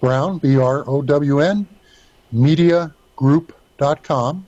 [0.00, 1.66] Brown B R O W N
[2.34, 4.46] MediaGroup.com.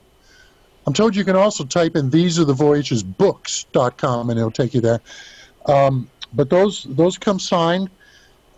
[0.85, 4.73] I'm told you can also type in these are the voyages books.com and it'll take
[4.73, 4.99] you there.
[5.65, 7.89] Um, but those those come signed,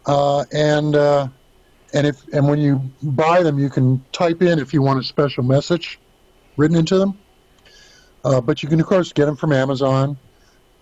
[0.05, 1.27] uh, and uh,
[1.93, 5.03] and if and when you buy them, you can type in if you want a
[5.03, 5.99] special message
[6.57, 7.17] written into them.
[8.23, 10.17] Uh, but you can of course get them from Amazon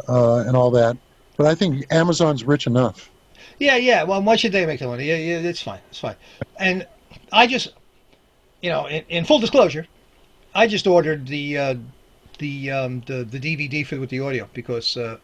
[0.08, 0.98] uh, and all that.
[1.36, 3.10] But I think Amazon's rich enough.
[3.60, 4.04] Yeah, yeah.
[4.04, 5.06] Well, why should they make the money?
[5.06, 5.50] Yeah, yeah.
[5.50, 5.80] It's fine.
[5.90, 6.16] It's fine.
[6.58, 6.88] And
[7.32, 7.74] I just,
[8.62, 9.88] you know, in, in full disclosure,
[10.56, 11.76] I just ordered the uh,
[12.40, 14.98] the um, the the DVD for with the audio because.
[14.98, 15.18] Uh,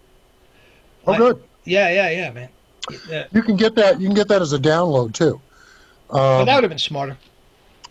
[1.07, 1.41] Oh, I- good.
[1.63, 2.49] Yeah, yeah, yeah, man.
[3.09, 3.25] Yeah.
[3.31, 4.01] You can get that.
[4.01, 5.39] You can get that as a download too.
[6.09, 7.17] Well, Um, that would have been smarter.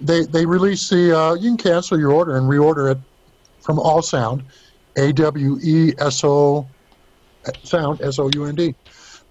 [0.00, 1.18] they they release the.
[1.18, 2.98] Uh, you can cancel your order and reorder it
[3.60, 4.42] from All Sound,
[4.98, 6.66] A W E S O
[7.62, 8.74] Sound S O U N D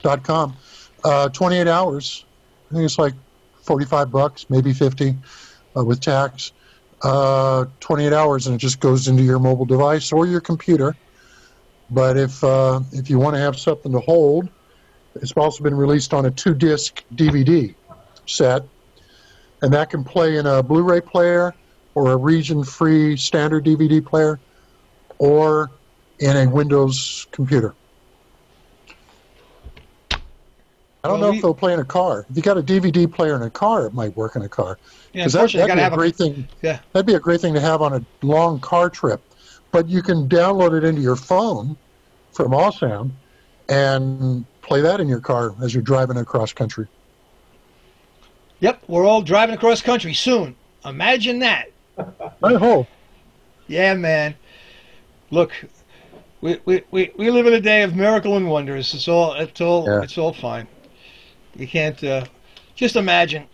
[0.01, 0.55] dot com.
[1.03, 2.25] Uh, 28 hours.
[2.71, 3.13] I think it's like
[3.61, 5.15] 45 bucks, maybe 50
[5.77, 6.51] uh, with tax.
[7.03, 10.95] Uh, 28 hours and it just goes into your mobile device or your computer.
[11.89, 14.49] But if uh, if you want to have something to hold,
[15.15, 17.73] it's also been released on a two disc DVD
[18.25, 18.63] set,
[19.61, 21.53] and that can play in a Blu ray player
[21.95, 24.39] or a region free standard DVD player
[25.17, 25.71] or
[26.19, 27.75] in a Windows computer.
[31.07, 32.25] I don't Well, know we- if they'll play in a car.
[32.29, 34.77] If you got a DVD player in a car, it might work in a car.
[35.13, 36.47] Yeah, that, that'd be a have a great thing.
[36.61, 36.79] yeah.
[36.91, 39.21] That'd be a great thing to have on a long car trip.
[39.71, 41.77] But you can download it into your phone
[42.33, 43.11] from All Sound
[43.69, 46.87] and play that in your car as you're driving across country.
[48.59, 50.55] Yep, we're all driving across country soon.
[50.85, 51.71] Imagine that.
[52.43, 52.87] I hope.
[53.67, 54.35] Yeah, man.
[55.31, 55.51] Look,
[56.41, 58.93] we, we, we, we live in a day of miracle and wonders.
[58.93, 60.01] It's all it's all Yeah.
[60.01, 60.67] it's all fine.
[61.57, 62.25] You can't uh,
[62.75, 63.47] just imagine.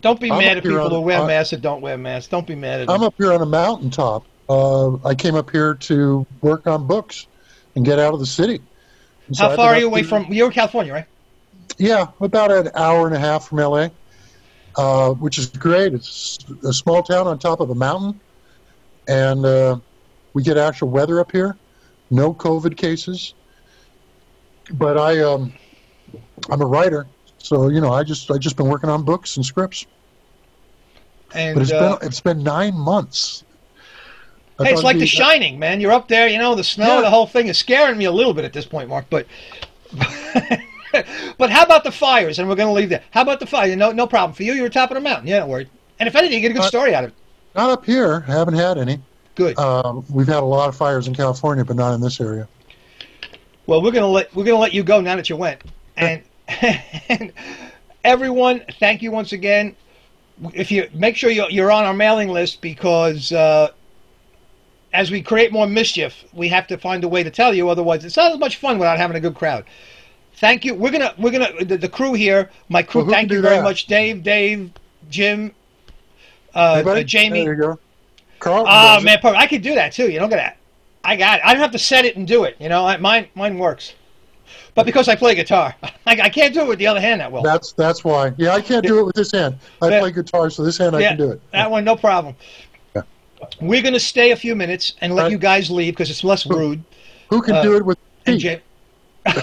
[0.00, 2.28] Don't be I'm mad at people on- who wear on- masks that don't wear masks.
[2.28, 3.06] Don't be mad at I'm them.
[3.06, 4.24] up here on a mountaintop.
[4.48, 7.26] Uh, I came up here to work on books
[7.76, 8.60] and get out of the city.
[9.28, 10.26] And How far are you away from?
[10.32, 11.06] You're in California, right?
[11.78, 13.88] Yeah, about an hour and a half from LA,
[14.76, 15.94] uh, which is great.
[15.94, 18.20] It's a small town on top of a mountain,
[19.06, 19.78] and uh,
[20.34, 21.56] we get actual weather up here.
[22.10, 23.32] No COVID cases,
[24.72, 25.52] but I um,
[26.50, 27.06] I'm a writer,
[27.38, 29.86] so you know I just I just been working on books and scripts.
[31.34, 33.44] And But it's uh, been it's been nine months.
[34.58, 35.80] I hey, it's like The Shining, man.
[35.80, 37.00] You're up there, you know, the snow, Yeah.
[37.00, 39.06] the whole thing is scaring me a little bit at this point, Marc.
[39.08, 39.26] But
[41.38, 42.38] but how about the fires?
[42.38, 43.02] And we're going to leave there.
[43.10, 43.74] How about the fire?
[43.74, 44.52] No, no problem for you.
[44.52, 45.26] You're top of the mountain.
[45.26, 45.68] Yeah, don't worry.
[45.98, 47.16] And if anything, you get a good Uh, story out of it.
[47.54, 48.20] Not up here.
[48.20, 49.00] Haven't had any.
[49.34, 49.58] Good.
[49.58, 52.46] Um, we've had a lot of fires in California, but not in this area.
[53.66, 55.62] Well, we're gonna let we're gonna let you go now that you went,
[55.96, 56.22] and,
[57.08, 57.32] and
[58.04, 59.76] everyone, thank you once again.
[60.52, 63.72] If you make sure you're, you're on our mailing list because uh,
[64.92, 67.68] as we create more mischief, we have to find a way to tell you.
[67.68, 69.64] Otherwise, it's not as much fun without having a good crowd.
[70.36, 70.74] Thank you.
[70.74, 72.50] We're gonna we're gonna the, the crew here.
[72.68, 73.02] My crew.
[73.02, 73.62] Well, thank you very that?
[73.62, 74.72] much, Dave, Dave,
[75.08, 75.52] Jim,
[76.54, 77.44] uh, uh, Jamie.
[77.44, 77.78] There you go.
[78.40, 78.64] Carl.
[78.66, 79.18] Oh man.
[79.22, 80.10] I could do that too.
[80.10, 80.56] You know, look at that.
[81.04, 81.44] I got it.
[81.44, 82.56] I don't have to set it and do it.
[82.58, 83.94] You know, mine mine works.
[84.74, 87.30] But because I play guitar, I, I can't do it with the other hand that
[87.30, 87.42] well.
[87.42, 88.32] That's that's why.
[88.38, 89.58] Yeah, I can't do it with this hand.
[89.82, 90.00] I Yeah.
[90.00, 91.40] play guitar, so this hand I can do it.
[91.52, 92.34] That one, no problem.
[92.94, 93.02] Yeah.
[93.60, 95.32] We're gonna stay a few minutes and let Right.
[95.32, 96.82] you guys leave because it's less rude.
[97.30, 98.62] Who can Uh, do it with And feet?
[99.26, 99.42] Jim,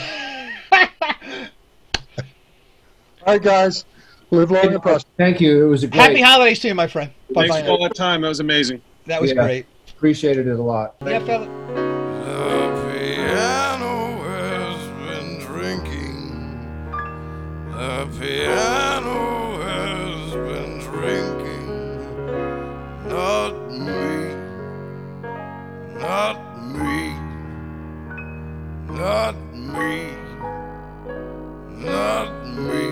[3.25, 3.85] All right, guys.
[4.31, 5.09] Live long and prosper.
[5.17, 5.65] Thank you.
[5.65, 5.99] It was a great.
[6.01, 7.11] happy holidays to you, my friend.
[7.33, 7.61] Bye Thanks bye.
[7.63, 8.21] for all that time.
[8.21, 8.81] That was amazing.
[9.07, 9.43] That was Yeah.
[9.43, 9.65] great.
[9.95, 10.95] Appreciated it a lot.
[11.05, 11.47] Yeah, fella.
[18.17, 21.67] piano has been drinking.
[23.07, 24.33] Not me,
[25.99, 26.37] not
[26.73, 27.13] me,
[28.87, 30.11] not me,
[31.85, 32.85] not me,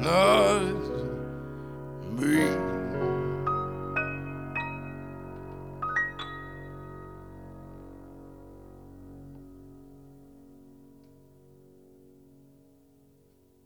[0.00, 0.62] not
[2.18, 2.81] me.